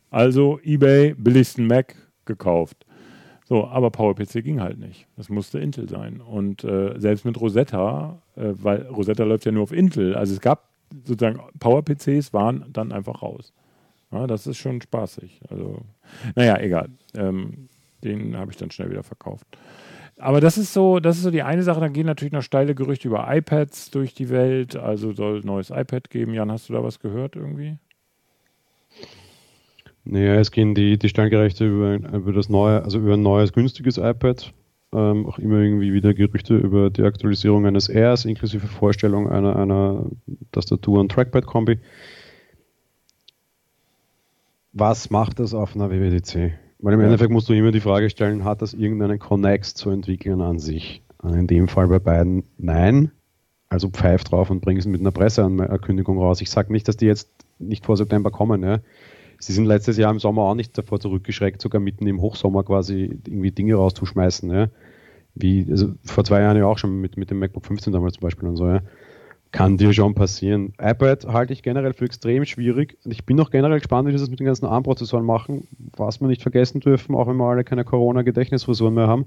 Also 0.09 0.59
eBay, 0.63 1.13
billigsten 1.13 1.67
Mac 1.67 1.95
gekauft. 2.25 2.86
So, 3.47 3.65
aber 3.65 3.91
PowerPC 3.91 4.43
ging 4.43 4.59
halt 4.59 4.77
nicht. 4.77 5.07
Das 5.15 5.29
musste 5.29 5.59
Intel 5.59 5.87
sein. 5.87 6.19
Und 6.19 6.65
äh, 6.65 6.99
selbst 6.99 7.23
mit 7.23 7.39
Rosetta, 7.39 8.21
äh, 8.35 8.51
weil 8.55 8.81
Rosetta 8.87 9.23
läuft 9.23 9.45
ja 9.45 9.53
nur 9.53 9.63
auf 9.63 9.71
Intel, 9.71 10.15
also 10.15 10.33
es 10.33 10.41
gab 10.41 10.67
sozusagen 11.05 11.39
PowerPCs 11.59 12.33
waren 12.33 12.65
dann 12.73 12.91
einfach 12.91 13.21
raus. 13.21 13.53
Ja, 14.11 14.27
das 14.27 14.47
ist 14.47 14.57
schon 14.57 14.81
spaßig. 14.81 15.41
Also, 15.49 15.81
naja, 16.35 16.59
egal. 16.59 16.89
Ähm, 17.15 17.69
den 18.03 18.37
habe 18.37 18.51
ich 18.51 18.57
dann 18.57 18.71
schnell 18.71 18.89
wieder 18.89 19.03
verkauft. 19.03 19.47
Aber 20.17 20.41
das 20.41 20.57
ist 20.57 20.73
so, 20.73 20.99
das 20.99 21.17
ist 21.17 21.23
so 21.23 21.31
die 21.31 21.43
eine 21.43 21.63
Sache. 21.63 21.79
Dann 21.79 21.93
gehen 21.93 22.05
natürlich 22.05 22.33
noch 22.33 22.41
steile 22.41 22.75
Gerüchte 22.75 23.07
über 23.07 23.33
iPads 23.33 23.91
durch 23.91 24.13
die 24.13 24.29
Welt. 24.29 24.75
Also 24.75 25.13
soll 25.13 25.39
ein 25.39 25.45
neues 25.45 25.69
iPad 25.69 26.09
geben. 26.09 26.33
Jan, 26.33 26.51
hast 26.51 26.67
du 26.67 26.73
da 26.73 26.83
was 26.83 26.99
gehört 26.99 27.35
irgendwie? 27.35 27.77
Naja, 30.09 30.35
es 30.35 30.51
gehen 30.51 30.73
die, 30.73 30.97
die 30.97 31.09
Steingerechte 31.09 31.67
über, 31.67 31.95
über 31.95 32.31
das 32.31 32.49
neue, 32.49 32.83
also 32.83 32.99
über 32.99 33.15
ein 33.15 33.21
neues 33.21 33.51
günstiges 33.51 33.97
iPad. 33.97 34.53
Ähm, 34.93 35.25
auch 35.25 35.37
immer 35.37 35.59
irgendwie 35.59 35.91
wieder 35.91 36.13
Gerüchte 36.13 36.55
über 36.55 36.89
die 36.89 37.03
Aktualisierung 37.03 37.65
eines 37.65 37.89
Airs 37.89 38.23
inklusive 38.23 38.67
Vorstellung 38.67 39.29
einer, 39.29 39.57
einer 39.57 40.05
Tastatur- 40.53 41.01
und 41.01 41.11
Trackpad-Kombi. 41.11 41.79
Was 44.71 45.09
macht 45.09 45.39
das 45.39 45.53
auf 45.53 45.75
einer 45.75 45.89
WWDC? 45.89 46.53
Weil 46.79 46.93
im. 46.93 47.01
Endeffekt 47.01 47.31
musst 47.31 47.49
du 47.49 47.53
immer 47.53 47.71
die 47.71 47.81
Frage 47.81 48.09
stellen, 48.09 48.45
hat 48.45 48.61
das 48.61 48.73
irgendeinen 48.73 49.19
Connex 49.19 49.73
zu 49.73 49.89
entwickeln 49.89 50.39
an 50.39 50.59
sich? 50.59 51.03
In 51.23 51.47
dem 51.47 51.67
Fall 51.67 51.87
bei 51.87 51.99
beiden 51.99 52.43
nein. 52.57 53.11
Also 53.69 53.89
pfeif 53.89 54.23
drauf 54.23 54.49
und 54.49 54.61
bring 54.61 54.77
es 54.77 54.85
mit 54.85 55.01
einer 55.01 55.11
Presseankündigung 55.11 56.17
raus. 56.17 56.39
Ich 56.39 56.49
sage 56.49 56.71
nicht, 56.71 56.87
dass 56.87 56.95
die 56.95 57.07
jetzt 57.07 57.29
nicht 57.59 57.85
vor 57.85 57.97
September 57.97 58.31
kommen. 58.31 58.63
Ja. 58.63 58.79
Sie 59.39 59.53
sind 59.53 59.65
letztes 59.65 59.97
Jahr 59.97 60.11
im 60.11 60.19
Sommer 60.19 60.43
auch 60.43 60.55
nicht 60.55 60.77
davor 60.77 60.99
zurückgeschreckt, 60.99 61.61
sogar 61.61 61.79
mitten 61.79 62.07
im 62.07 62.21
Hochsommer 62.21 62.63
quasi 62.63 63.19
irgendwie 63.25 63.51
Dinge 63.51 63.75
rauszuschmeißen. 63.75 64.49
Ja? 64.49 64.67
Wie, 65.35 65.67
also 65.69 65.93
vor 66.03 66.23
zwei 66.23 66.41
Jahren 66.41 66.57
ja 66.57 66.65
auch 66.65 66.77
schon 66.77 66.99
mit, 66.99 67.17
mit 67.17 67.29
dem 67.29 67.39
MacBook 67.39 67.65
15 67.65 67.93
damals 67.93 68.13
zum 68.13 68.21
Beispiel 68.21 68.49
und 68.49 68.55
so. 68.55 68.67
Ja? 68.67 68.81
Kann 69.51 69.77
dir 69.77 69.93
schon 69.93 70.13
passieren. 70.13 70.73
iPad 70.79 71.25
halte 71.27 71.53
ich 71.53 71.63
generell 71.63 71.93
für 71.93 72.05
extrem 72.05 72.45
schwierig 72.45 72.97
ich 73.05 73.25
bin 73.25 73.39
auch 73.39 73.49
generell 73.49 73.79
gespannt, 73.79 74.07
wie 74.07 74.11
sie 74.11 74.17
das 74.17 74.29
mit 74.29 74.39
den 74.39 74.45
ganzen 74.45 74.65
ARM-Prozessoren 74.65 75.25
machen. 75.25 75.67
Was 75.95 76.19
wir 76.19 76.27
nicht 76.27 76.41
vergessen 76.41 76.81
dürfen, 76.81 77.15
auch 77.15 77.27
wenn 77.27 77.37
wir 77.37 77.45
alle 77.45 77.63
keine 77.63 77.85
Corona-Gedächtnisfusion 77.85 78.93
mehr 78.93 79.07
haben. 79.07 79.25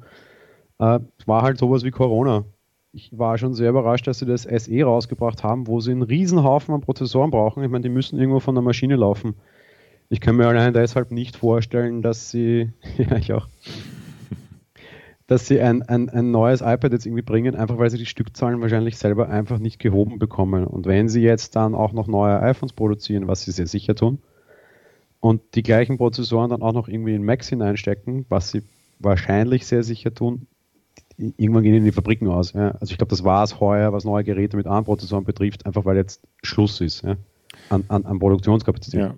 Äh, 0.79 1.01
war 1.27 1.43
halt 1.43 1.59
sowas 1.59 1.85
wie 1.85 1.91
Corona. 1.91 2.45
Ich 2.93 3.17
war 3.17 3.39
schon 3.39 3.55
sehr 3.55 3.71
überrascht, 3.71 4.07
dass 4.07 4.19
sie 4.19 4.27
das 4.27 4.43
SE 4.43 4.83
rausgebracht 4.83 5.45
haben, 5.45 5.69
wo 5.69 5.81
sie 5.81 5.93
einen 5.93 6.03
riesen 6.03 6.43
Haufen 6.43 6.75
an 6.75 6.81
Prozessoren 6.81 7.31
brauchen. 7.31 7.63
Ich 7.63 7.71
meine, 7.71 7.83
die 7.83 7.89
müssen 7.89 8.19
irgendwo 8.19 8.41
von 8.41 8.55
der 8.55 8.63
Maschine 8.63 8.97
laufen. 8.97 9.35
Ich 10.13 10.21
kann 10.21 10.37
mir 10.37 10.49
allein 10.49 10.75
deshalb 10.75 11.13
nicht 11.13 11.37
vorstellen, 11.37 12.03
dass 12.03 12.31
sie, 12.31 12.71
ja, 12.99 13.17
ich 13.17 13.33
auch, 13.33 13.49
dass 15.29 15.47
sie 15.47 15.61
ein, 15.61 15.83
ein, 15.83 16.09
ein 16.09 16.33
neues 16.33 16.61
iPad 16.61 16.93
jetzt 16.93 17.07
irgendwie 17.07 17.23
bringen, 17.23 17.55
einfach 17.55 17.79
weil 17.79 17.89
sie 17.91 17.99
die 17.99 18.07
Stückzahlen 18.07 18.61
wahrscheinlich 18.61 18.99
selber 18.99 19.29
einfach 19.29 19.61
nicht 19.61 19.79
gehoben 19.79 20.19
bekommen. 20.19 20.67
Und 20.67 20.87
wenn 20.87 21.09
sie 21.09 21.23
jetzt 21.23 21.55
dann 21.55 21.77
auch 21.77 21.93
noch 21.93 22.09
neue 22.09 22.41
iPhones 22.43 22.73
produzieren, 22.73 23.29
was 23.29 23.43
sie 23.43 23.53
sehr 23.53 23.69
sicher 23.69 23.95
tun, 23.95 24.19
und 25.21 25.43
die 25.55 25.63
gleichen 25.63 25.99
Prozessoren 25.99 26.51
dann 26.51 26.63
auch 26.63 26.73
noch 26.73 26.89
irgendwie 26.89 27.15
in 27.15 27.23
Macs 27.23 27.49
hineinstecken, 27.49 28.27
was 28.29 28.51
sie 28.51 28.63
wahrscheinlich 28.99 29.67
sehr 29.67 29.85
sicher 29.85 30.13
tun. 30.13 30.47
Irgendwann 31.19 31.63
gehen 31.63 31.85
die 31.85 31.93
Fabriken 31.93 32.27
aus. 32.27 32.55
Ja. 32.55 32.71
Also 32.81 32.93
ich 32.93 32.99
glaube, 32.99 33.11
das 33.11 33.23
war 33.23 33.45
es 33.45 33.61
heuer, 33.61 33.93
was 33.93 34.05
neue 34.05 34.25
Geräte 34.25 34.57
mit 34.57 34.67
ARM-Prozessoren 34.67 35.25
betrifft, 35.25 35.67
einfach 35.67 35.85
weil 35.85 35.97
jetzt 35.97 36.23
Schluss 36.43 36.81
ist 36.81 37.03
ja, 37.03 37.17
an, 37.69 37.85
an, 37.89 38.07
an 38.07 38.19
Produktionskapazität. 38.19 39.01
Ja. 39.01 39.15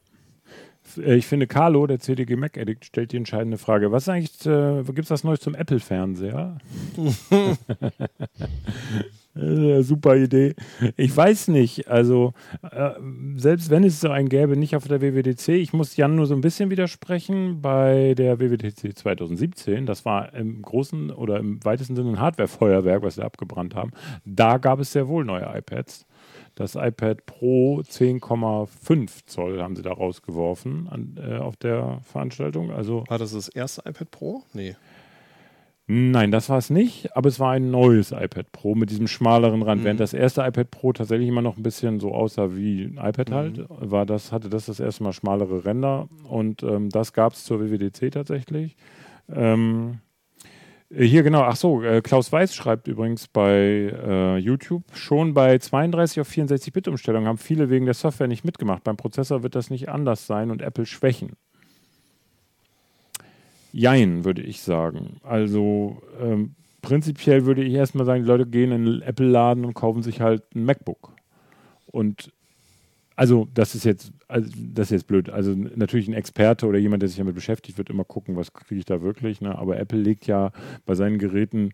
Äh, 0.98 1.16
ich 1.16 1.26
finde, 1.26 1.46
Carlo, 1.46 1.86
der 1.86 2.00
CDG 2.00 2.36
Mac 2.36 2.58
Addict, 2.58 2.84
stellt 2.84 3.12
die 3.12 3.16
entscheidende 3.16 3.58
Frage. 3.58 3.92
Was 3.92 4.04
ist 4.04 4.08
eigentlich, 4.08 4.46
äh, 4.46 4.82
gibt 4.84 5.06
es 5.06 5.10
was 5.10 5.24
Neues 5.24 5.40
zum 5.40 5.54
Apple-Fernseher? 5.54 6.58
Äh, 9.34 9.82
super 9.82 10.16
Idee. 10.16 10.54
Ich 10.96 11.16
weiß 11.16 11.48
nicht. 11.48 11.88
Also, 11.88 12.34
äh, 12.70 12.90
selbst 13.36 13.70
wenn 13.70 13.84
es 13.84 14.00
so 14.00 14.10
einen 14.10 14.28
gäbe, 14.28 14.56
nicht 14.56 14.76
auf 14.76 14.86
der 14.86 15.00
WWDC. 15.00 15.48
Ich 15.48 15.72
muss 15.72 15.96
Jan 15.96 16.16
nur 16.16 16.26
so 16.26 16.34
ein 16.34 16.42
bisschen 16.42 16.70
widersprechen. 16.70 17.62
Bei 17.62 18.14
der 18.14 18.40
WWDC 18.40 18.96
2017, 18.96 19.86
das 19.86 20.04
war 20.04 20.34
im 20.34 20.60
großen 20.60 21.10
oder 21.10 21.38
im 21.38 21.64
weitesten 21.64 21.96
Sinne 21.96 22.10
ein 22.10 22.20
Hardware-Feuerwerk, 22.20 23.02
was 23.02 23.16
wir 23.16 23.24
abgebrannt 23.24 23.74
haben. 23.74 23.92
Da 24.26 24.58
gab 24.58 24.80
es 24.80 24.92
sehr 24.92 25.08
wohl 25.08 25.24
neue 25.24 25.50
iPads. 25.56 26.06
Das 26.54 26.74
iPad 26.74 27.24
Pro 27.24 27.80
10,5 27.80 29.26
Zoll 29.26 29.62
haben 29.62 29.74
sie 29.74 29.82
da 29.82 29.92
rausgeworfen 29.92 30.88
an, 30.88 31.16
äh, 31.16 31.38
auf 31.38 31.56
der 31.56 32.00
Veranstaltung. 32.02 32.70
Also 32.70 33.04
war 33.08 33.18
das 33.18 33.32
das 33.32 33.48
erste 33.48 33.82
iPad 33.88 34.10
Pro? 34.10 34.42
Nee. 34.52 34.76
Nein, 35.86 36.30
das 36.30 36.48
war 36.48 36.58
es 36.58 36.70
nicht, 36.70 37.16
aber 37.16 37.28
es 37.28 37.40
war 37.40 37.52
ein 37.52 37.70
neues 37.70 38.12
iPad 38.12 38.52
Pro 38.52 38.74
mit 38.74 38.90
diesem 38.90 39.08
schmaleren 39.08 39.62
Rand. 39.62 39.80
Mhm. 39.80 39.84
Während 39.84 40.00
das 40.00 40.14
erste 40.14 40.42
iPad 40.42 40.70
Pro 40.70 40.92
tatsächlich 40.92 41.28
immer 41.28 41.42
noch 41.42 41.56
ein 41.56 41.62
bisschen 41.62 41.98
so 42.00 42.14
aussah 42.14 42.54
wie 42.54 42.84
ein 42.84 42.98
iPad 42.98 43.30
mhm. 43.30 43.34
halt, 43.34 43.66
war 43.68 44.06
das, 44.06 44.30
hatte 44.30 44.48
das 44.48 44.66
das 44.66 44.78
erste 44.78 45.02
Mal 45.02 45.12
schmalere 45.12 45.64
Ränder 45.64 46.08
und 46.28 46.62
ähm, 46.62 46.88
das 46.88 47.12
gab 47.12 47.32
es 47.32 47.44
zur 47.44 47.60
WWDC 47.60 48.12
tatsächlich. 48.12 48.76
Ähm, 49.28 49.98
hier 50.94 51.22
genau, 51.22 51.42
ach 51.42 51.56
so, 51.56 51.82
äh, 51.82 52.02
Klaus 52.02 52.30
Weiß 52.32 52.54
schreibt 52.54 52.86
übrigens 52.86 53.26
bei 53.28 53.54
äh, 53.54 54.36
YouTube, 54.36 54.84
schon 54.92 55.32
bei 55.32 55.58
32 55.58 56.20
auf 56.20 56.28
64 56.28 56.72
Bit 56.72 56.88
Umstellungen 56.88 57.26
haben 57.26 57.38
viele 57.38 57.70
wegen 57.70 57.86
der 57.86 57.94
Software 57.94 58.28
nicht 58.28 58.44
mitgemacht. 58.44 58.84
Beim 58.84 58.96
Prozessor 58.96 59.42
wird 59.42 59.54
das 59.54 59.70
nicht 59.70 59.88
anders 59.88 60.26
sein 60.26 60.50
und 60.50 60.60
Apple 60.60 60.84
schwächen. 60.84 61.32
Jein, 63.72 64.24
würde 64.26 64.42
ich 64.42 64.60
sagen. 64.60 65.20
Also 65.22 66.02
ähm, 66.20 66.54
prinzipiell 66.82 67.46
würde 67.46 67.64
ich 67.64 67.72
erstmal 67.72 68.04
sagen, 68.04 68.22
die 68.22 68.28
Leute 68.28 68.46
gehen 68.46 68.70
in 68.70 68.84
den 68.84 69.02
Apple-Laden 69.02 69.64
und 69.64 69.72
kaufen 69.72 70.02
sich 70.02 70.20
halt 70.20 70.42
ein 70.54 70.64
MacBook. 70.64 71.14
Und 71.86 72.32
also 73.16 73.48
das 73.54 73.74
ist 73.74 73.84
jetzt, 73.84 74.12
also 74.28 74.50
das 74.56 74.88
ist 74.88 74.92
jetzt 74.92 75.06
blöd. 75.06 75.30
Also 75.30 75.54
natürlich 75.54 76.08
ein 76.08 76.14
Experte 76.14 76.66
oder 76.66 76.78
jemand, 76.78 77.02
der 77.02 77.08
sich 77.08 77.18
damit 77.18 77.34
beschäftigt, 77.34 77.78
wird 77.78 77.90
immer 77.90 78.04
gucken, 78.04 78.36
was 78.36 78.52
kriege 78.52 78.78
ich 78.78 78.84
da 78.84 79.02
wirklich. 79.02 79.40
Ne? 79.40 79.56
Aber 79.56 79.78
Apple 79.78 79.98
legt 79.98 80.26
ja 80.26 80.52
bei 80.86 80.94
seinen 80.94 81.18
Geräten 81.18 81.72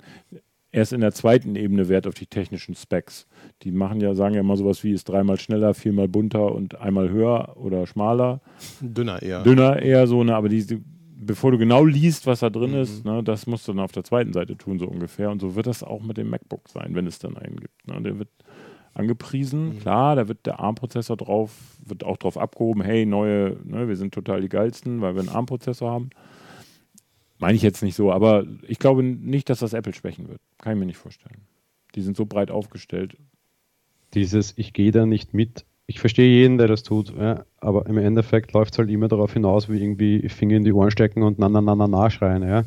erst 0.72 0.92
in 0.92 1.00
der 1.00 1.12
zweiten 1.12 1.56
Ebene 1.56 1.88
Wert 1.88 2.06
auf 2.06 2.14
die 2.14 2.26
technischen 2.26 2.74
Specs. 2.74 3.26
Die 3.62 3.70
machen 3.70 4.00
ja, 4.00 4.14
sagen 4.14 4.34
ja 4.34 4.40
immer 4.40 4.56
sowas 4.56 4.84
wie 4.84 4.92
ist 4.92 5.08
dreimal 5.08 5.38
schneller, 5.38 5.74
viermal 5.74 6.08
bunter 6.08 6.52
und 6.54 6.80
einmal 6.80 7.10
höher 7.10 7.56
oder 7.56 7.86
schmaler. 7.86 8.40
Dünner 8.80 9.22
eher. 9.22 9.42
Dünner 9.42 9.80
eher 9.80 10.06
so, 10.06 10.24
ne? 10.24 10.34
Aber 10.34 10.48
die, 10.48 10.82
bevor 11.18 11.52
du 11.52 11.58
genau 11.58 11.84
liest, 11.84 12.26
was 12.26 12.40
da 12.40 12.50
drin 12.50 12.72
mhm. 12.72 12.78
ist, 12.78 13.04
ne, 13.04 13.22
das 13.22 13.46
musst 13.46 13.66
du 13.66 13.72
dann 13.72 13.80
auf 13.80 13.92
der 13.92 14.04
zweiten 14.04 14.32
Seite 14.32 14.56
tun, 14.56 14.78
so 14.78 14.86
ungefähr. 14.86 15.30
Und 15.30 15.40
so 15.40 15.54
wird 15.54 15.66
das 15.66 15.82
auch 15.82 16.02
mit 16.02 16.16
dem 16.16 16.30
MacBook 16.30 16.68
sein, 16.68 16.94
wenn 16.94 17.06
es 17.06 17.18
dann 17.18 17.36
einen 17.36 17.56
gibt. 17.56 17.86
Ne? 17.86 18.00
Der 18.02 18.18
wird 18.18 18.28
angepriesen. 18.98 19.74
Mhm. 19.74 19.78
Klar, 19.80 20.16
da 20.16 20.28
wird 20.28 20.46
der 20.46 20.60
ARM-Prozessor 20.60 21.16
drauf, 21.16 21.52
wird 21.84 22.04
auch 22.04 22.16
drauf 22.16 22.36
abgehoben, 22.36 22.82
hey, 22.82 23.06
neue, 23.06 23.56
ne, 23.64 23.88
wir 23.88 23.96
sind 23.96 24.14
total 24.14 24.40
die 24.40 24.48
geilsten, 24.48 25.00
weil 25.00 25.14
wir 25.14 25.20
einen 25.20 25.30
ARM-Prozessor 25.30 25.90
haben. 25.90 26.10
Meine 27.38 27.54
ich 27.54 27.62
jetzt 27.62 27.82
nicht 27.82 27.94
so, 27.94 28.12
aber 28.12 28.44
ich 28.66 28.78
glaube 28.78 29.02
nicht, 29.02 29.48
dass 29.48 29.60
das 29.60 29.72
Apple 29.72 29.94
schwächen 29.94 30.28
wird. 30.28 30.40
Kann 30.58 30.72
ich 30.72 30.78
mir 30.78 30.86
nicht 30.86 30.98
vorstellen. 30.98 31.42
Die 31.94 32.02
sind 32.02 32.16
so 32.16 32.26
breit 32.26 32.50
aufgestellt. 32.50 33.16
Dieses, 34.14 34.54
ich 34.56 34.72
gehe 34.72 34.90
da 34.90 35.06
nicht 35.06 35.34
mit. 35.34 35.64
Ich 35.86 36.00
verstehe 36.00 36.28
jeden, 36.28 36.58
der 36.58 36.66
das 36.66 36.82
tut, 36.82 37.14
ja, 37.16 37.44
aber 37.58 37.86
im 37.86 37.96
Endeffekt 37.96 38.52
läuft 38.52 38.74
es 38.74 38.78
halt 38.78 38.90
immer 38.90 39.08
darauf 39.08 39.32
hinaus, 39.32 39.70
wie 39.70 39.80
irgendwie 39.80 40.28
Finger 40.28 40.56
in 40.56 40.64
die 40.64 40.72
Ohren 40.72 40.90
stecken 40.90 41.22
und 41.22 41.38
na 41.38 41.48
na 41.48 41.62
na 41.62 41.74
na 41.74 41.86
na 41.86 42.10
schreien. 42.10 42.42
Ja. 42.42 42.64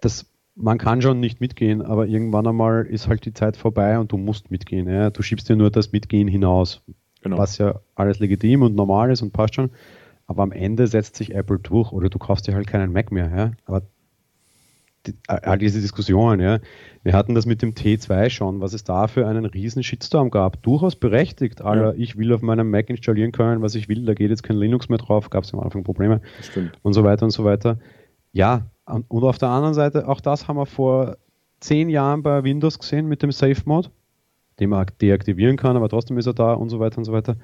Das 0.00 0.29
man 0.54 0.78
kann 0.78 1.00
schon 1.02 1.20
nicht 1.20 1.40
mitgehen, 1.40 1.82
aber 1.82 2.06
irgendwann 2.06 2.46
einmal 2.46 2.86
ist 2.86 3.08
halt 3.08 3.24
die 3.24 3.32
Zeit 3.32 3.56
vorbei 3.56 3.98
und 3.98 4.12
du 4.12 4.16
musst 4.16 4.50
mitgehen. 4.50 4.88
Ja? 4.88 5.10
Du 5.10 5.22
schiebst 5.22 5.48
dir 5.48 5.56
nur 5.56 5.70
das 5.70 5.92
Mitgehen 5.92 6.28
hinaus, 6.28 6.82
genau. 7.22 7.38
was 7.38 7.58
ja 7.58 7.80
alles 7.94 8.18
legitim 8.18 8.62
und 8.62 8.74
normal 8.74 9.10
ist 9.10 9.22
und 9.22 9.32
passt 9.32 9.54
schon. 9.54 9.70
Aber 10.26 10.42
am 10.42 10.52
Ende 10.52 10.86
setzt 10.86 11.16
sich 11.16 11.34
Apple 11.34 11.58
durch 11.58 11.92
oder 11.92 12.08
du 12.08 12.18
kaufst 12.18 12.46
dir 12.46 12.54
halt 12.54 12.66
keinen 12.66 12.92
Mac 12.92 13.10
mehr. 13.10 13.30
Ja? 13.34 13.50
Aber 13.64 13.82
die, 15.06 15.14
all 15.26 15.58
diese 15.58 15.80
Diskussionen, 15.80 16.40
ja. 16.40 16.58
Wir 17.02 17.14
hatten 17.14 17.34
das 17.34 17.46
mit 17.46 17.62
dem 17.62 17.72
T2 17.72 18.28
schon, 18.28 18.60
was 18.60 18.74
es 18.74 18.84
da 18.84 19.08
für 19.08 19.26
einen 19.26 19.46
riesen 19.46 19.82
Shitstorm 19.82 20.30
gab. 20.30 20.62
Durchaus 20.62 20.94
berechtigt. 20.94 21.62
Aller, 21.62 21.94
ja. 21.94 21.94
ich 21.96 22.18
will 22.18 22.32
auf 22.34 22.42
meinem 22.42 22.70
Mac 22.70 22.90
installieren 22.90 23.32
können, 23.32 23.62
was 23.62 23.74
ich 23.74 23.88
will, 23.88 24.04
da 24.04 24.12
geht 24.12 24.30
jetzt 24.30 24.42
kein 24.42 24.56
Linux 24.56 24.88
mehr 24.88 24.98
drauf, 24.98 25.30
gab 25.30 25.44
es 25.44 25.54
am 25.54 25.60
Anfang 25.60 25.84
Probleme. 25.84 26.20
Und 26.82 26.92
so 26.92 27.02
weiter 27.02 27.24
und 27.24 27.30
so 27.30 27.44
weiter. 27.44 27.78
Ja, 28.32 28.70
und 28.90 29.24
auf 29.24 29.38
der 29.38 29.48
anderen 29.48 29.74
Seite, 29.74 30.08
auch 30.08 30.20
das 30.20 30.48
haben 30.48 30.56
wir 30.56 30.66
vor 30.66 31.16
zehn 31.60 31.88
Jahren 31.88 32.22
bei 32.22 32.42
Windows 32.44 32.78
gesehen 32.78 33.06
mit 33.06 33.22
dem 33.22 33.32
Safe 33.32 33.60
Mode, 33.64 33.90
den 34.58 34.70
man 34.70 34.86
deaktivieren 35.00 35.56
kann, 35.56 35.76
aber 35.76 35.88
trotzdem 35.88 36.18
ist 36.18 36.26
er 36.26 36.34
da 36.34 36.54
und 36.54 36.70
so 36.70 36.80
weiter 36.80 36.98
und 36.98 37.04
so 37.04 37.12
weiter. 37.12 37.36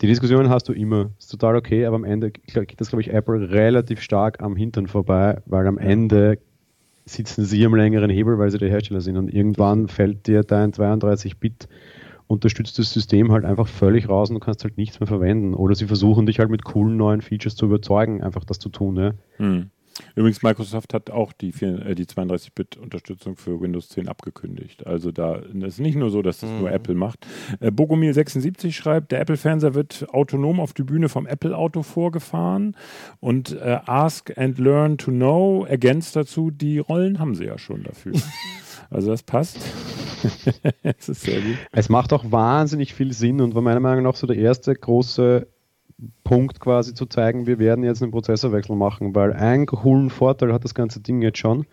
Die 0.00 0.06
Diskussion 0.06 0.48
hast 0.48 0.68
du 0.68 0.72
immer, 0.72 1.10
ist 1.18 1.30
total 1.30 1.56
okay, 1.56 1.86
aber 1.86 1.96
am 1.96 2.04
Ende 2.04 2.30
geht 2.30 2.80
das, 2.80 2.88
glaube 2.88 3.02
ich, 3.02 3.12
Apple 3.12 3.50
relativ 3.50 4.00
stark 4.00 4.42
am 4.42 4.56
Hintern 4.56 4.88
vorbei, 4.88 5.40
weil 5.46 5.66
am 5.66 5.78
Ende 5.78 6.38
sitzen 7.04 7.44
sie 7.44 7.64
am 7.64 7.74
längeren 7.74 8.10
Hebel, 8.10 8.38
weil 8.38 8.50
sie 8.50 8.58
der 8.58 8.70
Hersteller 8.70 9.00
sind 9.00 9.16
und 9.16 9.32
irgendwann 9.32 9.88
fällt 9.88 10.26
dir 10.26 10.42
dein 10.42 10.72
32-Bit 10.72 11.68
unterstütztes 12.26 12.92
System 12.92 13.30
halt 13.30 13.44
einfach 13.44 13.68
völlig 13.68 14.08
raus 14.08 14.30
und 14.30 14.34
du 14.34 14.40
kannst 14.40 14.64
halt 14.64 14.78
nichts 14.78 14.98
mehr 15.00 15.06
verwenden. 15.06 15.54
Oder 15.54 15.74
sie 15.74 15.86
versuchen 15.86 16.26
dich 16.26 16.38
halt 16.38 16.50
mit 16.50 16.64
coolen 16.64 16.96
neuen 16.96 17.20
Features 17.20 17.56
zu 17.56 17.66
überzeugen, 17.66 18.22
einfach 18.22 18.44
das 18.44 18.58
zu 18.58 18.70
tun. 18.70 18.96
Ja. 18.96 19.12
Hm. 19.36 19.70
Übrigens, 20.14 20.42
Microsoft 20.42 20.94
hat 20.94 21.10
auch 21.10 21.32
die, 21.32 21.50
äh, 21.64 21.94
die 21.94 22.06
32-Bit-Unterstützung 22.06 23.36
für 23.36 23.60
Windows 23.60 23.88
10 23.90 24.08
abgekündigt. 24.08 24.86
Also 24.86 25.12
da 25.12 25.36
ist 25.36 25.80
nicht 25.80 25.96
nur 25.96 26.10
so, 26.10 26.22
dass 26.22 26.38
das 26.38 26.50
mhm. 26.50 26.60
nur 26.60 26.72
Apple 26.72 26.94
macht. 26.94 27.26
Äh, 27.60 27.68
Bogomil76 27.68 28.72
schreibt, 28.72 29.12
der 29.12 29.20
Apple-Fernseher 29.20 29.74
wird 29.74 30.06
autonom 30.12 30.60
auf 30.60 30.72
die 30.72 30.82
Bühne 30.84 31.08
vom 31.08 31.26
Apple-Auto 31.26 31.82
vorgefahren 31.82 32.76
und 33.20 33.52
äh, 33.52 33.78
Ask 33.86 34.36
and 34.36 34.58
Learn 34.58 34.98
to 34.98 35.10
Know 35.10 35.64
ergänzt 35.68 36.16
dazu, 36.16 36.50
die 36.50 36.78
Rollen 36.78 37.18
haben 37.18 37.34
sie 37.34 37.44
ja 37.44 37.58
schon 37.58 37.82
dafür. 37.84 38.12
Also 38.90 39.10
das 39.10 39.22
passt. 39.22 39.58
es 40.82 41.08
ist 41.08 41.22
sehr 41.22 41.40
gut. 41.40 41.56
Es 41.72 41.88
macht 41.88 42.12
auch 42.12 42.30
wahnsinnig 42.30 42.92
viel 42.92 43.12
Sinn 43.12 43.40
und 43.40 43.54
war 43.54 43.62
meiner 43.62 43.80
Meinung 43.80 44.04
nach 44.04 44.16
so 44.16 44.26
der 44.26 44.36
erste 44.36 44.74
große 44.74 45.46
Punkt 46.24 46.60
quasi 46.60 46.94
zu 46.94 47.06
zeigen, 47.06 47.46
wir 47.46 47.58
werden 47.58 47.84
jetzt 47.84 48.02
einen 48.02 48.12
Prozessorwechsel 48.12 48.76
machen, 48.76 49.14
weil 49.14 49.32
einen 49.32 49.66
coolen 49.66 50.10
Vorteil 50.10 50.52
hat 50.52 50.64
das 50.64 50.74
ganze 50.74 51.00
Ding 51.00 51.22
jetzt 51.22 51.38
schon. 51.38 51.66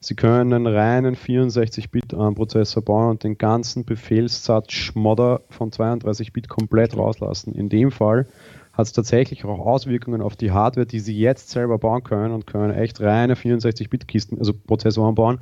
Sie 0.00 0.16
können 0.16 0.52
einen 0.52 0.66
reinen 0.66 1.14
64-Bit-Prozessor 1.14 2.82
bauen 2.82 3.10
und 3.10 3.22
den 3.22 3.38
ganzen 3.38 3.84
Befehlssatz 3.84 4.72
Schmodder 4.72 5.42
von 5.48 5.70
32-Bit 5.70 6.48
komplett 6.48 6.96
rauslassen. 6.96 7.54
In 7.54 7.68
dem 7.68 7.92
Fall 7.92 8.26
hat 8.72 8.86
es 8.86 8.92
tatsächlich 8.92 9.44
auch 9.44 9.60
Auswirkungen 9.60 10.20
auf 10.20 10.34
die 10.34 10.50
Hardware, 10.50 10.86
die 10.86 10.98
Sie 10.98 11.16
jetzt 11.16 11.50
selber 11.50 11.78
bauen 11.78 12.02
können 12.02 12.34
und 12.34 12.48
können 12.48 12.74
echt 12.74 13.00
reine 13.00 13.34
64-Bit-Kisten, 13.34 14.38
also 14.38 14.52
Prozessoren 14.54 15.14
bauen 15.14 15.38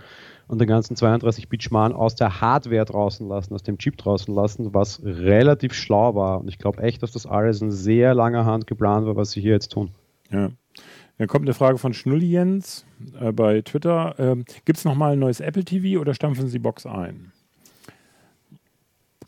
und 0.50 0.60
den 0.60 0.66
ganzen 0.66 0.96
32-Bit-Schmarrn 0.96 1.92
aus 1.92 2.16
der 2.16 2.40
Hardware 2.40 2.84
draußen 2.84 3.26
lassen, 3.28 3.54
aus 3.54 3.62
dem 3.62 3.78
Chip 3.78 3.96
draußen 3.96 4.34
lassen, 4.34 4.74
was 4.74 5.00
relativ 5.04 5.72
schlau 5.74 6.16
war. 6.16 6.40
Und 6.40 6.48
ich 6.48 6.58
glaube 6.58 6.82
echt, 6.82 7.04
dass 7.04 7.12
das 7.12 7.24
alles 7.24 7.62
in 7.62 7.70
sehr 7.70 8.14
langer 8.14 8.44
Hand 8.44 8.66
geplant 8.66 9.06
war, 9.06 9.14
was 9.14 9.30
sie 9.30 9.40
hier 9.40 9.52
jetzt 9.52 9.70
tun. 9.70 9.92
Ja. 10.30 10.50
Dann 11.18 11.28
kommt 11.28 11.44
eine 11.44 11.54
Frage 11.54 11.78
von 11.78 11.94
Schnulli 11.94 12.26
Jens 12.26 12.84
äh, 13.20 13.30
bei 13.30 13.60
Twitter. 13.62 14.16
Ähm, 14.18 14.44
Gibt 14.64 14.78
es 14.78 14.84
nochmal 14.84 15.12
ein 15.12 15.20
neues 15.20 15.38
Apple 15.38 15.64
TV 15.64 16.00
oder 16.00 16.14
stampfen 16.14 16.48
Sie 16.48 16.58
Box 16.58 16.84
ein? 16.84 17.30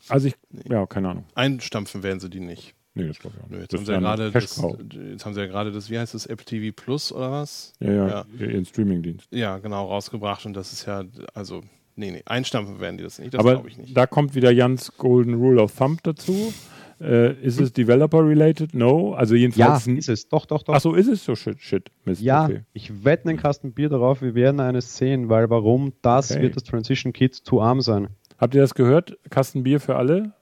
Also 0.09 0.27
ich, 0.27 0.35
ja, 0.67 0.85
keine 0.85 1.09
Ahnung. 1.09 1.23
Einstampfen 1.35 2.03
werden 2.03 2.19
sie 2.19 2.29
die 2.29 2.41
nicht. 2.41 2.75
Nee, 2.95 3.07
das 3.07 3.19
glaube 3.19 3.37
ich 3.37 3.43
auch 3.43 3.49
nicht. 3.49 3.61
Jetzt, 3.61 3.73
haben 3.73 3.85
sie 3.85 3.91
ja 3.91 3.99
gerade 3.99 4.31
das, 4.31 4.63
jetzt 5.11 5.25
haben 5.25 5.33
sie 5.33 5.39
ja 5.39 5.47
gerade 5.47 5.71
das, 5.71 5.89
wie 5.89 5.97
heißt 5.97 6.13
das, 6.13 6.27
Apple 6.27 6.45
TV 6.45 6.75
Plus 6.75 7.11
oder 7.11 7.31
was? 7.31 7.73
Ja, 7.79 7.91
ja, 7.91 8.07
ja. 8.07 8.45
ihren 8.45 8.65
Streamingdienst. 8.65 9.27
Ja, 9.31 9.57
genau, 9.57 9.87
rausgebracht 9.87 10.45
und 10.45 10.53
das 10.53 10.73
ist 10.73 10.85
ja, 10.85 11.03
also, 11.33 11.61
nee, 11.95 12.11
nee, 12.11 12.21
einstampfen 12.25 12.79
werden 12.79 12.97
die 12.97 13.03
das 13.03 13.17
nicht, 13.17 13.33
das 13.33 13.41
glaube 13.41 13.67
ich 13.67 13.77
nicht. 13.77 13.97
Da 13.97 14.05
kommt 14.05 14.35
wieder 14.35 14.51
Jans 14.51 14.95
Golden 14.97 15.33
Rule 15.33 15.61
of 15.61 15.75
Thumb 15.75 16.03
dazu. 16.03 16.53
Äh, 17.01 17.33
ist 17.41 17.59
es 17.59 17.73
Developer-related? 17.73 18.73
No. 18.73 19.13
Also 19.13 19.35
jedenfalls. 19.35 19.85
Ja, 19.87 19.93
ist 19.93 20.09
es. 20.09 20.29
Doch, 20.29 20.45
doch, 20.45 20.63
doch. 20.63 20.73
Achso, 20.73 20.93
ist 20.93 21.07
es 21.07 21.25
so 21.25 21.35
shit, 21.35 21.59
shit. 21.59 21.91
Mist. 22.05 22.21
Ja, 22.21 22.45
okay. 22.45 22.61
ich 22.71 23.03
wette 23.03 23.27
einen 23.27 23.37
Kasten 23.37 23.73
Bier 23.73 23.89
darauf, 23.89 24.21
wir 24.21 24.35
werden 24.35 24.61
eines 24.61 24.95
sehen, 24.95 25.27
weil 25.27 25.49
warum? 25.49 25.93
Das 26.01 26.31
okay. 26.31 26.43
wird 26.43 26.55
das 26.55 26.63
Transition 26.63 27.11
Kit 27.11 27.35
zu 27.35 27.59
arm 27.59 27.81
sein. 27.81 28.07
Habt 28.37 28.55
ihr 28.55 28.61
das 28.61 28.73
gehört? 28.73 29.17
Kasten 29.29 29.63
Bier 29.63 29.79
für 29.81 29.95
alle? 29.95 30.33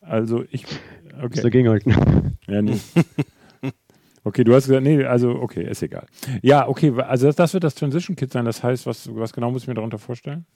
Also 0.00 0.44
ich 0.50 0.64
Okay. 1.16 1.28
Muss 1.28 1.42
dagegen 1.42 1.68
halten. 1.68 2.38
Ja, 2.46 2.62
nee. 2.62 2.78
Okay, 4.24 4.44
du 4.44 4.54
hast 4.54 4.66
gesagt, 4.66 4.84
nee, 4.84 5.04
also 5.04 5.30
okay, 5.30 5.68
ist 5.68 5.82
egal. 5.82 6.06
Ja, 6.42 6.68
okay, 6.68 6.92
also 6.96 7.26
das, 7.26 7.36
das 7.36 7.54
wird 7.54 7.64
das 7.64 7.74
Transition 7.74 8.14
Kit 8.14 8.32
sein. 8.32 8.44
Das 8.44 8.62
heißt, 8.62 8.86
was, 8.86 9.12
was 9.12 9.32
genau 9.32 9.50
muss 9.50 9.62
ich 9.62 9.68
mir 9.68 9.74
darunter 9.74 9.98
vorstellen? 9.98 10.46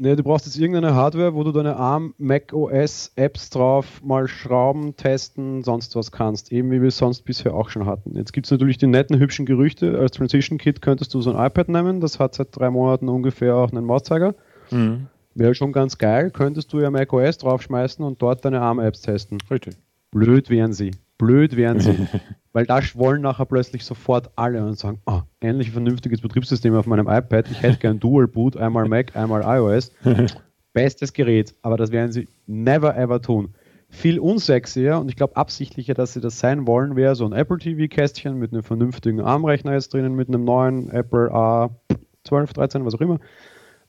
Ne, 0.00 0.14
du 0.14 0.22
brauchst 0.22 0.46
jetzt 0.46 0.56
irgendeine 0.56 0.94
Hardware, 0.94 1.34
wo 1.34 1.42
du 1.42 1.50
deine 1.50 1.76
ARM, 1.76 2.14
Mac 2.18 2.52
OS 2.52 3.12
Apps 3.16 3.50
drauf 3.50 4.00
mal 4.02 4.28
schrauben, 4.28 4.96
testen, 4.96 5.64
sonst 5.64 5.96
was 5.96 6.12
kannst. 6.12 6.52
Eben 6.52 6.70
wie 6.70 6.80
wir 6.80 6.88
es 6.88 6.96
sonst 6.96 7.22
bisher 7.22 7.52
auch 7.52 7.68
schon 7.68 7.84
hatten. 7.84 8.16
Jetzt 8.16 8.32
gibt 8.32 8.46
es 8.46 8.52
natürlich 8.52 8.78
die 8.78 8.86
netten, 8.86 9.18
hübschen 9.18 9.44
Gerüchte. 9.44 9.98
Als 9.98 10.12
Transition 10.12 10.56
Kit 10.56 10.80
könntest 10.80 11.12
du 11.12 11.20
so 11.20 11.34
ein 11.34 11.46
iPad 11.46 11.68
nehmen. 11.68 12.00
Das 12.00 12.20
hat 12.20 12.36
seit 12.36 12.56
drei 12.56 12.70
Monaten 12.70 13.08
ungefähr 13.08 13.56
auch 13.56 13.72
einen 13.72 13.84
Mauszeiger. 13.84 14.34
Mhm. 14.70 15.08
Wäre 15.38 15.54
schon 15.54 15.70
ganz 15.70 15.98
geil. 15.98 16.32
Könntest 16.32 16.72
du 16.72 16.80
ja 16.80 16.90
Mac 16.90 17.12
OS 17.12 17.38
draufschmeißen 17.38 18.04
und 18.04 18.20
dort 18.20 18.44
deine 18.44 18.60
ARM 18.60 18.80
Apps 18.80 19.02
testen. 19.02 19.38
Richtig. 19.48 19.76
Blöd 20.10 20.50
wären 20.50 20.72
sie. 20.72 20.90
Blöd 21.16 21.56
wären 21.56 21.78
sie. 21.78 22.08
Weil 22.52 22.66
da 22.66 22.82
schwollen 22.82 23.22
nachher 23.22 23.46
plötzlich 23.46 23.84
sofort 23.84 24.32
alle 24.34 24.66
und 24.66 24.76
sagen, 24.76 25.00
oh, 25.06 25.20
endlich 25.38 25.68
ein 25.68 25.74
vernünftiges 25.74 26.22
Betriebssystem 26.22 26.74
auf 26.74 26.86
meinem 26.86 27.06
iPad. 27.06 27.48
Ich 27.52 27.62
hätte 27.62 27.78
gern 27.78 28.00
Dual 28.00 28.26
Boot, 28.26 28.56
einmal 28.56 28.88
Mac, 28.88 29.14
einmal 29.14 29.42
iOS. 29.42 29.92
Bestes 30.72 31.12
Gerät, 31.12 31.54
aber 31.62 31.76
das 31.76 31.92
werden 31.92 32.10
sie 32.10 32.26
never 32.48 32.96
ever 32.96 33.22
tun. 33.22 33.54
Viel 33.90 34.18
unsexier 34.18 34.98
und 34.98 35.08
ich 35.08 35.14
glaube 35.14 35.36
absichtlicher, 35.36 35.94
dass 35.94 36.14
sie 36.14 36.20
das 36.20 36.40
sein 36.40 36.66
wollen, 36.66 36.96
wäre 36.96 37.14
so 37.14 37.24
ein 37.24 37.32
Apple 37.32 37.58
TV-Kästchen 37.58 38.36
mit 38.36 38.52
einem 38.52 38.64
vernünftigen 38.64 39.20
ARM-Rechner 39.20 39.74
jetzt 39.74 39.94
drinnen, 39.94 40.16
mit 40.16 40.26
einem 40.26 40.42
neuen 40.42 40.90
Apple 40.90 41.30
A12, 41.30 42.54
13, 42.54 42.84
was 42.84 42.94
auch 42.96 43.00
immer. 43.00 43.20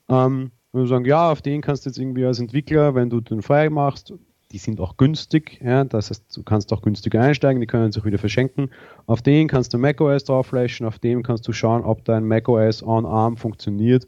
Ähm, 0.10 0.52
und 0.72 0.88
sagen, 0.88 1.06
ja, 1.06 1.32
auf 1.32 1.42
den 1.42 1.62
kannst 1.62 1.86
du 1.86 1.90
jetzt 1.90 1.98
irgendwie 1.98 2.26
als 2.26 2.40
Entwickler, 2.40 2.96
wenn 2.96 3.10
du 3.10 3.22
den 3.22 3.42
frei 3.42 3.70
machst, 3.70 4.14
die 4.52 4.58
sind 4.58 4.80
auch 4.80 4.98
günstig, 4.98 5.60
ja, 5.64 5.84
das 5.84 6.10
heißt, 6.10 6.36
du 6.36 6.44
kannst 6.44 6.74
auch 6.74 6.82
günstiger 6.82 7.22
einsteigen, 7.22 7.62
die 7.62 7.68
können 7.68 7.92
sich 7.92 8.04
wieder 8.04 8.18
verschenken. 8.18 8.72
Auf 9.06 9.22
den 9.22 9.48
kannst 9.48 9.74
du 9.74 9.78
macOS 9.78 10.24
draufflashen, 10.24 10.88
auf 10.88 10.98
dem 10.98 11.22
kannst 11.22 11.48
du 11.48 11.54
schauen, 11.54 11.84
ob 11.84 12.04
dein 12.06 12.26
macOS 12.26 12.82
on 12.82 13.06
ARM 13.06 13.38
funktioniert. 13.38 14.08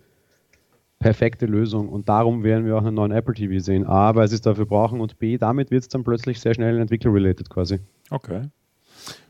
Perfekte 0.97 1.47
Lösung 1.47 1.89
und 1.89 2.09
darum 2.09 2.43
werden 2.43 2.66
wir 2.66 2.76
auch 2.78 2.84
einen 2.84 2.95
neuen 2.95 3.12
Apple 3.12 3.34
TV 3.34 3.64
sehen. 3.64 3.88
A, 3.88 4.14
weil 4.16 4.28
sie 4.28 4.36
es 4.36 4.41
dafür 4.41 4.66
brauchen 4.66 4.99
und 5.01 5.18
B, 5.18 5.38
damit 5.38 5.72
wird 5.72 5.84
es 5.84 5.89
dann 5.89 6.03
plötzlich 6.03 6.39
sehr 6.39 6.53
schnell 6.53 6.80
entwickler-related 6.80 7.49
quasi. 7.49 7.80
Okay. 8.12 8.43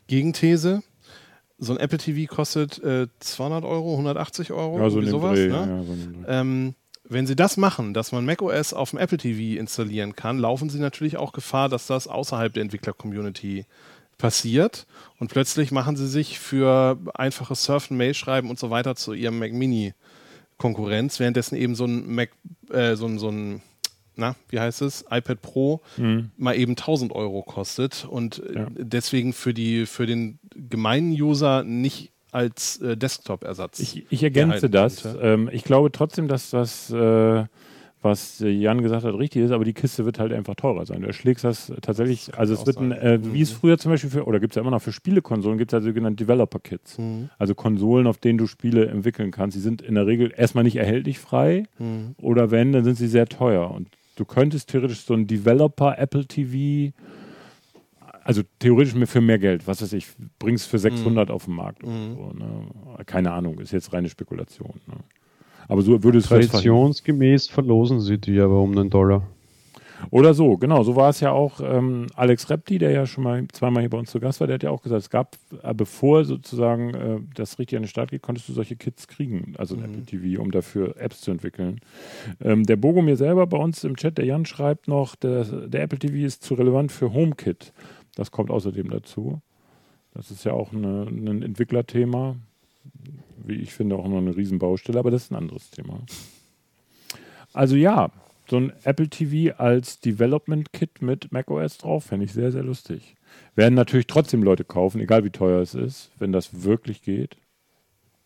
Gegenthese, 0.07 0.82
so 1.57 1.73
ein 1.73 1.79
Apple 1.79 1.97
TV 1.97 2.34
kostet 2.34 2.82
äh, 2.84 3.07
200 3.19 3.63
Euro, 3.63 3.91
180 3.91 4.51
Euro, 4.51 4.79
ja, 4.79 4.89
so 4.89 5.01
sowas. 5.01 5.38
Dreh, 5.38 5.47
ne? 5.47 5.53
ja, 5.53 5.84
so 5.84 5.93
ähm, 6.27 6.75
wenn 7.12 7.28
sie 7.28 7.36
das 7.36 7.57
machen, 7.57 7.93
dass 7.93 8.12
man 8.12 8.26
macOS 8.26 8.74
auf 8.74 8.91
dem 8.91 8.99
Apple 8.99 9.18
TV 9.18 9.59
installieren 9.59 10.16
kann, 10.16 10.39
laufen 10.39 10.70
sie 10.70 10.80
natürlich 10.80 11.18
auch 11.18 11.34
Gefahr, 11.34 11.68
dass 11.68 11.88
das 11.88 12.07
außerhalb 12.07 12.53
der 12.53 12.64
Entwickler-Community 12.64 13.66
passiert 14.18 14.86
und 15.20 15.32
plötzlich 15.32 15.72
machen 15.72 15.95
sie 15.95 16.07
sich 16.07 16.39
für 16.39 16.97
einfaches 17.14 17.64
Surfen, 17.64 17.97
Mail 17.97 18.14
schreiben 18.14 18.49
und 18.49 18.59
so 18.59 18.70
weiter 18.70 18.95
zu 18.95 19.14
ihrem 19.14 19.39
Mac 19.39 19.51
Mini 19.51 19.93
Konkurrenz, 20.57 21.20
währenddessen 21.20 21.55
eben 21.55 21.76
so 21.76 21.86
ein 21.86 22.14
Mac, 22.14 22.30
äh, 22.70 22.95
so 22.95 23.07
ein, 23.07 23.20
so 23.20 23.30
ein 23.30 23.62
na, 24.16 24.36
wie 24.49 24.59
heißt 24.59 24.82
es, 24.84 25.05
iPad 25.09 25.41
Pro 25.41 25.82
mhm. 25.97 26.32
mal 26.38 26.55
eben 26.55 26.74
1000 26.74 27.12
Euro 27.14 27.41
kostet 27.41 28.05
und 28.09 28.41
ja. 28.53 28.68
deswegen 28.78 29.34
für 29.34 29.53
die, 29.53 29.86
für 29.86 30.05
den 30.05 30.39
gemeinen 30.53 31.12
User 31.12 31.64
nicht 31.64 32.12
als 32.32 32.77
äh, 32.82 32.97
Desktop-Ersatz. 32.97 33.79
Ich, 33.79 34.05
ich 34.09 34.23
ergänze 34.23 34.69
das. 34.69 35.07
Ähm, 35.21 35.49
ich 35.51 35.63
glaube 35.63 35.91
trotzdem, 35.91 36.27
dass 36.27 36.49
das, 36.49 36.89
äh, 36.91 37.45
was 38.01 38.39
Jan 38.39 38.82
gesagt 38.82 39.03
hat, 39.03 39.13
richtig 39.13 39.43
ist, 39.43 39.51
aber 39.51 39.65
die 39.65 39.73
Kiste 39.73 40.05
wird 40.05 40.17
halt 40.17 40.34
einfach 40.34 40.55
teurer 40.55 40.86
sein. 40.86 41.01
Du 41.01 41.07
erschlägst 41.07 41.43
das 41.43 41.71
tatsächlich, 41.82 42.27
das 42.27 42.36
also 42.36 42.53
es 42.53 42.65
wird 42.65 42.77
ein, 42.77 42.91
äh, 42.91 43.19
wie 43.21 43.41
es 43.41 43.51
mhm. 43.53 43.57
früher 43.57 43.77
zum 43.77 43.91
Beispiel 43.91 44.09
für, 44.09 44.25
oder 44.25 44.39
gibt 44.39 44.53
es 44.53 44.55
ja 44.55 44.61
immer 44.61 44.71
noch 44.71 44.82
für 44.82 44.91
Spielekonsolen, 44.91 45.57
gibt 45.57 45.73
es 45.73 45.77
ja 45.77 45.82
sogenannte 45.82 46.23
Developer-Kits. 46.23 46.97
Mhm. 46.97 47.29
Also 47.38 47.53
Konsolen, 47.53 48.07
auf 48.07 48.17
denen 48.17 48.38
du 48.38 48.47
Spiele 48.47 48.88
entwickeln 48.88 49.32
kannst. 49.32 49.55
Die 49.55 49.61
sind 49.61 49.82
in 49.82 49.95
der 49.95 50.07
Regel 50.07 50.34
erstmal 50.36 50.63
nicht 50.63 50.77
erhältlich 50.77 51.19
frei 51.19 51.65
mhm. 51.77 52.15
oder 52.17 52.49
wenn, 52.49 52.71
dann 52.71 52.84
sind 52.86 52.95
sie 52.95 53.07
sehr 53.07 53.27
teuer. 53.27 53.69
Und 53.69 53.89
du 54.15 54.25
könntest 54.25 54.69
theoretisch 54.69 55.01
so 55.01 55.13
ein 55.13 55.27
Developer 55.27 55.97
Apple 55.99 56.25
TV 56.25 56.93
also 58.24 58.41
theoretisch 58.59 58.93
für 59.09 59.22
mehr 59.22 59.39
Geld, 59.39 59.67
was 59.67 59.82
weiß 59.82 59.93
ich, 59.93 60.07
bringst 60.39 60.67
für 60.67 60.78
600 60.78 61.30
mhm. 61.30 61.36
auf 61.36 61.45
den 61.45 61.55
Markt. 61.55 61.86
Mhm. 61.86 62.15
So, 62.15 62.34
ne? 62.34 63.05
Keine 63.05 63.32
Ahnung, 63.32 63.59
ist 63.59 63.72
jetzt 63.72 63.93
reine 63.93 64.09
Spekulation. 64.09 64.80
Ne? 64.88 64.95
Aber 65.67 65.82
so 65.82 66.03
würde 66.03 66.19
es 66.19 66.26
Traditionsgemäß 66.26 67.47
verlosen 67.47 68.01
sie 68.01 68.17
die 68.17 68.39
aber 68.39 68.59
um 68.59 68.72
einen 68.72 68.89
Dollar. 68.89 69.24
Oder 70.09 70.34
so, 70.34 70.57
genau. 70.57 70.84
So 70.84 70.95
war 70.95 71.09
es 71.09 71.19
ja 71.19 71.32
auch 71.32 71.59
ähm, 71.63 72.07
Alex 72.15 72.49
Repti, 72.49 72.80
der 72.80 72.91
ja 72.91 73.05
schon 73.05 73.24
mal 73.24 73.47
zweimal 73.51 73.82
hier 73.82 73.89
bei 73.89 73.97
uns 73.97 74.09
zu 74.09 74.19
Gast 74.19 74.39
war, 74.39 74.47
der 74.47 74.55
hat 74.55 74.63
ja 74.63 74.72
auch 74.72 74.82
gesagt, 74.82 75.01
es 75.03 75.09
gab, 75.09 75.38
äh, 75.61 75.74
bevor 75.74 76.26
sozusagen 76.26 76.93
äh, 76.93 77.19
das 77.36 77.59
richtig 77.59 77.78
an 77.78 77.84
den 77.84 77.89
Start 77.89 78.11
geht, 78.11 78.22
konntest 78.22 78.49
du 78.49 78.53
solche 78.53 78.76
Kits 78.76 79.07
kriegen, 79.07 79.53
also 79.57 79.76
mhm. 79.76 79.84
Apple 79.84 80.03
TV, 80.03 80.41
um 80.41 80.51
dafür 80.51 80.95
Apps 80.97 81.22
zu 81.22 81.32
entwickeln. 81.32 81.82
Ähm, 82.43 82.65
der 82.65 82.78
Bogomir 82.78 83.15
selber 83.17 83.45
bei 83.47 83.57
uns 83.57 83.84
im 83.84 83.95
Chat, 83.95 84.17
der 84.17 84.26
Jan 84.26 84.45
schreibt 84.45 84.88
noch, 84.88 85.15
der, 85.15 85.43
der 85.43 85.84
Apple 85.84 85.99
TV 85.99 86.26
ist 86.26 86.43
zu 86.43 86.55
relevant 86.55 86.91
für 86.91 87.13
HomeKit. 87.13 87.74
Das 88.16 88.32
kommt 88.32 88.51
außerdem 88.51 88.89
dazu. 88.89 89.41
Das 90.14 90.32
ist 90.32 90.43
ja 90.43 90.53
auch 90.53 90.74
eine, 90.74 91.03
ein 91.03 91.41
Entwicklerthema, 91.41 92.36
wie 93.38 93.55
ich 93.55 93.74
finde, 93.74 93.95
auch 93.95 94.07
noch 94.07 94.18
eine 94.18 94.36
Riesenbaustelle, 94.36 94.99
aber 94.99 95.12
das 95.12 95.24
ist 95.24 95.32
ein 95.32 95.38
anderes 95.38 95.70
Thema. 95.72 96.01
Also 97.53 97.76
ja, 97.76 98.12
so 98.49 98.57
ein 98.57 98.74
Apple 98.84 99.09
TV 99.09 99.55
als 99.57 99.99
Development 99.99 100.74
Kit 100.74 101.01
mit 101.01 101.32
macOS 101.32 101.78
drauf, 101.78 102.05
fände 102.05 102.26
ich 102.26 102.34
sehr, 102.34 102.51
sehr 102.51 102.64
lustig. 102.64 103.16
Werden 103.55 103.76
natürlich 103.76 104.07
trotzdem 104.07 104.43
Leute 104.43 104.66
kaufen, 104.66 104.99
egal 104.99 105.24
wie 105.24 105.30
teuer 105.30 105.62
es 105.62 105.74
ist, 105.74 106.12
wenn 106.20 106.32
das 106.32 106.64
wirklich 106.64 107.01
geht. 107.01 107.38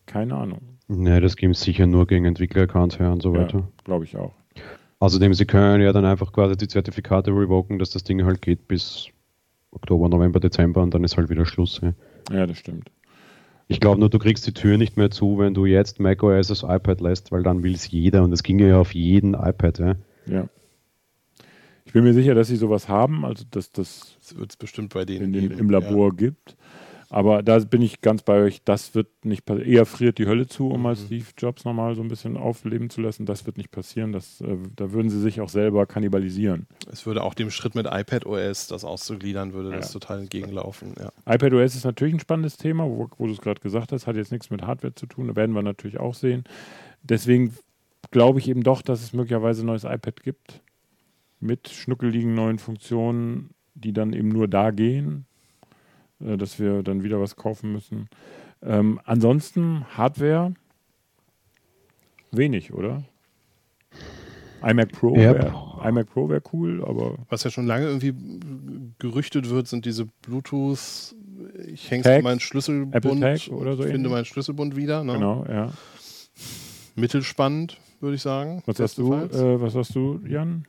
Keine 0.06 0.36
Ahnung. 0.36 0.60
Ne, 0.88 1.20
das 1.20 1.36
gibt 1.36 1.54
es 1.54 1.62
sicher 1.62 1.86
nur 1.86 2.06
gegen 2.06 2.24
Entwickler-Accounts 2.24 2.98
her 2.98 3.12
und 3.12 3.22
so 3.22 3.32
weiter. 3.32 3.58
Ja, 3.58 3.68
Glaube 3.84 4.04
ich 4.04 4.16
auch. 4.16 4.34
Außerdem, 4.98 5.34
sie 5.34 5.44
können 5.44 5.82
ja 5.82 5.92
dann 5.92 6.04
einfach 6.04 6.32
quasi 6.32 6.56
die 6.56 6.68
Zertifikate 6.68 7.30
revoken, 7.30 7.78
dass 7.78 7.90
das 7.90 8.04
Ding 8.04 8.24
halt 8.24 8.40
geht 8.40 8.66
bis 8.66 9.08
Oktober, 9.76 10.08
November, 10.08 10.40
Dezember 10.40 10.82
und 10.82 10.92
dann 10.94 11.04
ist 11.04 11.16
halt 11.16 11.28
wieder 11.30 11.46
Schluss. 11.46 11.80
Ja, 11.82 11.92
ja 12.32 12.46
das 12.46 12.58
stimmt. 12.58 12.90
Ich 13.68 13.80
glaube 13.80 14.00
nur, 14.00 14.10
du 14.10 14.18
kriegst 14.18 14.46
die 14.46 14.54
Tür 14.54 14.78
nicht 14.78 14.96
mehr 14.96 15.10
zu, 15.10 15.38
wenn 15.38 15.52
du 15.52 15.66
jetzt 15.66 16.00
macOS 16.00 16.50
als 16.50 16.62
iPad 16.62 17.00
lässt, 17.00 17.32
weil 17.32 17.42
dann 17.42 17.62
will 17.62 17.74
es 17.74 17.90
jeder 17.90 18.22
und 18.22 18.32
es 18.32 18.42
ginge 18.42 18.68
ja 18.68 18.80
auf 18.80 18.94
jeden 18.94 19.34
iPad. 19.34 19.78
Ja. 19.78 19.94
ja. 20.26 20.48
Ich 21.84 21.92
bin 21.92 22.04
mir 22.04 22.14
sicher, 22.14 22.34
dass 22.34 22.48
sie 22.48 22.56
sowas 22.56 22.88
haben, 22.88 23.24
also 23.24 23.44
dass 23.50 23.72
das, 23.72 24.16
das 24.20 24.38
wird 24.38 24.50
es 24.50 24.56
bestimmt 24.56 24.94
bei 24.94 25.04
denen 25.04 25.34
in 25.34 25.50
den, 25.50 25.58
im 25.58 25.70
Labor 25.70 26.10
ja. 26.10 26.16
gibt. 26.16 26.56
Aber 27.08 27.42
da 27.42 27.58
bin 27.60 27.82
ich 27.82 28.00
ganz 28.00 28.22
bei 28.22 28.40
euch, 28.40 28.62
das 28.64 28.94
wird 28.94 29.24
nicht 29.24 29.44
passieren. 29.44 29.70
Eher 29.70 29.86
friert 29.86 30.18
die 30.18 30.26
Hölle 30.26 30.46
zu, 30.46 30.68
um 30.68 30.82
mal 30.82 30.94
mhm. 30.94 31.06
Steve 31.06 31.26
Jobs 31.38 31.64
nochmal 31.64 31.94
so 31.94 32.02
ein 32.02 32.08
bisschen 32.08 32.36
aufleben 32.36 32.90
zu 32.90 33.00
lassen. 33.00 33.26
Das 33.26 33.46
wird 33.46 33.58
nicht 33.58 33.70
passieren. 33.70 34.12
Das, 34.12 34.40
äh, 34.40 34.56
da 34.74 34.92
würden 34.92 35.08
sie 35.08 35.20
sich 35.20 35.40
auch 35.40 35.48
selber 35.48 35.86
kannibalisieren. 35.86 36.66
Es 36.90 37.06
würde 37.06 37.22
auch 37.22 37.34
dem 37.34 37.50
Schritt 37.50 37.74
mit 37.74 37.86
iPad 37.86 38.26
OS, 38.26 38.66
das 38.66 38.84
auszugliedern, 38.84 39.52
würde 39.52 39.70
ja. 39.70 39.76
das 39.76 39.92
total 39.92 40.20
entgegenlaufen. 40.20 40.94
Ja. 40.98 41.12
iPad 41.32 41.52
OS 41.52 41.76
ist 41.76 41.84
natürlich 41.84 42.14
ein 42.14 42.20
spannendes 42.20 42.56
Thema, 42.56 42.84
wo, 42.84 43.08
wo 43.18 43.26
du 43.26 43.32
es 43.32 43.40
gerade 43.40 43.60
gesagt 43.60 43.92
hast, 43.92 44.06
hat 44.06 44.16
jetzt 44.16 44.32
nichts 44.32 44.50
mit 44.50 44.62
Hardware 44.62 44.94
zu 44.94 45.06
tun. 45.06 45.28
Da 45.28 45.36
werden 45.36 45.54
wir 45.54 45.62
natürlich 45.62 46.00
auch 46.00 46.14
sehen. 46.14 46.44
Deswegen 47.02 47.54
glaube 48.10 48.40
ich 48.40 48.48
eben 48.48 48.62
doch, 48.62 48.82
dass 48.82 49.02
es 49.02 49.12
möglicherweise 49.12 49.62
ein 49.62 49.66
neues 49.66 49.84
iPad 49.84 50.22
gibt 50.22 50.60
mit 51.38 51.68
schnuckeligen 51.68 52.34
neuen 52.34 52.58
Funktionen, 52.58 53.50
die 53.74 53.92
dann 53.92 54.12
eben 54.12 54.28
nur 54.28 54.48
da 54.48 54.70
gehen 54.70 55.26
äh, 56.24 56.36
dass 56.36 56.58
wir 56.58 56.82
dann 56.82 57.02
wieder 57.02 57.20
was 57.20 57.36
kaufen 57.36 57.72
müssen. 57.72 58.08
Ähm, 58.62 59.00
ansonsten 59.04 59.84
Hardware 59.96 60.54
wenig, 62.32 62.72
oder? 62.72 63.04
iMac 64.62 64.92
Pro 64.92 65.14
wäre 65.14 65.52
iMac 65.84 66.08
Pro 66.08 66.28
wäre 66.28 66.42
cool, 66.52 66.84
aber. 66.84 67.16
Was 67.28 67.44
ja 67.44 67.50
schon 67.50 67.66
lange 67.66 67.86
irgendwie 67.86 68.14
gerüchtet 68.98 69.50
wird, 69.50 69.68
sind 69.68 69.84
diese 69.84 70.06
Bluetooth, 70.22 71.14
ich 71.66 71.90
hänge 71.90 72.22
meinen 72.22 72.40
Schlüsselbund 72.40 73.20
Tag 73.20 73.48
oder 73.48 73.76
so 73.76 73.82
finde 73.82 73.96
ähnlich. 73.96 74.12
meinen 74.12 74.24
Schlüsselbund 74.24 74.76
wieder. 74.76 75.04
Ne? 75.04 75.12
Genau, 75.14 75.44
ja. 75.48 75.72
Mittelspannend, 76.94 77.78
würde 78.00 78.16
ich 78.16 78.22
sagen. 78.22 78.62
Was 78.66 78.80
hast 78.80 78.98
du, 78.98 79.12
äh, 79.14 79.60
was 79.60 79.74
hast 79.74 79.94
du, 79.94 80.20
Jan? 80.26 80.64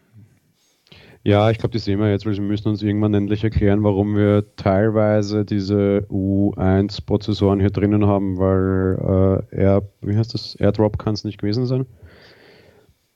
Ja, 1.24 1.49
ich 1.49 1.57
glaube, 1.57 1.74
die 1.74 1.80
sehen 1.80 1.99
wir 1.99 2.09
jetzt, 2.09 2.26
weil 2.26 2.34
wir 2.34 2.41
müssen 2.41 2.70
uns 2.70 2.82
irgendwann 2.82 3.13
endlich 3.13 3.43
erklären, 3.43 3.84
warum 3.84 4.15
wir 4.15 4.55
teilweise 4.55 5.43
diese 5.43 6.05
U1-Prozessoren 6.09 7.59
hier 7.59 7.70
drinnen 7.70 8.05
haben, 8.05 8.38
weil 8.38 9.43
äh, 9.51 9.61
Air, 9.61 9.84
wie 10.01 10.15
heißt 10.15 10.34
das? 10.34 10.55
AirDrop 10.55 10.97
kann 10.97 11.13
es 11.15 11.24
nicht 11.24 11.39
gewesen 11.39 11.65
sein. 11.65 11.86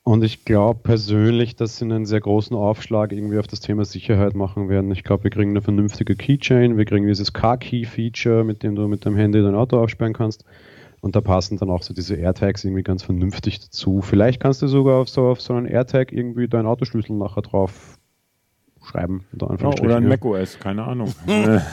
Und 0.04 0.24
ich 0.24 0.45
glaube 0.45 0.80
persönlich, 0.82 1.56
dass 1.56 1.78
sie 1.78 1.86
einen 1.86 2.06
sehr 2.06 2.22
großen 2.22 2.56
Aufschlag 2.56 3.12
irgendwie 3.12 3.38
auf 3.38 3.45
das 3.47 3.60
Thema 3.60 3.86
Sicherheit 3.86 4.34
machen 4.36 4.68
werden. 4.68 4.91
Ich 4.91 5.04
glaube, 5.04 5.26
wir 5.26 5.32
kriegen 5.32 5.52
eine 5.52 5.62
vernünftige 5.62 6.16
Keychain, 6.16 6.78
wir 6.78 6.86
kriegen 6.86 7.06
dieses 7.06 7.34
Car-Key-Feature, 7.34 8.43
mit 8.43 8.64
dem 8.64 8.76
du 8.76 8.88
mit 8.88 9.06
deinem 9.06 9.16
Handy 9.16 9.41
dein 9.41 9.54
Auto 9.54 9.80
aufsperren 9.80 10.14
kannst. 10.14 10.43
Und 11.02 11.16
da 11.16 11.22
passen 11.22 11.58
dann 11.58 11.72
auch 11.72 11.82
so 11.82 11.93
diese 11.95 12.16
AirTags 12.16 12.64
irgendwie 12.64 12.84
ganz 12.84 13.04
vernünftig 13.04 13.60
dazu. 13.60 14.02
Vielleicht 14.02 14.39
kannst 14.39 14.62
du 14.62 14.68
sogar 14.68 14.99
auf 14.99 15.10
so, 15.10 15.28
auf 15.28 15.41
so 15.41 15.54
einen 15.54 15.66
AirTag 15.66 16.12
irgendwie 16.12 16.47
deinen 16.47 16.68
Autoschlüssel 16.68 17.16
nachher 17.16 17.41
drauf 17.41 17.97
schreiben. 18.86 19.26
Ja, 19.39 19.47
oder 19.47 19.97
ein 19.97 20.04
ja. 20.04 20.10
macOS, 20.10 20.60
keine 20.60 20.84
Ahnung. 20.84 21.14
ja, 21.28 21.64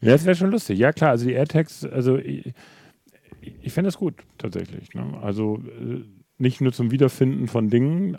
das 0.00 0.24
wäre 0.24 0.36
schon 0.36 0.50
lustig. 0.50 0.78
Ja, 0.78 0.92
klar, 0.92 1.10
also 1.10 1.26
die 1.26 1.32
AirTags, 1.32 1.84
also 1.86 2.18
ich, 2.18 2.52
ich 3.40 3.72
fände 3.72 3.88
das 3.88 3.96
gut, 3.96 4.14
tatsächlich. 4.36 4.94
Ne? 4.94 5.18
Also 5.22 5.62
äh, 5.80 6.04
nicht 6.38 6.60
nur 6.60 6.72
zum 6.72 6.90
Wiederfinden 6.90 7.48
von 7.48 7.70
Dingen. 7.70 8.18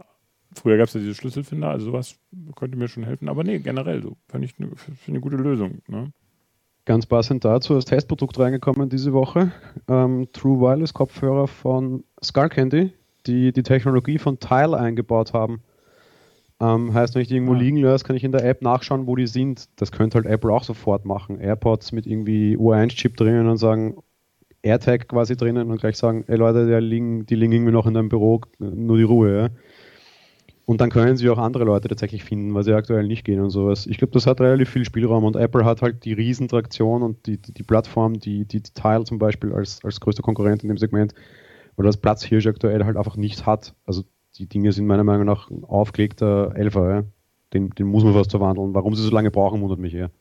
Früher 0.56 0.78
gab 0.78 0.88
es 0.88 0.94
ja 0.94 1.00
diese 1.00 1.16
Schlüsselfinder, 1.16 1.70
also 1.70 1.88
sowas 1.88 2.16
könnte 2.56 2.78
mir 2.78 2.88
schon 2.88 3.04
helfen. 3.04 3.30
Aber 3.30 3.44
nee, 3.44 3.60
generell 3.60 4.02
so. 4.02 4.18
Fände 4.28 4.46
ich 4.46 4.56
eine, 4.60 4.72
eine 5.08 5.20
gute 5.20 5.38
Lösung. 5.38 5.80
Ne? 5.88 6.12
Ganz 6.86 7.06
passend 7.06 7.46
dazu 7.46 7.76
als 7.76 7.86
Testprodukt 7.86 8.38
reingekommen 8.38 8.90
diese 8.90 9.14
Woche. 9.14 9.52
Ähm, 9.88 10.28
True 10.34 10.60
Wireless 10.60 10.94
Kopfhörer 10.94 11.48
von 11.48 12.04
Skull 12.22 12.50
Candy, 12.50 12.92
die 13.26 13.54
die 13.54 13.64
Technologie 13.64 14.18
von 14.18 14.40
Tile 14.40 14.78
eingebaut 14.78 15.34
haben. 15.34 15.62
Ähm, 16.60 16.94
heißt, 16.94 17.16
wenn 17.16 17.22
ich 17.22 17.30
die 17.30 17.36
irgendwo 17.36 17.54
ja. 17.54 17.60
liegen 17.60 17.78
lasse, 17.78 18.04
kann 18.04 18.18
ich 18.18 18.24
in 18.26 18.34
der 18.34 18.44
App 18.44 18.62
nachschauen, 18.62 19.08
wo 19.08 19.16
die 19.16 19.28
sind. 19.28 19.70
Das 19.78 19.92
könnte 19.94 20.16
halt 20.16 20.26
Apple 20.26 20.52
auch 20.52 20.64
sofort 20.64 21.06
machen. 21.06 21.40
AirPods 21.40 21.94
mit 21.94 22.06
irgendwie 22.06 22.58
U1-Chip 22.58 23.16
drinnen 23.16 23.48
und 23.48 23.58
sagen, 23.58 23.98
AirTag 24.62 25.08
quasi 25.08 25.38
drinnen 25.38 25.70
und 25.70 25.80
gleich 25.80 25.98
sagen, 25.98 26.24
ey 26.28 26.38
Leute, 26.38 26.66
die 26.66 26.86
liegen, 26.86 27.26
die 27.26 27.36
liegen 27.36 27.54
irgendwie 27.54 27.74
noch 27.74 27.86
in 27.86 27.94
deinem 27.94 28.10
Büro, 28.10 28.42
nur 28.60 28.98
die 28.98 29.04
Ruhe, 29.04 29.38
ja. 29.38 29.50
Und 30.66 30.80
dann 30.80 30.90
können 30.90 31.18
sie 31.18 31.30
auch 31.30 31.38
andere 31.38 31.66
Leute 31.66 31.90
tatsächlich 31.90 32.24
finden, 32.24 32.54
weil 32.54 32.64
sie 32.64 32.74
aktuell 32.74 33.06
nicht 33.06 33.26
gehen 33.26 33.42
und 33.42 33.50
sowas. 33.50 33.86
Ich 33.86 33.98
glaube, 33.98 34.14
das 34.14 34.26
hat 34.26 34.40
relativ 34.40 34.70
viel 34.70 34.86
Spielraum 34.86 35.26
und 35.26 35.36
Apple 35.36 35.66
hat 35.66 35.82
halt 35.82 36.06
die 36.06 36.14
Riesentraktion 36.14 37.04
und 37.04 37.26
die, 37.26 37.38
die, 37.38 37.54
die 37.54 37.64
Plattform, 37.64 38.18
die, 38.20 38.46
die 38.46 38.62
Tile 38.62 39.04
zum 39.04 39.20
Beispiel 39.20 39.52
als, 39.52 39.84
als 39.84 40.00
größter 40.00 40.24
Konkurrent 40.24 40.64
in 40.64 40.70
dem 40.70 40.78
Segment, 40.78 41.14
oder 41.76 41.88
das 41.88 41.98
Platzhirsch 41.98 42.48
aktuell 42.48 42.86
halt 42.86 42.96
einfach 42.96 43.18
nicht 43.18 43.46
hat. 43.46 43.76
Also 43.86 44.04
die 44.38 44.48
Dinge 44.48 44.72
sind 44.72 44.88
meiner 44.88 45.04
Meinung 45.04 45.26
nach 45.26 45.50
ein 45.50 45.66
aufgelegter 45.66 46.56
Elfer, 46.56 46.90
ja. 46.90 47.04
den, 47.54 47.72
den 47.72 47.88
muss 47.88 48.04
man 48.04 48.14
fast 48.14 48.32
verwandeln. 48.32 48.74
Warum 48.74 48.96
sie 48.96 49.04
so 49.04 49.12
lange 49.12 49.32
brauchen, 49.32 49.62
wundert 49.62 49.80
mich 49.80 49.94
eher. 49.94 50.12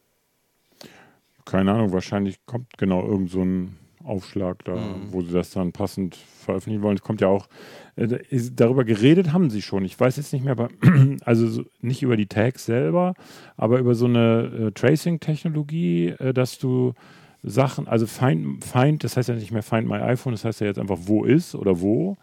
Keine 1.44 1.72
Ahnung, 1.72 1.92
wahrscheinlich 1.92 2.36
kommt 2.46 2.78
genau 2.78 3.06
irgend 3.06 3.30
so 3.30 3.42
ein 3.42 3.76
Aufschlag 4.04 4.64
da, 4.64 4.74
mhm. 4.74 5.12
wo 5.12 5.22
sie 5.22 5.32
das 5.32 5.50
dann 5.50 5.72
passend 5.72 6.16
veröffentlichen 6.16 6.82
wollen. 6.82 6.96
Es 6.96 7.02
kommt 7.02 7.20
ja 7.20 7.28
auch, 7.28 7.48
äh, 7.96 8.18
darüber 8.54 8.84
geredet 8.84 9.32
haben 9.32 9.50
sie 9.50 9.62
schon. 9.62 9.84
Ich 9.84 9.98
weiß 9.98 10.16
jetzt 10.16 10.32
nicht 10.32 10.44
mehr, 10.44 10.52
aber 10.52 10.68
also 11.24 11.46
so, 11.48 11.64
nicht 11.80 12.02
über 12.02 12.16
die 12.16 12.26
Tags 12.26 12.64
selber, 12.64 13.14
aber 13.56 13.78
über 13.78 13.94
so 13.94 14.06
eine 14.06 14.68
äh, 14.68 14.72
Tracing-Technologie, 14.72 16.08
äh, 16.18 16.34
dass 16.34 16.58
du 16.58 16.94
Sachen, 17.42 17.88
also 17.88 18.06
Find, 18.06 18.64
Find, 18.64 19.02
das 19.04 19.16
heißt 19.16 19.28
ja 19.28 19.34
nicht 19.34 19.52
mehr 19.52 19.62
Find 19.62 19.88
My 19.88 19.96
iPhone, 19.96 20.32
das 20.32 20.44
heißt 20.44 20.60
ja 20.60 20.68
jetzt 20.68 20.78
einfach 20.78 20.98
wo 21.02 21.24
ist 21.24 21.54
oder 21.54 21.80
wo, 21.80 22.16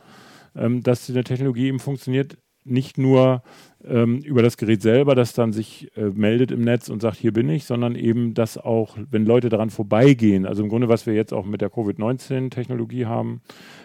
ähm, 0.55 0.81
dass 0.81 1.09
eine 1.09 1.23
Technologie 1.23 1.67
eben 1.67 1.79
funktioniert, 1.79 2.37
nicht 2.63 2.97
nur 2.97 3.41
ähm, 3.87 4.19
über 4.19 4.41
das 4.41 4.57
Gerät 4.57 4.81
selber, 4.81 5.15
das 5.15 5.33
dann 5.33 5.53
sich 5.53 5.91
äh, 5.95 6.09
meldet 6.09 6.51
im 6.51 6.61
Netz 6.61 6.89
und 6.89 7.01
sagt, 7.01 7.17
hier 7.17 7.33
bin 7.33 7.49
ich, 7.49 7.65
sondern 7.65 7.95
eben, 7.95 8.33
dass 8.33 8.57
auch, 8.57 8.97
wenn 9.09 9.25
Leute 9.25 9.49
daran 9.49 9.69
vorbeigehen, 9.69 10.45
also 10.45 10.63
im 10.63 10.69
Grunde, 10.69 10.89
was 10.89 11.05
wir 11.05 11.13
jetzt 11.13 11.33
auch 11.33 11.45
mit 11.45 11.61
der 11.61 11.69
Covid-19-Technologie 11.69 13.05
haben, 13.05 13.41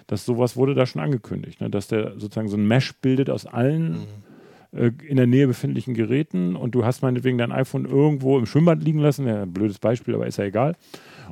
dass 0.06 0.24
sowas 0.24 0.56
wurde 0.56 0.74
da 0.74 0.86
schon 0.86 1.02
angekündigt, 1.02 1.60
ne? 1.60 1.70
dass 1.70 1.88
der 1.88 2.12
sozusagen 2.18 2.48
so 2.48 2.56
ein 2.56 2.66
Mesh 2.66 2.94
bildet 2.96 3.30
aus 3.30 3.46
allen 3.46 3.92
mhm 3.92 4.24
äh, 4.74 4.90
in 5.06 5.16
der 5.16 5.26
Nähe 5.26 5.46
befindlichen 5.46 5.94
Geräten 5.94 6.56
und 6.56 6.74
du 6.74 6.84
hast 6.84 7.02
meinetwegen 7.02 7.38
dein 7.38 7.52
iPhone 7.52 7.84
irgendwo 7.84 8.38
im 8.38 8.46
Schwimmbad 8.46 8.82
liegen 8.82 8.98
lassen, 8.98 9.26
ja, 9.26 9.44
blödes 9.44 9.78
Beispiel, 9.78 10.14
aber 10.14 10.26
ist 10.26 10.38
ja 10.38 10.44
egal. 10.44 10.74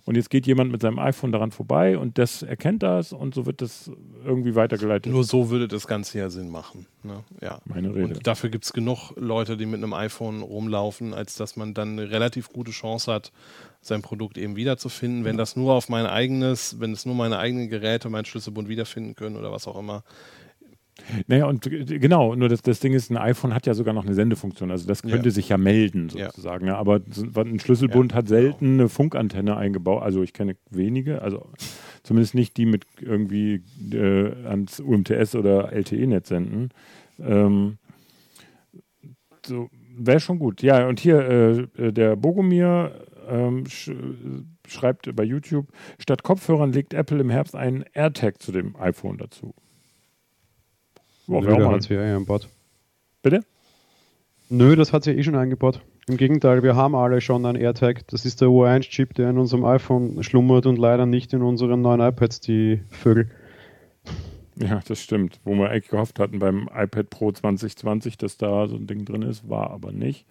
Und 0.05 0.17
jetzt 0.17 0.31
geht 0.31 0.47
jemand 0.47 0.73
mit 0.73 0.83
seinem 0.83 0.99
iPhone 0.99 1.33
daran 1.33 1.51
vorbei 1.51 1.99
und 1.99 2.19
das 2.19 2.43
erkennt 2.43 2.83
das 2.83 3.13
und 3.13 3.35
so 3.35 3.47
wird 3.47 3.61
das 3.61 3.91
irgendwie 4.25 4.55
weitergeleitet. 4.55 5.13
Nur 5.13 5.25
so 5.25 5.51
würde 5.51 5.69
das 5.69 5.87
Ganze 5.87 6.19
ja 6.19 6.31
Sinn 6.31 6.51
machen. 6.51 6.87
Ne? 7.03 7.25
Ja. 7.41 7.61
Meine 7.65 7.95
Rede. 7.95 8.15
Und 8.15 8.27
dafür 8.27 8.51
gibt 8.51 8.65
es 8.65 8.73
genug 8.73 9.13
Leute, 9.17 9.57
die 9.57 9.67
mit 9.67 9.83
einem 9.83 9.93
iPhone 9.93 10.43
rumlaufen, 10.43 11.15
als 11.15 11.37
dass 11.37 11.57
man 11.57 11.75
dann 11.75 11.99
eine 11.99 12.11
relativ 12.11 12.53
gute 12.53 12.71
Chance 12.71 13.13
hat, 13.13 13.33
sein 13.81 14.03
Produkt 14.03 14.39
eben 14.39 14.57
wiederzufinden. 14.57 15.25
Wenn 15.25 15.37
das 15.37 15.57
nur 15.57 15.75
auf 15.75 15.89
mein 15.89 16.07
eigenes, 16.07 16.81
wenn 16.81 16.93
es 16.93 17.05
nur 17.05 17.15
meine 17.15 17.39
eigenen 17.39 17.69
Geräte, 17.69 18.09
mein 18.09 18.25
Schlüsselbund 18.25 18.69
wiederfinden 18.69 19.15
können 19.15 19.37
oder 19.37 19.53
was 19.53 19.67
auch 19.67 19.79
immer, 19.79 20.05
naja, 21.27 21.47
und 21.47 21.63
genau, 21.63 22.35
nur 22.35 22.49
das, 22.49 22.63
das 22.63 22.81
Ding 22.81 22.93
ist, 22.93 23.11
ein 23.11 23.17
iPhone 23.17 23.55
hat 23.55 23.67
ja 23.67 23.75
sogar 23.75 23.95
noch 23.95 24.05
eine 24.05 24.15
Sendefunktion. 24.15 24.71
Also 24.71 24.87
das 24.87 25.03
könnte 25.03 25.29
ja. 25.29 25.31
sich 25.31 25.49
ja 25.49 25.59
melden, 25.59 26.09
sozusagen. 26.09 26.67
Ja. 26.67 26.77
Aber 26.77 27.01
ein 27.37 27.59
Schlüsselbund 27.59 28.13
ja, 28.13 28.19
hat 28.19 28.29
selten 28.29 28.67
genau. 28.67 28.83
eine 28.83 28.89
Funkantenne 28.89 29.57
eingebaut. 29.57 30.03
Also 30.03 30.23
ich 30.23 30.33
kenne 30.33 30.57
wenige, 30.71 31.23
also 31.23 31.49
zumindest 32.03 32.35
nicht 32.35 32.57
die 32.57 32.67
mit 32.67 32.87
irgendwie 33.01 33.63
äh, 33.93 34.33
ans 34.47 34.81
UMTS 34.81 35.35
oder 35.35 35.73
LTE-Netz 35.73 36.29
senden. 36.29 36.71
Ähm, 37.21 37.79
so, 39.47 39.69
Wäre 39.97 40.21
schon 40.21 40.39
gut. 40.39 40.63
Ja, 40.63 40.87
und 40.89 41.01
hier 41.01 41.69
äh, 41.77 41.87
äh 41.89 41.93
der 41.93 42.17
Bogomir 42.17 43.07
ähm, 43.29 43.67
sch 43.67 43.91
schreibt 44.67 45.15
bei 45.15 45.25
YouTube, 45.25 45.69
statt 45.99 46.23
Kopfhörern 46.23 46.73
legt 46.73 46.95
Apple 46.95 47.19
im 47.19 47.31
Herbst 47.31 47.55
einen 47.55 47.85
AirTag 47.93 48.41
zu 48.41 48.53
dem 48.53 48.77
iPhone 48.77 49.19
dazu. 49.19 49.55
Nö, 51.27 51.41
der 51.41 51.69
hat 51.71 51.83
sie 51.83 51.95
ja 51.95 52.03
eingebaut. 52.03 52.49
Bitte? 53.23 53.45
Nö, 54.49 54.77
das 54.77 54.93
hat 54.93 55.05
sie 55.05 55.13
eh 55.13 55.23
schon 55.23 55.37
eingebaut. 55.37 55.81
Im 56.09 56.17
Gegenteil, 56.17 56.63
wir 56.63 56.75
haben 56.75 56.95
alle 56.97 57.21
schon 57.21 57.47
einen 57.47 57.61
AirTag. 57.61 58.07
Das 58.09 58.25
ist 58.25 58.41
der 58.41 58.49
U1-Chip, 58.49 59.15
der 59.15 59.31
in 59.31 59.39
unserem 59.39 59.65
iPhone 59.65 60.23
schlummert 60.23 60.67
und 60.67 60.77
leider 60.77 61.07
nicht 61.07 61.33
in 61.33 61.43
unseren 61.43 61.81
neuen 61.81 62.01
iPads, 62.01 62.41
die 62.41 62.83
Vögel. 62.91 63.31
Ja, 64.57 64.81
das 64.87 65.01
stimmt. 65.01 65.41
Wo 65.45 65.55
wir 65.55 65.71
eigentlich 65.71 65.89
gehofft 65.89 66.19
hatten 66.19 66.41
beim 66.41 66.69
iPad 66.75 67.09
Pro 67.09 67.33
2020, 67.33 68.19
dass 68.19 68.37
da 68.37 68.67
so 68.67 68.77
ein 68.77 68.87
Ding 68.87 69.05
drin 69.05 69.23
ist, 69.23 69.49
war 69.49 69.71
aber 69.71 69.93
nicht. 69.93 70.27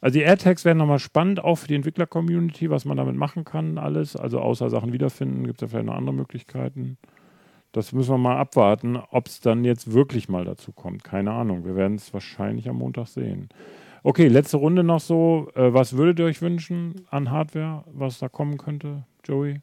Also 0.00 0.18
die 0.18 0.24
AirTags 0.24 0.64
werden 0.64 0.78
nochmal 0.78 0.98
spannend, 0.98 1.42
auch 1.42 1.56
für 1.56 1.68
die 1.68 1.74
Entwickler-Community, 1.74 2.70
was 2.70 2.84
man 2.84 2.96
damit 2.96 3.16
machen 3.16 3.44
kann, 3.44 3.78
alles. 3.78 4.16
Also 4.16 4.40
außer 4.40 4.70
Sachen 4.70 4.92
wiederfinden, 4.92 5.46
gibt 5.46 5.58
es 5.58 5.62
ja 5.62 5.68
vielleicht 5.68 5.86
noch 5.86 5.96
andere 5.96 6.14
Möglichkeiten. 6.14 6.96
Das 7.72 7.92
müssen 7.92 8.10
wir 8.10 8.18
mal 8.18 8.36
abwarten, 8.36 8.96
ob 8.96 9.26
es 9.26 9.40
dann 9.40 9.64
jetzt 9.64 9.92
wirklich 9.92 10.28
mal 10.28 10.44
dazu 10.44 10.72
kommt. 10.72 11.04
Keine 11.04 11.32
Ahnung. 11.32 11.64
Wir 11.64 11.74
werden 11.74 11.96
es 11.96 12.12
wahrscheinlich 12.12 12.68
am 12.68 12.76
Montag 12.76 13.08
sehen. 13.08 13.48
Okay, 14.02 14.28
letzte 14.28 14.58
Runde 14.58 14.84
noch 14.84 15.00
so. 15.00 15.50
Äh, 15.54 15.72
was 15.72 15.96
würdet 15.96 16.18
ihr 16.18 16.26
euch 16.26 16.42
wünschen 16.42 17.06
an 17.10 17.30
Hardware, 17.30 17.84
was 17.86 18.18
da 18.18 18.28
kommen 18.28 18.58
könnte, 18.58 19.04
Joey? 19.24 19.60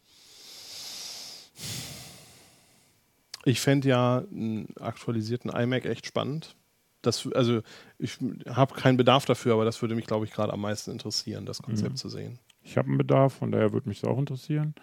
Ich 3.46 3.62
fände 3.62 3.90
ja 3.90 4.24
einen 4.32 4.68
aktualisierten 4.80 5.52
iMac 5.52 5.86
echt 5.86 6.06
spannend. 6.06 6.56
Das, 7.02 7.32
also 7.34 7.62
ich 7.98 8.18
habe 8.48 8.76
keinen 8.76 8.98
Bedarf 8.98 9.26
dafür, 9.26 9.54
aber 9.54 9.66
das 9.66 9.82
würde 9.82 9.96
mich, 9.96 10.06
glaube 10.06 10.26
ich, 10.26 10.32
gerade 10.32 10.52
am 10.52 10.62
meisten 10.62 10.92
interessieren, 10.92 11.46
das 11.46 11.62
Konzept 11.62 11.92
mhm. 11.92 11.98
zu 11.98 12.10
sehen. 12.10 12.40
Ich 12.64 12.78
habe 12.78 12.90
einen 12.90 12.98
Bedarf, 12.98 13.34
von 13.36 13.52
daher 13.52 13.72
würde 13.72 13.88
mich 13.88 14.02
das 14.02 14.10
auch 14.10 14.20
interessieren. 14.20 14.74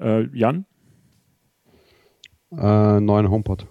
Äh, 0.00 0.26
Jan? 0.36 0.64
Äh, 2.58 3.00
neuen 3.00 3.30
HomePod. 3.30 3.66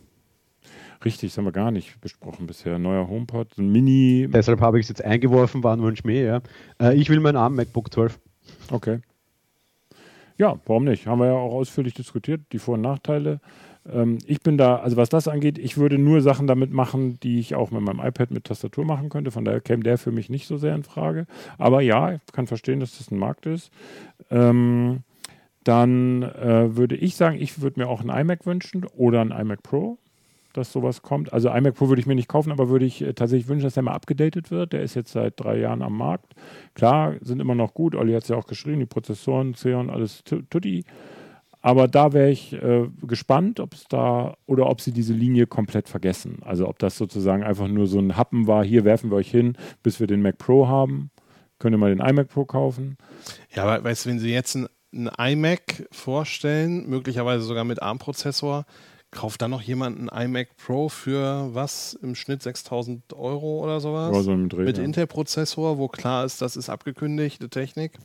Richtig, 1.04 1.32
das 1.32 1.38
haben 1.38 1.46
wir 1.46 1.52
gar 1.52 1.72
nicht 1.72 2.00
besprochen 2.02 2.48
bisher. 2.48 2.78
Neuer 2.78 3.08
HomePod, 3.08 3.58
ein 3.58 3.72
Mini. 3.72 4.28
Deshalb 4.32 4.62
habe 4.62 4.80
ich 4.80 4.86
es 4.86 4.90
jetzt 4.90 5.04
eingeworfen, 5.04 5.64
war 5.64 5.76
nur 5.76 5.90
ein 5.90 5.96
Schmäh, 5.96 6.26
ja. 6.26 6.42
Äh, 6.80 6.96
ich 6.96 7.10
will 7.10 7.20
meinen 7.20 7.38
ARM 7.38 7.56
MacBook 7.56 7.92
12. 7.92 8.20
Okay. 8.72 9.00
Ja, 10.38 10.60
warum 10.66 10.86
nicht? 10.86 11.08
Haben 11.08 11.20
wir 11.20 11.28
ja 11.28 11.34
auch 11.34 11.54
ausführlich 11.54 11.94
diskutiert, 11.94 12.42
die 12.52 12.60
Vor- 12.60 12.76
und 12.76 12.82
Nachteile. 12.82 13.40
Ähm, 13.92 14.20
ich 14.26 14.42
bin 14.42 14.58
da, 14.58 14.78
also 14.78 14.98
was 14.98 15.10
das 15.10 15.28
angeht, 15.28 15.58
ich 15.58 15.78
würde 15.78 15.98
nur 15.98 16.22
Sachen 16.22 16.48
damit 16.48 16.72
machen, 16.72 17.20
die 17.22 17.40
ich 17.40 17.56
auch 17.56 17.72
mit 17.72 17.82
meinem 17.82 18.00
iPad 18.00 18.32
mit 18.32 18.46
Tastatur 18.46 18.86
machen 18.86 19.10
könnte. 19.10 19.32
Von 19.32 19.46
daher 19.46 19.62
käme 19.62 19.84
der 19.84 19.98
für 19.98 20.12
mich 20.12 20.30
nicht 20.30 20.48
so 20.48 20.58
sehr 20.58 20.76
in 20.76 20.84
Frage. 20.84 21.26
Aber 21.58 21.82
ja, 21.82 22.14
ich 22.14 22.20
kann 22.32 22.48
verstehen, 22.48 22.80
dass 22.80 22.98
das 22.98 23.12
ein 23.12 23.18
Markt 23.18 23.46
ist. 23.46 23.72
Ähm, 24.30 25.00
dann 25.64 26.24
äh, 26.24 26.76
würde 26.76 26.96
ich 26.96 27.16
sagen, 27.16 27.38
ich 27.40 27.62
würde 27.62 27.80
mir 27.80 27.88
auch 27.88 28.02
einen 28.02 28.10
iMac 28.10 28.46
wünschen 28.46 28.86
oder 28.86 29.22
einen 29.22 29.32
iMac 29.32 29.62
Pro, 29.64 30.00
dass 30.54 30.72
sowas 30.72 31.02
kommt. 31.02 31.32
Also 31.34 31.50
iMac 31.50 31.76
Pro 31.76 31.88
würde 31.88 32.00
ich 32.00 32.08
mir 32.08 32.16
nicht 32.16 32.28
kaufen, 32.28 32.52
aber 32.52 32.70
würde 32.70 32.86
ich 32.86 33.02
äh, 33.02 33.14
tatsächlich 33.14 33.48
wünschen, 33.48 33.66
dass 33.66 33.76
der 33.76 33.84
mal 33.84 33.94
abgedatet 33.94 34.52
wird. 34.52 34.74
Der 34.74 34.82
ist 34.82 34.96
jetzt 34.96 35.12
seit 35.12 35.40
drei 35.40 35.60
Jahren 35.60 35.82
am 35.82 35.98
Markt. 35.98 36.34
Klar, 36.74 37.16
sind 37.22 37.40
immer 37.40 37.56
noch 37.56 37.74
gut. 37.74 37.96
Olli 37.96 38.14
hat 38.14 38.24
es 38.24 38.30
ja 38.30 38.36
auch 38.36 38.48
geschrieben, 38.48 38.80
die 38.80 38.86
Prozessoren, 38.86 39.54
Xeon, 39.54 39.90
alles 39.90 40.24
tutti. 40.24 40.84
Aber 41.62 41.88
da 41.88 42.12
wäre 42.12 42.32
ich 42.32 42.54
äh, 42.54 42.88
gespannt, 43.04 43.60
ob 43.60 43.76
es 43.76 43.88
da 43.88 44.36
oder 44.48 44.68
ob 44.68 44.82
sie 44.82 44.92
diese 44.92 45.14
Linie 45.14 45.46
komplett 45.46 45.90
vergessen. 45.90 46.40
Also 46.42 46.68
ob 46.68 46.80
das 46.80 46.98
sozusagen 46.98 47.44
einfach 47.44 47.68
nur 47.68 47.86
so 47.86 48.00
ein 48.00 48.18
Happen 48.18 48.48
war, 48.48 48.66
hier 48.66 48.84
werfen 48.84 49.12
wir 49.12 49.18
euch 49.18 49.30
hin, 49.30 49.56
bis 49.84 50.00
wir 50.00 50.08
den 50.08 50.24
Mac 50.24 50.40
Pro 50.40 50.68
haben. 50.68 51.12
Könnt 51.60 51.76
ihr 51.76 51.78
mal 51.78 51.96
den 51.96 52.04
iMac 52.04 52.30
Pro 52.30 52.46
kaufen. 52.46 52.98
Ja, 53.56 53.64
aber 53.64 53.84
weißt 53.84 54.06
du, 54.06 54.10
wenn 54.10 54.18
sie 54.18 54.32
jetzt 54.32 54.56
ein 54.56 54.68
ein 54.94 55.10
iMac 55.18 55.88
vorstellen, 55.92 56.90
möglicherweise 56.90 57.44
sogar 57.44 57.64
mit 57.64 57.82
ARM-Prozessor, 57.82 58.66
kauft 59.12 59.42
dann 59.42 59.52
noch 59.52 59.62
jemand 59.62 59.98
einen 59.98 60.30
iMac 60.30 60.56
Pro 60.58 60.90
für 60.90 61.50
was 61.54 61.94
im 62.02 62.16
Schnitt 62.16 62.42
6000 62.42 63.14
Euro 63.14 63.64
oder 63.64 63.80
sowas? 63.80 64.16
Ja, 64.16 64.22
so 64.22 64.48
Dreh, 64.48 64.64
mit 64.64 64.78
ja. 64.78 64.84
Intel-Prozessor, 64.84 65.78
wo 65.78 65.88
klar 65.90 66.26
ist, 66.26 66.42
das 66.42 66.56
ist 66.56 66.70
abgekündigte 66.70 67.50
Technik. 67.50 68.00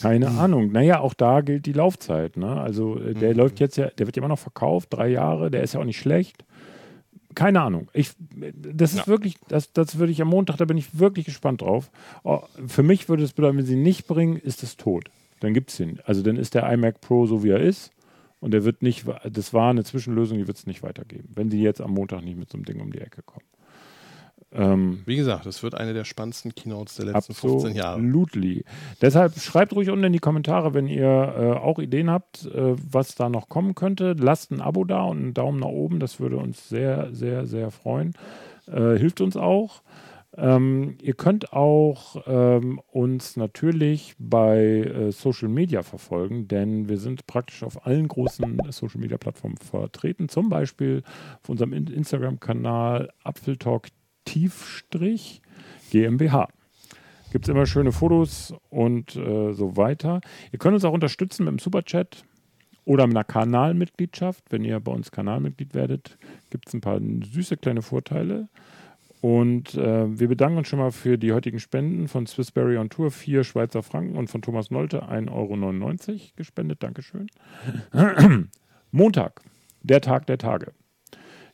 Keine 0.00 0.30
hm. 0.30 0.38
Ahnung. 0.38 0.72
Naja, 0.72 1.00
auch 1.00 1.14
da 1.14 1.40
gilt 1.40 1.66
die 1.66 1.72
Laufzeit. 1.72 2.36
Ne? 2.36 2.60
Also 2.60 2.98
äh, 2.98 3.14
der 3.14 3.30
hm. 3.30 3.36
läuft 3.36 3.60
jetzt 3.60 3.76
ja, 3.76 3.88
der 3.88 4.06
wird 4.06 4.16
ja 4.16 4.20
immer 4.20 4.28
noch 4.28 4.38
verkauft, 4.38 4.88
drei 4.92 5.08
Jahre, 5.08 5.50
der 5.50 5.62
ist 5.62 5.74
ja 5.74 5.80
auch 5.80 5.84
nicht 5.84 5.98
schlecht. 5.98 6.44
keine 7.34 7.60
Ahnung. 7.60 7.88
Ich, 7.92 8.12
das 8.54 8.92
ist 8.92 9.00
ja. 9.00 9.06
wirklich, 9.08 9.36
das, 9.48 9.72
das 9.72 9.98
würde 9.98 10.12
ich 10.12 10.22
am 10.22 10.28
Montag, 10.28 10.56
da 10.56 10.64
bin 10.64 10.78
ich 10.78 10.98
wirklich 10.98 11.26
gespannt 11.26 11.62
drauf. 11.62 11.90
Oh, 12.22 12.40
für 12.66 12.84
mich 12.84 13.08
würde 13.08 13.24
es 13.24 13.32
bedeuten, 13.32 13.58
wenn 13.58 13.66
sie 13.66 13.74
ihn 13.74 13.82
nicht 13.82 14.06
bringen, 14.06 14.36
ist 14.36 14.62
es 14.62 14.76
tot. 14.76 15.10
Dann 15.40 15.54
gibt 15.54 15.70
es 15.70 15.80
ihn. 15.80 16.00
Also 16.04 16.22
dann 16.22 16.36
ist 16.36 16.54
der 16.54 16.70
iMac 16.70 17.00
Pro 17.00 17.26
so, 17.26 17.42
wie 17.42 17.50
er 17.50 17.60
ist. 17.60 17.92
Und 18.40 18.54
er 18.54 18.64
wird 18.64 18.82
nicht, 18.82 19.04
das 19.30 19.52
war 19.52 19.70
eine 19.70 19.84
Zwischenlösung, 19.84 20.38
die 20.38 20.46
wird 20.46 20.56
es 20.56 20.66
nicht 20.66 20.82
weitergeben, 20.82 21.28
wenn 21.34 21.50
sie 21.50 21.60
jetzt 21.60 21.82
am 21.82 21.92
Montag 21.92 22.22
nicht 22.22 22.38
mit 22.38 22.50
so 22.50 22.56
einem 22.56 22.64
Ding 22.64 22.80
um 22.80 22.90
die 22.90 23.00
Ecke 23.00 23.22
kommen. 23.22 23.44
Ähm, 24.52 25.02
Wie 25.06 25.16
gesagt, 25.16 25.46
das 25.46 25.62
wird 25.62 25.74
eine 25.76 25.94
der 25.94 26.04
spannendsten 26.04 26.54
Keynotes 26.54 26.96
der 26.96 27.06
letzten 27.06 27.34
15 27.34 27.76
Jahre. 27.76 27.96
Absolutely. 27.96 28.64
Deshalb 29.00 29.38
schreibt 29.38 29.74
ruhig 29.74 29.90
unten 29.90 30.04
in 30.04 30.12
die 30.12 30.18
Kommentare, 30.18 30.74
wenn 30.74 30.88
ihr 30.88 31.04
äh, 31.04 31.52
auch 31.58 31.78
Ideen 31.78 32.10
habt, 32.10 32.46
äh, 32.46 32.74
was 32.90 33.14
da 33.14 33.28
noch 33.28 33.48
kommen 33.48 33.74
könnte. 33.76 34.16
Lasst 34.18 34.50
ein 34.50 34.60
Abo 34.60 34.84
da 34.84 35.02
und 35.02 35.18
einen 35.18 35.34
Daumen 35.34 35.60
nach 35.60 35.68
oben. 35.68 36.00
Das 36.00 36.18
würde 36.18 36.36
uns 36.36 36.68
sehr, 36.68 37.10
sehr, 37.12 37.46
sehr 37.46 37.70
freuen. 37.70 38.14
Äh, 38.66 38.98
hilft 38.98 39.20
uns 39.20 39.36
auch. 39.36 39.82
Ähm, 40.40 40.96
ihr 41.02 41.12
könnt 41.12 41.52
auch 41.52 42.16
ähm, 42.26 42.80
uns 42.90 43.36
natürlich 43.36 44.14
bei 44.18 44.58
äh, 44.58 45.12
Social 45.12 45.48
Media 45.48 45.82
verfolgen, 45.82 46.48
denn 46.48 46.88
wir 46.88 46.96
sind 46.96 47.26
praktisch 47.26 47.62
auf 47.62 47.86
allen 47.86 48.08
großen 48.08 48.58
Social 48.70 49.00
Media 49.00 49.18
Plattformen 49.18 49.58
vertreten. 49.58 50.30
Zum 50.30 50.48
Beispiel 50.48 51.02
auf 51.42 51.50
unserem 51.50 51.74
Instagram-Kanal 51.74 53.10
Apfeltalk 53.22 53.88
Tiefstrich 54.24 55.42
GmbH. 55.90 56.48
Gibt 57.32 57.44
es 57.44 57.48
immer 57.50 57.66
schöne 57.66 57.92
Fotos 57.92 58.54
und 58.70 59.16
äh, 59.16 59.52
so 59.52 59.76
weiter. 59.76 60.22
Ihr 60.52 60.58
könnt 60.58 60.74
uns 60.74 60.86
auch 60.86 60.94
unterstützen 60.94 61.44
mit 61.44 61.52
dem 61.52 61.58
Superchat 61.58 62.24
oder 62.86 63.06
mit 63.06 63.14
einer 63.14 63.24
Kanalmitgliedschaft. 63.24 64.44
Wenn 64.48 64.64
ihr 64.64 64.80
bei 64.80 64.92
uns 64.92 65.10
Kanalmitglied 65.10 65.74
werdet, 65.74 66.16
gibt 66.48 66.68
es 66.68 66.74
ein 66.74 66.80
paar 66.80 66.98
süße 66.98 67.58
kleine 67.58 67.82
Vorteile. 67.82 68.48
Und 69.20 69.74
äh, 69.74 70.18
wir 70.18 70.28
bedanken 70.28 70.58
uns 70.58 70.68
schon 70.68 70.78
mal 70.78 70.92
für 70.92 71.18
die 71.18 71.32
heutigen 71.32 71.60
Spenden 71.60 72.08
von 72.08 72.26
Swissberry 72.26 72.78
on 72.78 72.88
Tour, 72.88 73.10
4 73.10 73.44
Schweizer 73.44 73.82
Franken 73.82 74.16
und 74.16 74.28
von 74.28 74.40
Thomas 74.40 74.70
Nolte 74.70 75.02
1,99 75.04 75.30
Euro 76.10 76.18
gespendet. 76.36 76.82
Dankeschön. 76.82 77.26
Montag, 78.90 79.42
der 79.82 80.00
Tag 80.00 80.26
der 80.26 80.38
Tage. 80.38 80.72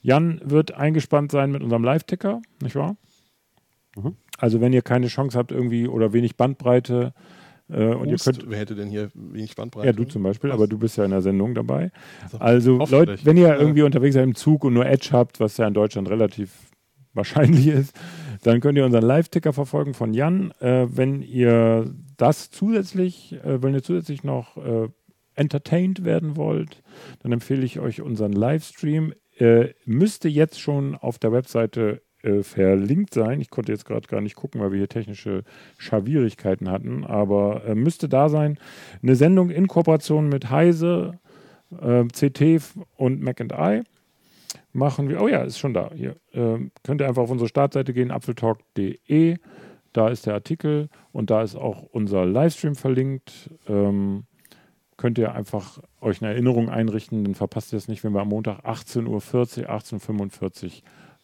Jan 0.01 0.41
wird 0.45 0.75
eingespannt 0.75 1.33
sein 1.33 1.51
mit 1.51 1.63
unserem 1.63 1.83
Live-Ticker, 1.83 2.41
nicht 2.63 2.77
wahr? 2.77 2.97
Mhm. 3.97 4.15
Also 4.39 4.61
wenn 4.61 4.73
ihr 4.73 4.83
keine 4.83 5.09
Chance 5.09 5.37
habt 5.37 5.51
irgendwie 5.51 5.89
oder 5.89 6.13
wenig 6.13 6.37
Bandbreite 6.37 7.15
äh, 7.69 7.87
und 7.87 8.09
ihr 8.09 8.17
könnt, 8.17 8.49
wer 8.49 8.59
hätte 8.59 8.77
denn 8.77 8.89
hier 8.89 9.11
wenig 9.15 9.57
Bandbreite? 9.57 9.87
Ja, 9.87 9.93
du 9.93 10.05
zum 10.05 10.23
Beispiel, 10.23 10.51
was? 10.51 10.55
aber 10.55 10.69
du 10.69 10.79
bist 10.79 10.97
ja 10.97 11.05
in 11.05 11.11
der 11.11 11.23
Sendung 11.23 11.57
dabei. 11.57 11.91
Also, 12.39 12.79
Leute, 12.79 13.19
wenn 13.25 13.37
ihr 13.37 13.57
irgendwie 13.57 13.83
unterwegs 13.83 14.15
seid 14.15 14.23
im 14.23 14.37
Zug 14.37 14.63
und 14.65 14.75
nur 14.75 14.87
Edge 14.87 15.09
habt, 15.11 15.41
was 15.41 15.57
ja 15.57 15.67
in 15.67 15.75
Deutschland 15.75 16.09
relativ 16.09 16.71
wahrscheinlich 17.17 17.67
ist, 17.69 17.97
dann 18.43 18.61
könnt 18.61 18.79
ihr 18.79 18.85
unseren 18.85 19.05
Live-Ticker 19.05 19.53
verfolgen 19.53 19.95
von 19.95 20.15
Jan. 20.15 20.53
Äh, 20.61 20.87
wenn 20.89 21.23
ihr 21.23 21.93
das 22.17 22.51
zusätzlich, 22.51 23.33
äh, 23.45 23.63
wenn 23.63 23.75
ihr 23.75 23.83
zusätzlich 23.83 24.25
noch 24.25 24.57
äh, 24.57 24.89
entertained 25.35 26.05
werden 26.05 26.37
wollt, 26.37 26.83
dann 27.23 27.33
empfehle 27.33 27.65
ich 27.65 27.81
euch 27.81 28.01
unseren 28.01 28.33
Livestream 28.33 29.13
äh, 29.39 29.75
müsste 29.85 30.29
jetzt 30.29 30.61
schon 30.61 30.95
auf 30.95 31.19
der 31.19 31.33
Webseite 31.33 32.03
äh, 32.23 32.43
verlinkt 32.43 33.13
sein. 33.13 33.41
Ich 33.41 33.51
konnte 33.51 33.73
jetzt 33.73 33.85
gerade 33.85 34.09
gar 34.09 34.21
nicht 34.21 34.35
gucken, 34.35 34.61
weil 34.61 34.73
wir 34.73 34.79
hier 34.79 34.89
technische 34.89 35.45
Schwierigkeiten 35.77 36.71
hatten, 36.71 37.05
aber 37.05 37.65
äh, 37.67 37.75
müsste 37.75 38.09
da 38.09 38.29
sein. 38.29 38.59
Eine 39.03 39.15
Sendung 39.15 39.51
in 39.51 39.69
Kooperation 39.69 40.29
mit 40.29 40.51
Heise, 40.51 41.19
CT 41.69 42.61
und 42.95 43.21
Mac 43.23 43.41
I 43.41 43.83
machen 44.77 45.09
wir. 45.09 45.21
Oh 45.21 45.29
ja, 45.29 45.43
ist 45.43 45.59
schon 45.59 45.75
da. 45.75 45.91
Hier 45.95 46.17
ähm, 46.33 46.71
könnt 46.83 47.01
ihr 47.01 47.09
einfach 47.09 47.23
auf 47.23 47.31
unsere 47.31 47.49
Startseite 47.49 47.93
gehen, 47.93 48.11
apfeltalk.de. 48.11 49.39
Da 49.93 50.09
ist 50.09 50.27
der 50.27 50.35
Artikel 50.35 50.89
und 51.13 51.31
da 51.31 51.43
ist 51.43 51.57
auch 51.57 51.83
unser 51.83 52.27
Livestream 52.27 52.75
verlinkt. 52.75 53.51
Ähm, 53.67 54.25
könnt 54.97 55.19
ihr 55.19 55.35
einfach 55.35 55.79
euch 56.01 56.23
eine 56.23 56.33
Erinnerung 56.33 56.69
einrichten, 56.69 57.25
dann 57.25 57.35
verpasst 57.35 57.73
ihr 57.73 57.77
es 57.77 57.89
nicht, 57.89 58.05
wenn 58.05 58.13
wir 58.13 58.21
am 58.21 58.29
Montag 58.29 58.65
18.40 58.65 59.07
Uhr, 59.09 59.71
18.45 59.71 60.65
Uhr 60.65 60.71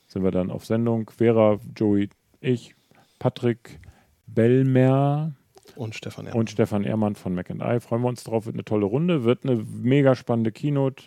sind 0.06 0.24
wir 0.24 0.30
dann 0.30 0.50
auf 0.50 0.66
Sendung. 0.66 1.10
Vera, 1.10 1.58
Joey, 1.76 2.10
ich, 2.40 2.74
Patrick 3.18 3.80
Bellmer 4.26 5.32
und 5.74 5.94
Stefan 5.94 6.26
Ehrmann. 6.26 6.40
Und 6.40 6.50
Stefan 6.50 6.84
Ehrmann 6.84 7.14
von 7.14 7.34
McI. 7.34 7.80
Freuen 7.80 8.02
wir 8.02 8.08
uns 8.08 8.24
drauf, 8.24 8.46
wird 8.46 8.56
eine 8.56 8.64
tolle 8.64 8.84
Runde, 8.84 9.24
wird 9.24 9.44
eine 9.44 9.56
mega 9.56 10.14
spannende 10.14 10.52
Keynote. 10.52 11.04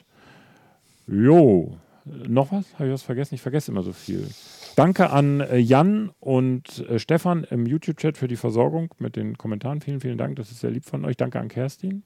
Jo, 1.08 1.78
noch 2.06 2.52
was? 2.52 2.74
Habe 2.76 2.88
ich 2.88 2.94
was 2.94 3.04
vergessen? 3.04 3.36
Ich 3.36 3.42
vergesse 3.42 3.72
immer 3.72 3.84
so 3.84 3.94
viel. 3.94 4.28
Danke 4.76 5.10
an 5.10 5.42
äh, 5.42 5.58
Jan 5.58 6.12
und 6.20 6.88
äh, 6.88 7.00
Stefan 7.00 7.44
im 7.46 7.66
YouTube-Chat 7.66 8.18
für 8.18 8.28
die 8.28 8.36
Versorgung 8.36 8.94
mit 9.00 9.16
den 9.16 9.38
Kommentaren. 9.38 9.82
Vielen, 9.82 10.02
vielen 10.02 10.18
Dank. 10.18 10.36
Das 10.36 10.52
ist 10.52 10.60
sehr 10.60 10.72
lieb 10.72 10.86
von 10.86 11.06
euch. 11.06 11.18
Danke 11.18 11.40
an 11.40 11.48
Kerstin 11.48 12.04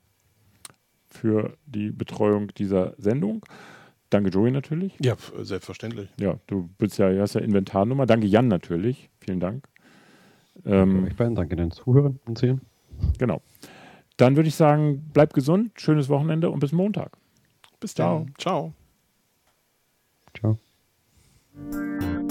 für 1.10 1.58
die 1.66 1.92
Betreuung 1.92 2.50
dieser 2.50 2.94
Sendung. 2.98 3.46
Danke, 4.10 4.30
Joey, 4.30 4.52
natürlich. 4.52 4.96
Ja, 5.04 5.16
selbstverständlich. 5.42 6.10
Ja, 6.20 6.40
du 6.48 6.70
bist 6.78 6.98
ja, 6.98 7.12
hast 7.20 7.36
ja 7.36 7.42
Inventarnummer. 7.42 8.06
Danke, 8.06 8.26
Jan, 8.26 8.48
natürlich. 8.48 9.10
Vielen 9.20 9.40
Dank. 9.40 9.68
Ähm, 10.66 11.08
ich 11.08 11.16
beiden, 11.16 11.36
danke 11.36 11.56
den 11.56 11.72
Zuhörern 11.72 12.20
und 12.26 12.38
Sehen. 12.38 12.62
Genau. 13.18 13.42
Dann 14.18 14.36
würde 14.36 14.50
ich 14.50 14.56
sagen, 14.56 15.10
bleibt 15.14 15.34
gesund, 15.34 15.72
schönes 15.80 16.10
Wochenende 16.10 16.50
und 16.50 16.60
bis 16.60 16.72
Montag. 16.72 17.18
Bis 17.80 17.94
dann. 17.94 18.34
Ciao. 18.38 18.72
Ciao. 18.72 18.74
Música 21.60 22.29